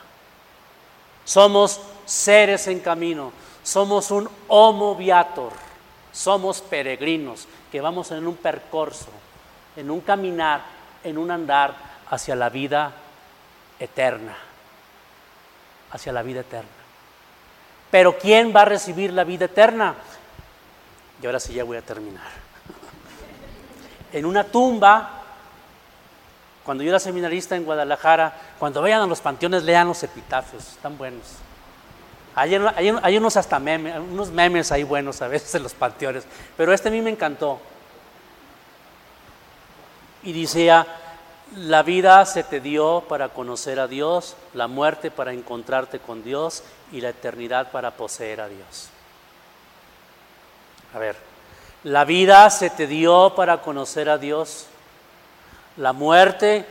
Somos 1.26 1.80
seres 2.06 2.68
en 2.68 2.80
camino, 2.80 3.32
somos 3.64 4.12
un 4.12 4.30
homo 4.48 4.96
viator, 4.96 5.52
somos 6.12 6.62
peregrinos 6.62 7.48
que 7.72 7.82
vamos 7.82 8.12
en 8.12 8.28
un 8.28 8.36
percorso, 8.36 9.10
en 9.76 9.90
un 9.90 10.02
caminar, 10.02 10.62
en 11.04 11.18
un 11.18 11.32
andar 11.32 11.74
hacia 12.10 12.36
la 12.36 12.50
vida 12.50 12.92
eterna, 13.80 14.36
hacia 15.92 16.12
la 16.12 16.22
vida 16.22 16.42
eterna. 16.42 16.70
Pero 17.90 18.18
¿quién 18.18 18.54
va 18.56 18.62
a 18.62 18.66
recibir 18.66 19.14
la 19.14 19.24
vida 19.24 19.46
eterna? 19.46 19.96
Y 21.22 21.26
ahora 21.26 21.40
sí 21.40 21.54
ya 21.54 21.64
voy 21.64 21.78
a 21.78 21.82
terminar. 21.82 22.28
en 24.14 24.26
una 24.26 24.44
tumba, 24.44 25.22
cuando 26.64 26.84
yo 26.84 26.90
era 26.90 27.00
seminarista 27.00 27.56
en 27.56 27.66
Guadalajara, 27.66 28.34
cuando 28.60 28.82
vayan 28.82 29.02
a 29.02 29.08
los 29.08 29.22
panteones 29.22 29.64
lean 29.64 29.88
los 29.88 30.04
epitafios, 30.04 30.68
están 30.68 30.98
buenos. 30.98 31.24
Hay, 32.36 33.18
unos 33.18 33.38
hasta 33.38 33.60
memes, 33.60 33.98
unos 33.98 34.32
memes 34.32 34.72
ahí 34.72 34.84
buenos 34.84 35.22
a 35.22 35.28
veces 35.28 35.54
en 35.56 35.64
los 35.64 35.74
panteones, 35.74 36.24
pero 36.56 36.72
este 36.72 36.88
a 36.88 36.92
mí 36.92 37.02
me 37.02 37.10
encantó. 37.10 37.60
Y 40.24 40.40
decía, 40.40 40.88
la 41.56 41.84
vida 41.84 42.26
se 42.26 42.44
te 42.44 42.62
dio 42.62 43.04
para 43.10 43.30
conocer 43.30 43.80
a 43.80 43.88
Dios, 43.88 44.38
la 44.54 44.68
muerte 44.68 45.12
para 45.12 45.34
encontrarte 45.34 46.00
con 46.00 46.24
Dios 46.24 46.64
y 46.92 47.02
la 47.02 47.10
eternidad 47.10 47.72
para 47.72 47.92
poseer 47.92 48.40
a 48.40 48.48
Dios. 48.48 48.90
A 50.94 51.00
ver, 51.00 51.16
la 51.84 52.06
vida 52.06 52.50
se 52.50 52.70
te 52.70 52.88
dio 52.88 53.34
para 53.36 53.62
conocer 53.62 54.10
a 54.10 54.18
Dios, 54.18 54.68
la 55.76 55.92
muerte 55.92 56.66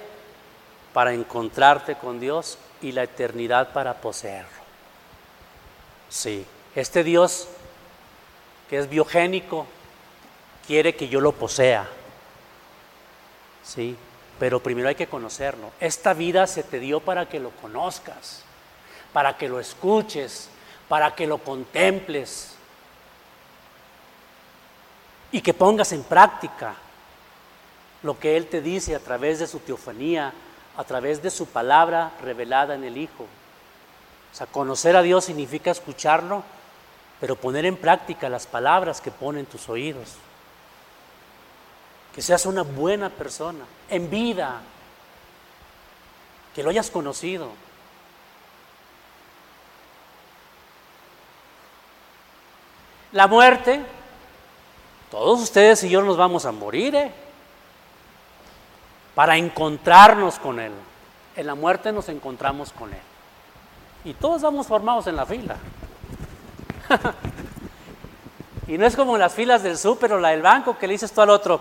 para 0.92 1.12
encontrarte 1.12 1.96
con 1.96 2.20
Dios 2.20 2.58
y 2.80 2.92
la 2.92 3.02
eternidad 3.02 3.72
para 3.72 3.94
poseerlo. 3.94 4.59
Sí, 6.10 6.44
este 6.74 7.04
Dios 7.04 7.48
que 8.68 8.78
es 8.78 8.90
biogénico 8.90 9.66
quiere 10.66 10.94
que 10.94 11.08
yo 11.08 11.20
lo 11.20 11.32
posea. 11.32 11.88
Sí, 13.62 13.96
pero 14.38 14.60
primero 14.60 14.88
hay 14.88 14.94
que 14.96 15.06
conocerlo. 15.06 15.70
Esta 15.80 16.12
vida 16.12 16.46
se 16.46 16.62
te 16.62 16.78
dio 16.80 17.00
para 17.00 17.28
que 17.28 17.40
lo 17.40 17.50
conozcas, 17.50 18.44
para 19.12 19.36
que 19.36 19.48
lo 19.48 19.60
escuches, 19.60 20.50
para 20.88 21.14
que 21.14 21.26
lo 21.26 21.38
contemples 21.38 22.54
y 25.32 25.40
que 25.40 25.54
pongas 25.54 25.92
en 25.92 26.02
práctica 26.02 26.74
lo 28.02 28.18
que 28.18 28.36
Él 28.36 28.46
te 28.46 28.60
dice 28.60 28.96
a 28.96 29.00
través 29.00 29.38
de 29.38 29.46
su 29.46 29.60
teofanía, 29.60 30.32
a 30.76 30.84
través 30.84 31.22
de 31.22 31.30
su 31.30 31.46
palabra 31.46 32.12
revelada 32.22 32.74
en 32.74 32.84
el 32.84 32.96
Hijo. 32.96 33.26
O 34.32 34.34
sea, 34.34 34.46
conocer 34.46 34.96
a 34.96 35.02
Dios 35.02 35.24
significa 35.24 35.70
escucharlo, 35.70 36.42
pero 37.20 37.36
poner 37.36 37.66
en 37.66 37.76
práctica 37.76 38.28
las 38.28 38.46
palabras 38.46 39.00
que 39.00 39.10
pone 39.10 39.40
en 39.40 39.46
tus 39.46 39.68
oídos. 39.68 40.14
Que 42.14 42.22
seas 42.22 42.46
una 42.46 42.62
buena 42.62 43.10
persona, 43.10 43.64
en 43.88 44.10
vida, 44.10 44.60
que 46.54 46.62
lo 46.62 46.70
hayas 46.70 46.90
conocido. 46.90 47.48
La 53.12 53.26
muerte, 53.26 53.80
todos 55.10 55.40
ustedes 55.40 55.82
y 55.82 55.90
yo 55.90 56.02
nos 56.02 56.16
vamos 56.16 56.44
a 56.44 56.52
morir, 56.52 56.94
¿eh? 56.94 57.12
Para 59.14 59.36
encontrarnos 59.36 60.38
con 60.38 60.60
Él. 60.60 60.72
En 61.34 61.46
la 61.46 61.56
muerte 61.56 61.90
nos 61.90 62.08
encontramos 62.08 62.72
con 62.72 62.92
Él. 62.92 63.09
Y 64.04 64.14
todos 64.14 64.42
vamos 64.42 64.66
formados 64.66 65.06
en 65.06 65.16
la 65.16 65.26
fila. 65.26 65.56
y 68.66 68.78
no 68.78 68.86
es 68.86 68.96
como 68.96 69.14
en 69.14 69.20
las 69.20 69.34
filas 69.34 69.62
del 69.62 69.76
súper 69.76 70.12
o 70.12 70.20
la 70.20 70.30
del 70.30 70.42
banco 70.42 70.78
que 70.78 70.86
le 70.86 70.94
dices 70.94 71.12
tú 71.12 71.20
al 71.20 71.30
otro, 71.30 71.60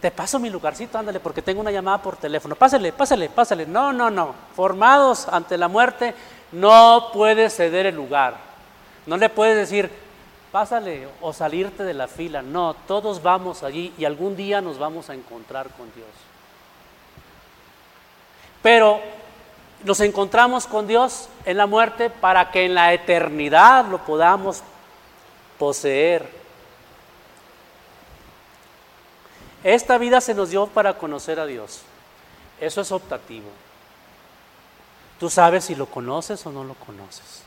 te 0.00 0.10
paso 0.10 0.38
mi 0.38 0.50
lugarcito, 0.50 0.98
ándale, 0.98 1.20
porque 1.20 1.42
tengo 1.42 1.60
una 1.60 1.70
llamada 1.70 2.02
por 2.02 2.16
teléfono. 2.16 2.54
Pásale, 2.54 2.92
pásale, 2.92 3.28
pásale. 3.28 3.66
No, 3.66 3.92
no, 3.92 4.10
no. 4.10 4.34
Formados 4.54 5.26
ante 5.28 5.56
la 5.56 5.68
muerte, 5.68 6.14
no 6.52 7.10
puedes 7.12 7.56
ceder 7.56 7.86
el 7.86 7.94
lugar. 7.94 8.36
No 9.06 9.16
le 9.16 9.28
puedes 9.30 9.56
decir, 9.56 9.90
pásale 10.52 11.08
o 11.20 11.32
salirte 11.32 11.82
de 11.82 11.94
la 11.94 12.08
fila. 12.08 12.42
No, 12.42 12.74
todos 12.86 13.22
vamos 13.22 13.62
allí 13.62 13.94
y 13.96 14.04
algún 14.04 14.36
día 14.36 14.60
nos 14.60 14.78
vamos 14.78 15.08
a 15.08 15.14
encontrar 15.14 15.68
con 15.70 15.92
Dios. 15.94 16.08
Pero 18.62 19.00
nos 19.84 20.00
encontramos 20.00 20.66
con 20.66 20.86
Dios 20.86 21.28
en 21.44 21.56
la 21.56 21.66
muerte 21.66 22.10
para 22.10 22.50
que 22.50 22.64
en 22.64 22.74
la 22.74 22.92
eternidad 22.92 23.86
lo 23.86 24.04
podamos 24.04 24.62
poseer. 25.58 26.28
Esta 29.62 29.98
vida 29.98 30.20
se 30.20 30.34
nos 30.34 30.50
dio 30.50 30.66
para 30.66 30.98
conocer 30.98 31.40
a 31.40 31.46
Dios. 31.46 31.82
Eso 32.60 32.80
es 32.80 32.92
optativo. 32.92 33.48
Tú 35.18 35.30
sabes 35.30 35.64
si 35.64 35.74
lo 35.74 35.86
conoces 35.86 36.44
o 36.46 36.52
no 36.52 36.64
lo 36.64 36.74
conoces. 36.74 37.42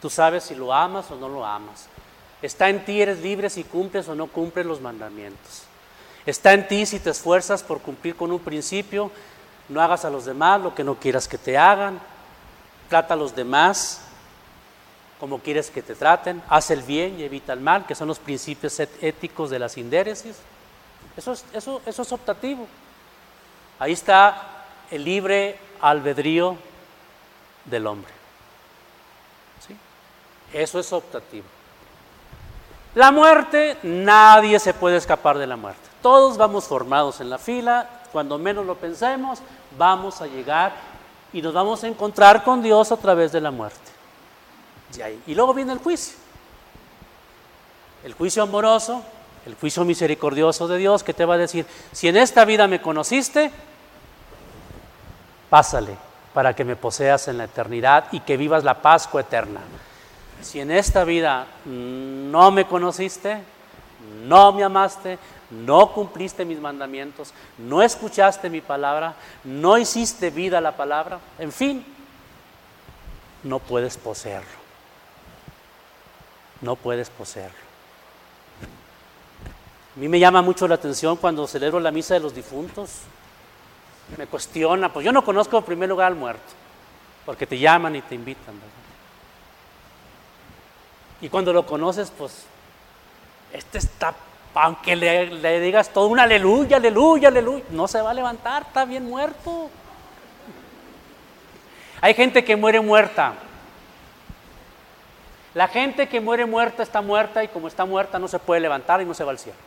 Tú 0.00 0.10
sabes 0.10 0.44
si 0.44 0.54
lo 0.54 0.72
amas 0.72 1.10
o 1.10 1.16
no 1.16 1.28
lo 1.28 1.44
amas. 1.44 1.86
Está 2.42 2.68
en 2.68 2.84
ti, 2.84 3.00
eres 3.00 3.20
libre 3.20 3.50
si 3.50 3.64
cumples 3.64 4.08
o 4.08 4.14
no 4.14 4.26
cumples 4.26 4.66
los 4.66 4.80
mandamientos. 4.80 5.62
Está 6.26 6.52
en 6.52 6.66
ti 6.68 6.86
si 6.86 6.98
te 6.98 7.10
esfuerzas 7.10 7.62
por 7.62 7.80
cumplir 7.80 8.16
con 8.16 8.32
un 8.32 8.40
principio 8.40 9.10
no 9.70 9.80
hagas 9.80 10.04
a 10.04 10.10
los 10.10 10.24
demás 10.24 10.60
lo 10.60 10.74
que 10.74 10.84
no 10.84 10.96
quieras 10.96 11.28
que 11.28 11.38
te 11.38 11.56
hagan. 11.56 12.00
Trata 12.88 13.14
a 13.14 13.16
los 13.16 13.34
demás 13.34 14.02
como 15.20 15.38
quieres 15.38 15.70
que 15.70 15.82
te 15.82 15.94
traten. 15.94 16.42
Haz 16.48 16.70
el 16.70 16.82
bien 16.82 17.20
y 17.20 17.22
evita 17.22 17.52
el 17.52 17.60
mal, 17.60 17.86
que 17.86 17.94
son 17.94 18.08
los 18.08 18.18
principios 18.18 18.80
éticos 18.80 19.50
de 19.50 19.58
la 19.58 19.68
sindéresis. 19.68 20.36
Eso 21.16 21.32
es, 21.32 21.44
eso, 21.52 21.80
es 21.86 22.12
optativo. 22.12 22.66
Ahí 23.78 23.92
está 23.92 24.64
el 24.90 25.04
libre 25.04 25.58
albedrío 25.80 26.56
del 27.64 27.86
hombre. 27.86 28.12
¿Sí? 29.66 29.76
Eso 30.52 30.80
es 30.80 30.92
optativo. 30.92 31.46
La 32.94 33.12
muerte, 33.12 33.78
nadie 33.84 34.58
se 34.58 34.74
puede 34.74 34.96
escapar 34.96 35.38
de 35.38 35.46
la 35.46 35.56
muerte. 35.56 35.88
Todos 36.02 36.36
vamos 36.36 36.64
formados 36.64 37.20
en 37.20 37.30
la 37.30 37.38
fila, 37.38 37.88
cuando 38.10 38.38
menos 38.38 38.66
lo 38.66 38.74
pensemos, 38.74 39.40
vamos 39.78 40.20
a 40.20 40.26
llegar 40.26 40.72
y 41.32 41.42
nos 41.42 41.54
vamos 41.54 41.84
a 41.84 41.88
encontrar 41.88 42.44
con 42.44 42.62
Dios 42.62 42.92
a 42.92 42.96
través 42.96 43.32
de 43.32 43.40
la 43.40 43.50
muerte. 43.50 43.90
Y, 45.26 45.34
luego 45.34 45.54
viene 45.54 45.72
el 45.72 45.78
juicio. 45.78 46.16
El 48.04 48.14
juicio 48.14 48.42
amoroso, 48.42 49.02
el 49.46 49.54
juicio 49.54 49.84
misericordioso 49.84 50.66
de 50.66 50.78
Dios 50.78 51.04
que 51.04 51.14
te 51.14 51.24
va 51.24 51.34
a 51.34 51.38
decir, 51.38 51.66
si 51.92 52.08
en 52.08 52.16
esta 52.16 52.44
vida 52.44 52.66
me 52.66 52.80
conociste, 52.80 53.50
pásale 55.48 55.96
para 56.32 56.54
que 56.54 56.64
me 56.64 56.76
poseas 56.76 57.28
en 57.28 57.38
la 57.38 57.44
eternidad 57.44 58.06
y 58.12 58.20
que 58.20 58.36
vivas 58.36 58.64
la 58.64 58.80
Pascua 58.80 59.20
eterna. 59.20 59.60
Si 60.40 60.60
en 60.60 60.70
esta 60.70 61.04
vida 61.04 61.46
no 61.66 62.50
me 62.50 62.66
conociste, 62.66 63.42
no 64.24 64.52
me 64.52 64.64
amaste, 64.64 65.18
no 65.50 65.92
cumpliste 65.92 66.44
mis 66.44 66.60
mandamientos, 66.60 67.32
no 67.58 67.82
escuchaste 67.82 68.48
mi 68.48 68.60
palabra, 68.60 69.14
no 69.44 69.78
hiciste 69.78 70.30
vida 70.30 70.58
a 70.58 70.60
la 70.60 70.76
palabra, 70.76 71.18
en 71.38 71.52
fin, 71.52 71.84
no 73.42 73.58
puedes 73.58 73.96
poseerlo. 73.96 74.60
No 76.60 76.76
puedes 76.76 77.08
poseerlo. 77.10 77.56
A 79.96 79.98
mí 79.98 80.08
me 80.08 80.20
llama 80.20 80.42
mucho 80.42 80.68
la 80.68 80.76
atención 80.76 81.16
cuando 81.16 81.46
celebro 81.46 81.80
la 81.80 81.90
misa 81.90 82.14
de 82.14 82.20
los 82.20 82.34
difuntos. 82.34 83.00
Me 84.16 84.26
cuestiona, 84.26 84.92
pues 84.92 85.04
yo 85.04 85.12
no 85.12 85.24
conozco 85.24 85.58
en 85.58 85.64
primer 85.64 85.88
lugar 85.88 86.08
al 86.08 86.16
muerto, 86.16 86.52
porque 87.24 87.46
te 87.46 87.58
llaman 87.58 87.96
y 87.96 88.02
te 88.02 88.14
invitan. 88.14 88.54
Y 91.20 91.28
cuando 91.28 91.52
lo 91.52 91.66
conoces, 91.66 92.10
pues, 92.16 92.44
este 93.52 93.78
está 93.78 94.14
aunque 94.54 94.96
le, 94.96 95.60
digas 95.60 95.90
todo 95.90 96.08
un 96.08 96.18
aleluya, 96.18 96.76
aleluya, 96.76 97.28
aleluya, 97.28 97.64
no 97.70 97.86
se 97.86 98.00
va 98.02 98.10
a 98.10 98.14
levantar, 98.14 98.62
está 98.62 98.84
bien 98.84 99.08
muerto. 99.08 99.70
Hay 102.00 102.14
gente 102.14 102.44
que 102.44 102.56
muere 102.56 102.80
muerta. 102.80 103.34
La 105.54 105.68
gente 105.68 106.08
que 106.08 106.20
muere 106.20 106.46
muerta 106.46 106.82
está 106.82 107.00
muerta 107.00 107.42
y 107.44 107.48
como 107.48 107.68
está 107.68 107.84
muerta 107.84 108.18
no 108.18 108.28
se 108.28 108.38
puede 108.38 108.60
levantar 108.60 109.00
y 109.02 109.04
no 109.04 109.14
se 109.14 109.24
va 109.24 109.32
al 109.32 109.38
cielo. 109.38 109.58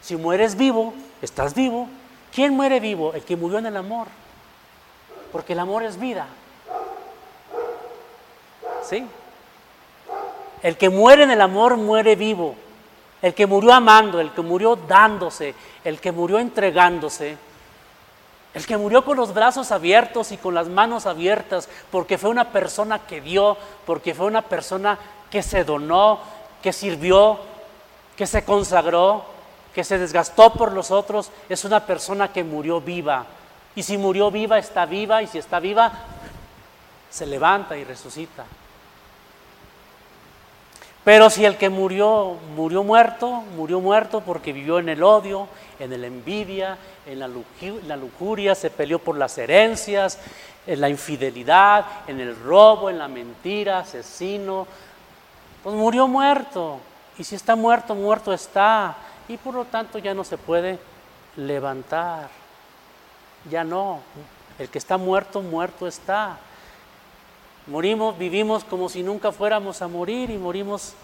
Si 0.00 0.16
mueres 0.16 0.56
vivo, 0.56 0.94
estás 1.20 1.54
vivo. 1.54 1.88
¿Quién 2.34 2.54
muere 2.54 2.80
vivo? 2.80 3.12
El 3.14 3.22
que 3.22 3.36
murió 3.36 3.58
en 3.58 3.66
el 3.66 3.76
amor. 3.76 4.08
Porque 5.30 5.52
el 5.52 5.60
amor 5.60 5.82
es 5.82 5.98
vida. 5.98 6.26
¿Sí? 8.82 9.06
El 10.62 10.76
que 10.76 10.88
muere 10.88 11.22
en 11.22 11.30
el 11.30 11.40
amor 11.40 11.76
muere 11.76 12.16
vivo. 12.16 12.56
El 13.22 13.34
que 13.34 13.46
murió 13.46 13.72
amando, 13.72 14.20
el 14.20 14.32
que 14.32 14.42
murió 14.42 14.76
dándose, 14.76 15.54
el 15.84 16.00
que 16.00 16.10
murió 16.10 16.40
entregándose, 16.40 17.38
el 18.54 18.66
que 18.66 18.76
murió 18.76 19.04
con 19.04 19.16
los 19.16 19.32
brazos 19.32 19.70
abiertos 19.70 20.32
y 20.32 20.36
con 20.36 20.54
las 20.54 20.68
manos 20.68 21.06
abiertas, 21.06 21.68
porque 21.90 22.18
fue 22.18 22.28
una 22.30 22.50
persona 22.50 22.98
que 22.98 23.20
dio, 23.20 23.56
porque 23.86 24.14
fue 24.14 24.26
una 24.26 24.42
persona 24.42 24.98
que 25.30 25.42
se 25.42 25.64
donó, 25.64 26.18
que 26.60 26.72
sirvió, 26.72 27.38
que 28.16 28.26
se 28.26 28.44
consagró, 28.44 29.24
que 29.74 29.84
se 29.84 29.98
desgastó 29.98 30.52
por 30.52 30.72
los 30.72 30.90
otros, 30.90 31.30
es 31.48 31.64
una 31.64 31.86
persona 31.86 32.32
que 32.32 32.44
murió 32.44 32.80
viva. 32.80 33.24
Y 33.74 33.84
si 33.84 33.96
murió 33.96 34.30
viva, 34.30 34.58
está 34.58 34.84
viva, 34.84 35.22
y 35.22 35.26
si 35.26 35.38
está 35.38 35.60
viva, 35.60 35.92
se 37.08 37.24
levanta 37.24 37.76
y 37.76 37.84
resucita. 37.84 38.44
Pero 41.04 41.30
si 41.30 41.44
el 41.44 41.56
que 41.56 41.68
murió, 41.68 42.36
murió 42.54 42.84
muerto, 42.84 43.42
murió 43.56 43.80
muerto 43.80 44.20
porque 44.20 44.52
vivió 44.52 44.78
en 44.78 44.88
el 44.88 45.02
odio, 45.02 45.48
en 45.80 46.00
la 46.00 46.06
envidia, 46.06 46.78
en 47.06 47.18
la 47.18 47.96
lujuria, 47.96 48.54
se 48.54 48.70
peleó 48.70 49.00
por 49.00 49.18
las 49.18 49.36
herencias, 49.36 50.18
en 50.66 50.80
la 50.80 50.88
infidelidad, 50.88 51.84
en 52.06 52.20
el 52.20 52.38
robo, 52.40 52.88
en 52.88 52.98
la 52.98 53.08
mentira, 53.08 53.80
asesino, 53.80 54.66
pues 55.62 55.74
murió 55.74 56.06
muerto. 56.06 56.78
Y 57.18 57.24
si 57.24 57.34
está 57.34 57.56
muerto, 57.56 57.94
muerto 57.94 58.32
está. 58.32 58.94
Y 59.28 59.36
por 59.36 59.54
lo 59.54 59.64
tanto 59.64 59.98
ya 59.98 60.14
no 60.14 60.24
se 60.24 60.38
puede 60.38 60.78
levantar. 61.36 62.28
Ya 63.50 63.64
no. 63.64 64.00
El 64.58 64.68
que 64.68 64.78
está 64.78 64.96
muerto, 64.96 65.42
muerto 65.42 65.86
está. 65.86 66.38
Morimos, 67.66 68.18
vivimos 68.18 68.64
como 68.64 68.88
si 68.88 69.02
nunca 69.02 69.32
fuéramos 69.32 69.82
a 69.82 69.88
morir 69.88 70.30
y 70.30 70.38
morimos 70.38 70.94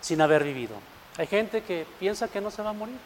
sin 0.00 0.20
haber 0.20 0.44
vivido. 0.44 0.76
Hay 1.16 1.26
gente 1.26 1.62
que 1.62 1.86
piensa 1.98 2.28
que 2.28 2.40
no 2.40 2.50
se 2.50 2.62
va 2.62 2.70
a 2.70 2.74
morir. 2.74 2.96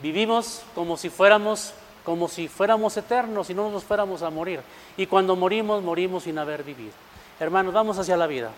Vivimos 0.00 0.62
como 0.74 0.96
si 0.96 1.10
fuéramos 1.10 1.74
como 2.04 2.28
si 2.28 2.48
fuéramos 2.48 2.96
eternos 2.98 3.48
y 3.48 3.54
no 3.54 3.70
nos 3.70 3.82
fuéramos 3.82 4.22
a 4.22 4.30
morir. 4.30 4.60
Y 4.96 5.06
cuando 5.06 5.36
morimos, 5.36 5.82
morimos 5.82 6.24
sin 6.24 6.38
haber 6.38 6.62
vivido. 6.62 6.92
Hermanos, 7.40 7.72
vamos 7.72 7.98
hacia 7.98 8.16
la 8.16 8.26
vida. 8.26 8.50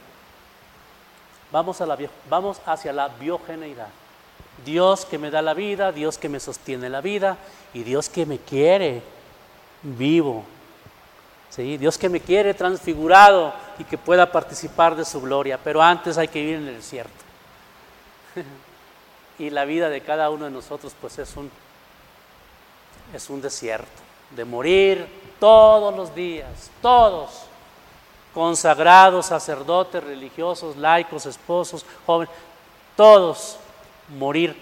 Vamos, 1.52 1.80
a 1.80 1.86
la, 1.86 1.96
vamos 2.28 2.60
hacia 2.66 2.92
la 2.92 3.08
biogeneidad. 3.08 3.88
Dios 4.64 5.04
que 5.04 5.16
me 5.16 5.30
da 5.30 5.42
la 5.42 5.54
vida, 5.54 5.92
Dios 5.92 6.18
que 6.18 6.28
me 6.28 6.40
sostiene 6.40 6.88
la 6.88 7.00
vida 7.00 7.38
y 7.72 7.84
Dios 7.84 8.08
que 8.08 8.26
me 8.26 8.38
quiere 8.38 9.02
vivo. 9.82 10.44
¿Sí? 11.50 11.76
Dios 11.76 11.96
que 11.96 12.08
me 12.08 12.20
quiere 12.20 12.54
transfigurado 12.54 13.54
y 13.78 13.84
que 13.84 13.96
pueda 13.96 14.30
participar 14.30 14.94
de 14.96 15.04
su 15.04 15.20
gloria. 15.20 15.58
Pero 15.62 15.82
antes 15.82 16.18
hay 16.18 16.28
que 16.28 16.40
vivir 16.40 16.56
en 16.56 16.68
el 16.68 16.76
desierto. 16.76 17.24
y 19.38 19.50
la 19.50 19.64
vida 19.64 19.88
de 19.88 20.00
cada 20.00 20.30
uno 20.30 20.46
de 20.46 20.50
nosotros 20.50 20.94
pues 21.00 21.18
es 21.18 21.36
un 21.36 21.50
es 23.14 23.30
un 23.30 23.40
desierto, 23.40 24.02
de 24.30 24.44
morir 24.44 25.06
todos 25.38 25.94
los 25.94 26.14
días, 26.14 26.70
todos, 26.82 27.42
consagrados, 28.34 29.26
sacerdotes, 29.26 30.02
religiosos, 30.02 30.76
laicos, 30.76 31.26
esposos, 31.26 31.84
jóvenes, 32.04 32.34
todos 32.96 33.58
morir 34.18 34.56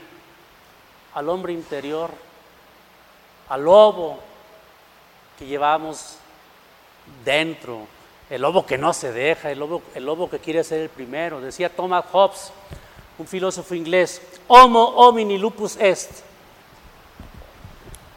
al 1.14 1.28
hombre 1.28 1.53
interior, 1.53 2.11
al 3.49 3.64
lobo 3.64 4.18
que 5.39 5.47
llevamos 5.47 6.18
dentro, 7.24 7.86
el 8.30 8.42
lobo 8.42 8.66
que 8.66 8.78
no 8.78 8.92
se 8.92 9.12
deja, 9.12 9.50
el 9.50 9.59
lobo, 9.59 9.82
el 9.94 10.05
lobo 10.05 10.30
que 10.30 10.38
quiere 10.38 10.64
ser 10.64 10.80
el 10.80 10.88
primero. 10.88 11.40
Decía 11.40 11.68
Thomas 11.68 12.05
Hobbes, 12.12 12.52
un 13.18 13.26
filósofo 13.26 13.74
inglés, 13.74 14.20
Homo 14.46 14.84
homini 14.96 15.38
lupus 15.38 15.76
est 15.76 16.22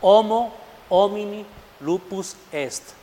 Homo 0.02 0.54
homini 0.90 1.46
lupus 1.80 2.36
est. 2.52 2.94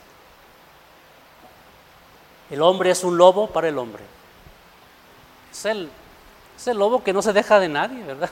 El 2.50 2.62
hombre 2.62 2.90
es 2.90 3.02
un 3.02 3.16
lobo 3.16 3.48
para 3.48 3.68
el 3.68 3.78
hombre. 3.78 4.02
Es 5.50 5.64
el, 5.64 5.88
es 6.56 6.66
el 6.66 6.78
lobo 6.78 7.02
que 7.02 7.12
no 7.12 7.22
se 7.22 7.32
deja 7.32 7.58
de 7.58 7.68
nadie, 7.68 8.02
¿verdad? 8.02 8.30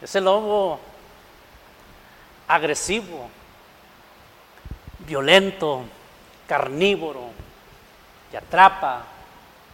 Es 0.00 0.14
el 0.16 0.24
lobo 0.24 0.80
agresivo, 2.48 3.30
violento, 5.12 5.84
carnívoro, 6.48 7.28
que 8.30 8.38
atrapa, 8.38 9.04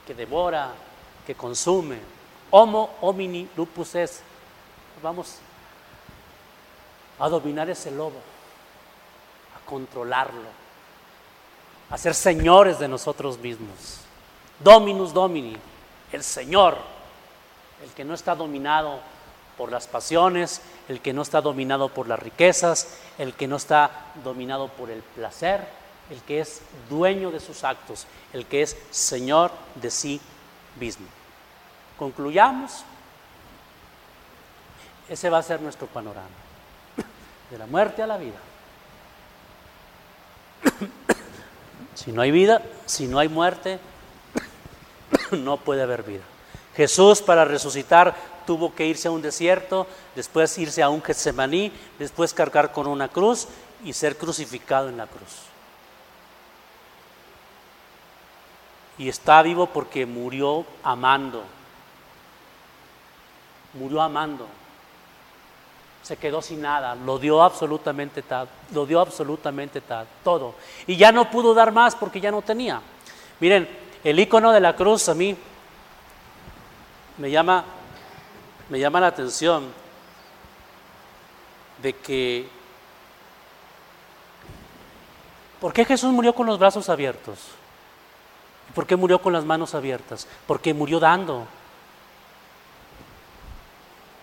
que 0.05 0.12
devora, 0.12 0.72
que 1.24 1.36
consume. 1.36 2.01
Homo 2.51 2.97
homini 3.01 3.49
lupus 3.57 3.95
est. 3.95 4.22
Vamos 5.01 5.36
a 7.20 7.28
dominar 7.28 7.70
ese 7.70 7.93
lobo, 7.93 8.18
a 9.55 9.64
controlarlo, 9.64 10.51
a 11.89 11.97
ser 11.97 12.14
señores 12.14 12.80
de 12.80 12.89
nosotros 12.89 13.39
mismos. 13.39 14.01
Dominus 14.59 15.12
Domini, 15.12 15.57
el 16.11 16.24
Señor, 16.24 16.76
el 17.84 17.91
que 17.91 18.05
no 18.05 18.14
está 18.14 18.34
dominado 18.34 18.99
por 19.59 19.73
las 19.73 19.89
pasiones, 19.89 20.63
el 20.89 21.01
que 21.01 21.13
no 21.13 21.23
está 21.23 21.43
dominado 21.43 21.89
por 21.89 22.07
las 22.07 22.19
riquezas, 22.19 22.97
el 23.19 23.35
que 23.35 23.49
no 23.49 23.57
está 23.57 23.91
dominado 24.23 24.69
por 24.69 24.89
el 24.89 25.03
placer, 25.03 25.67
el 26.11 26.23
que 26.23 26.41
es 26.41 26.63
dueño 26.89 27.31
de 27.31 27.41
sus 27.41 27.65
actos, 27.65 28.07
el 28.33 28.47
que 28.47 28.63
es 28.63 28.77
Señor 28.91 29.51
de 29.75 29.91
sí 29.91 30.21
mismo. 30.79 31.07
Concluyamos. 31.99 32.85
Ese 35.09 35.29
va 35.29 35.39
a 35.39 35.43
ser 35.43 35.61
nuestro 35.61 35.87
panorama 35.89 36.29
de 37.51 37.59
la 37.59 37.67
muerte 37.67 38.03
a 38.03 38.07
la 38.07 38.17
vida. 38.17 38.39
si 41.95 42.13
no 42.13 42.23
hay 42.23 42.31
vida, 42.31 42.63
si 42.87 43.09
no 43.09 43.19
hay 43.19 43.29
muerte, 43.29 43.81
no 45.33 45.57
puede 45.57 45.83
haber 45.83 46.05
vida. 46.05 46.23
Jesús 46.77 47.23
para 47.23 47.45
resucitar 47.45 48.15
tuvo 48.49 48.75
que 48.75 48.87
irse 48.87 49.09
a 49.09 49.11
un 49.11 49.21
desierto, 49.21 49.87
después 50.17 50.57
irse 50.57 50.83
a 50.83 50.89
un 50.89 51.03
Getsemaní, 51.03 51.71
después 51.99 52.33
cargar 52.33 52.73
con 52.73 52.87
una 52.87 53.09
cruz 53.09 53.47
y 53.85 53.93
ser 53.93 54.17
crucificado 54.17 54.89
en 54.89 54.97
la 54.97 55.07
cruz. 55.07 55.43
Y 58.97 59.07
está 59.11 59.43
vivo 59.43 59.67
porque 59.67 60.07
murió 60.07 60.65
amando. 60.83 61.45
Murió 63.75 64.01
amando 64.01 64.47
se 66.01 66.17
quedó 66.17 66.41
sin 66.41 66.63
nada, 66.63 66.95
lo 66.95 67.19
dio 67.19 67.43
absolutamente 67.43 68.23
tal, 68.23 68.49
lo 68.73 68.87
dio 68.87 68.99
absolutamente 68.99 69.83
tal, 69.83 70.07
todo. 70.25 70.55
Y 70.87 70.97
ya 70.97 71.13
no 71.13 71.31
pudo 71.31 71.53
dar 71.53 71.71
más 71.71 71.95
porque 71.95 72.19
ya 72.19 72.31
no 72.31 72.41
tenía. 72.41 72.81
Miren, 73.41 73.69
el 74.03 74.19
icono 74.19 74.51
de 74.53 74.61
la 74.61 74.75
cruz 74.75 75.11
a 75.11 75.15
mí 75.15 75.37
me 77.19 77.31
llama, 77.31 77.63
me 78.69 78.79
llama 78.79 79.01
la 79.01 79.09
atención 79.09 79.73
de 81.83 81.93
que 81.93 82.49
¿Por 85.61 85.73
qué 85.73 85.85
Jesús 85.85 86.12
murió 86.12 86.35
con 86.35 86.47
los 86.47 86.59
brazos 86.59 86.89
abiertos? 86.89 87.39
¿Por 88.75 88.87
qué 88.87 88.97
murió 88.97 89.21
con 89.21 89.33
las 89.33 89.45
manos 89.45 89.75
abiertas? 89.75 90.29
Porque 90.47 90.73
murió 90.73 91.01
dando. 91.01 91.47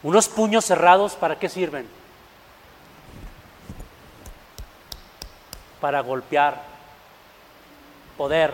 Unos 0.02 0.30
puños 0.30 0.64
cerrados, 0.64 1.16
¿para 1.16 1.38
qué 1.38 1.50
sirven? 1.50 1.88
Para 5.82 6.00
golpear, 6.02 6.62
poder, 8.18 8.54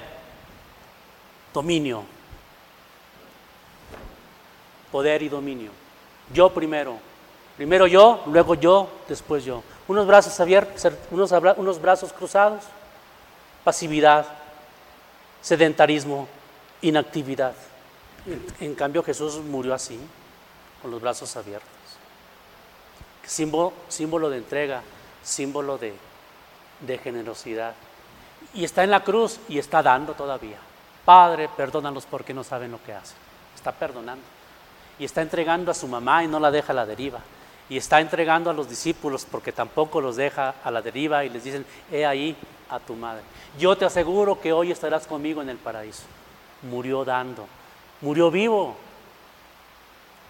dominio. 1.54 2.04
Poder 4.92 5.22
y 5.22 5.30
dominio. 5.30 5.72
Yo 6.34 6.54
primero. 6.54 6.98
Primero 7.58 7.86
yo, 7.88 8.24
luego 8.28 8.56
yo, 8.56 8.90
después 9.08 9.44
yo. 9.44 9.64
Unos 9.88 10.08
brazos 10.08 10.40
abiertos, 10.40 10.94
unos, 11.12 11.32
unos 11.58 11.82
brazos 11.82 12.14
cruzados, 12.14 12.64
pasividad, 13.64 14.26
sedentarismo, 15.42 16.28
inactividad. 16.82 17.54
En 18.60 18.76
cambio 18.76 19.04
Jesús 19.04 19.38
murió 19.38 19.74
así 19.74 20.00
con 20.82 20.92
los 20.92 21.02
brazos 21.02 21.36
abiertos. 21.36 21.70
Símbolo, 23.26 24.30
de 24.30 24.38
entrega, 24.38 24.82
símbolo 25.24 25.78
de, 25.78 25.94
de 26.80 26.98
generosidad. 26.98 27.74
Y 28.54 28.64
está 28.64 28.84
en 28.84 28.92
la 28.92 29.04
cruz 29.04 29.40
y 29.48 29.60
está 29.60 29.84
dando 29.84 30.14
todavía. 30.14 30.58
Padre, 31.06 31.50
perdónalos 31.56 32.06
porque 32.06 32.34
no 32.34 32.44
saben 32.44 32.72
lo 32.72 32.84
que 32.84 32.94
hacen. 32.94 33.18
Está 33.56 33.72
perdonando. 33.72 34.24
Y 35.02 35.06
está 35.06 35.22
entregando 35.22 35.72
a 35.72 35.74
su 35.74 35.90
mamá 35.90 36.24
y 36.24 36.30
no 36.30 36.40
la 36.40 36.50
deja 36.50 36.72
a 36.72 36.76
la 36.76 36.86
deriva. 36.86 37.20
Y 37.70 37.76
está 37.76 38.00
entregando 38.00 38.50
a 38.50 38.54
los 38.54 38.70
discípulos 38.70 39.28
porque 39.30 39.52
tampoco 39.52 40.00
los 40.00 40.16
deja 40.16 40.56
a 40.64 40.72
la 40.72 40.82
deriva 40.82 41.26
y 41.26 41.30
les 41.30 41.44
dicen, 41.44 41.66
he 41.92 42.06
ahí 42.06 42.38
a 42.70 42.80
tu 42.80 42.96
madre. 42.96 43.24
Yo 43.60 43.76
te 43.78 43.84
aseguro 43.84 44.40
que 44.40 44.54
hoy 44.54 44.72
estarás 44.72 45.06
conmigo 45.08 45.42
en 45.42 45.50
el 45.50 45.58
paraíso. 45.58 46.04
Murió 46.62 47.04
dando. 47.04 47.46
Murió 48.00 48.32
vivo 48.32 48.78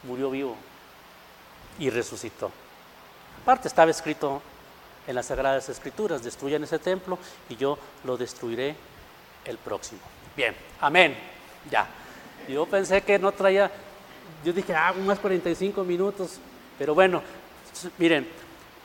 murió 0.04 0.30
vivo 0.30 0.56
y 1.80 1.90
resucitó. 1.90 2.52
Aparte 3.42 3.68
estaba 3.68 3.92
escrito 3.92 4.42
en 5.08 5.16
las 5.16 5.28
Sagradas 5.28 5.70
Escrituras, 5.70 6.24
destruyan 6.24 6.64
ese 6.64 6.80
templo 6.80 7.18
y 7.50 7.56
yo 7.56 7.78
lo 8.04 8.18
destruiré 8.18 8.76
el 9.46 9.58
próximo. 9.58 10.02
Bien, 10.36 10.56
amén. 10.80 11.18
Ya. 11.70 11.88
Yo 12.48 12.66
pensé 12.66 13.02
que 13.02 13.20
no 13.20 13.32
traía, 13.32 13.72
yo 14.44 14.54
dije, 14.54 14.74
ah, 14.76 14.94
unos 14.98 15.20
45 15.20 15.84
minutos, 15.84 16.40
pero 16.78 16.96
bueno, 16.96 17.22
miren, 17.98 18.28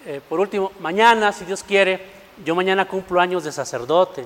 eh, 0.04 0.20
por 0.28 0.38
último, 0.40 0.72
mañana, 0.80 1.32
si 1.32 1.44
Dios 1.44 1.62
quiere, 1.62 2.00
yo 2.44 2.54
mañana 2.54 2.86
cumplo 2.86 3.20
años 3.20 3.44
de 3.44 3.52
sacerdote. 3.52 4.24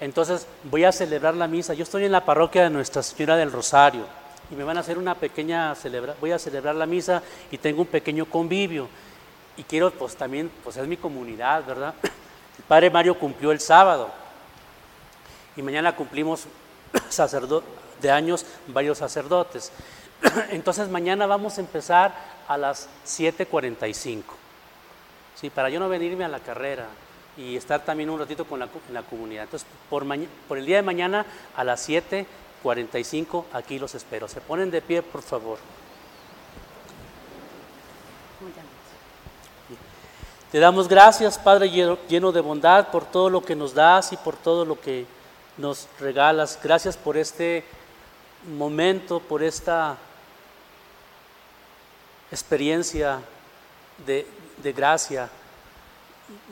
Entonces 0.00 0.46
voy 0.64 0.84
a 0.84 0.92
celebrar 0.92 1.34
la 1.34 1.46
misa. 1.46 1.74
Yo 1.74 1.84
estoy 1.84 2.04
en 2.04 2.12
la 2.12 2.24
parroquia 2.24 2.64
de 2.64 2.70
Nuestra 2.70 3.02
Señora 3.02 3.36
del 3.36 3.52
Rosario 3.52 4.06
y 4.50 4.54
me 4.54 4.64
van 4.64 4.76
a 4.76 4.80
hacer 4.80 4.98
una 4.98 5.14
pequeña 5.14 5.74
celebra 5.74 6.14
voy 6.20 6.32
a 6.32 6.38
celebrar 6.38 6.74
la 6.74 6.86
misa 6.86 7.22
y 7.50 7.58
tengo 7.58 7.82
un 7.82 7.86
pequeño 7.86 8.26
convivio. 8.26 8.88
Y 9.56 9.62
quiero, 9.62 9.90
pues 9.92 10.16
también, 10.16 10.50
pues 10.64 10.76
es 10.76 10.86
mi 10.86 10.96
comunidad, 10.96 11.64
¿verdad? 11.64 11.94
El 12.02 12.64
Padre 12.68 12.90
Mario 12.90 13.18
cumplió 13.18 13.52
el 13.52 13.60
sábado 13.60 14.10
y 15.56 15.62
mañana 15.62 15.94
cumplimos 15.94 16.46
de 18.02 18.10
años 18.10 18.44
varios 18.66 18.98
sacerdotes. 18.98 19.70
Entonces 20.50 20.88
mañana 20.88 21.26
vamos 21.26 21.58
a 21.58 21.60
empezar 21.60 22.14
a 22.48 22.56
las 22.56 22.88
7.45. 23.06 24.22
Sí, 25.34 25.50
para 25.50 25.68
yo 25.68 25.80
no 25.80 25.88
venirme 25.88 26.24
a 26.24 26.28
la 26.28 26.40
carrera 26.40 26.86
y 27.36 27.56
estar 27.56 27.84
también 27.84 28.10
un 28.10 28.18
ratito 28.18 28.44
con 28.44 28.60
la, 28.60 28.68
la 28.92 29.02
comunidad. 29.02 29.44
Entonces, 29.44 29.68
por, 29.90 30.04
por 30.48 30.58
el 30.58 30.66
día 30.66 30.76
de 30.76 30.82
mañana 30.82 31.26
a 31.56 31.64
las 31.64 31.88
7.45 31.88 33.44
aquí 33.52 33.78
los 33.78 33.94
espero. 33.94 34.28
Se 34.28 34.40
ponen 34.40 34.70
de 34.70 34.80
pie, 34.80 35.02
por 35.02 35.22
favor. 35.22 35.58
Te 40.52 40.60
damos 40.60 40.86
gracias, 40.86 41.36
Padre 41.36 41.68
lleno 41.68 42.30
de 42.30 42.40
bondad, 42.40 42.88
por 42.92 43.04
todo 43.04 43.28
lo 43.28 43.42
que 43.42 43.56
nos 43.56 43.74
das 43.74 44.12
y 44.12 44.16
por 44.16 44.36
todo 44.36 44.64
lo 44.64 44.80
que 44.80 45.04
nos 45.56 45.88
regalas. 45.98 46.60
Gracias 46.62 46.96
por 46.96 47.16
este 47.16 47.64
momento, 48.48 49.20
por 49.20 49.42
esta 49.42 49.96
experiencia 52.30 53.20
de, 54.06 54.26
de 54.58 54.72
gracia. 54.72 55.30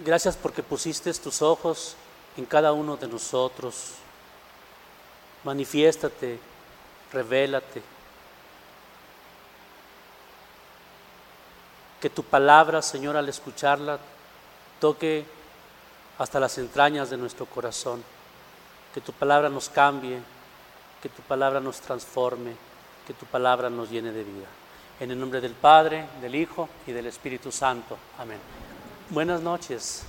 Gracias 0.05 0.37
porque 0.37 0.63
pusiste 0.63 1.13
tus 1.15 1.43
ojos 1.43 1.97
en 2.37 2.47
cada 2.47 2.73
uno 2.73 2.97
de 2.97 3.09
nosotros. 3.09 3.95
Manifiéstate, 5.45 6.39
revélate. 7.13 7.83
Que 12.01 12.11
tu 12.11 12.23
palabra, 12.23 12.83
Señor, 12.83 13.17
al 13.17 13.29
escucharla, 13.29 13.99
toque 14.81 15.25
hasta 16.19 16.41
las 16.41 16.59
entrañas 16.59 17.11
de 17.11 17.17
nuestro 17.17 17.47
corazón. 17.47 18.03
Que 18.95 19.01
tu 19.01 19.13
palabra 19.13 19.49
nos 19.49 19.69
cambie, 19.69 20.21
que 21.03 21.09
tu 21.09 21.23
palabra 21.23 21.61
nos 21.61 21.81
transforme, 21.81 22.53
que 23.07 23.13
tu 23.13 23.27
palabra 23.27 23.69
nos 23.69 23.91
llene 23.91 24.13
de 24.13 24.23
vida. 24.23 24.47
En 25.01 25.11
el 25.11 25.19
nombre 25.19 25.41
del 25.41 25.53
Padre, 25.53 26.07
del 26.21 26.37
Hijo 26.37 26.69
y 26.87 26.93
del 26.93 27.07
Espíritu 27.07 27.51
Santo. 27.51 27.99
Amén. 28.19 28.39
Buenas 29.11 29.43
noches. 29.43 30.07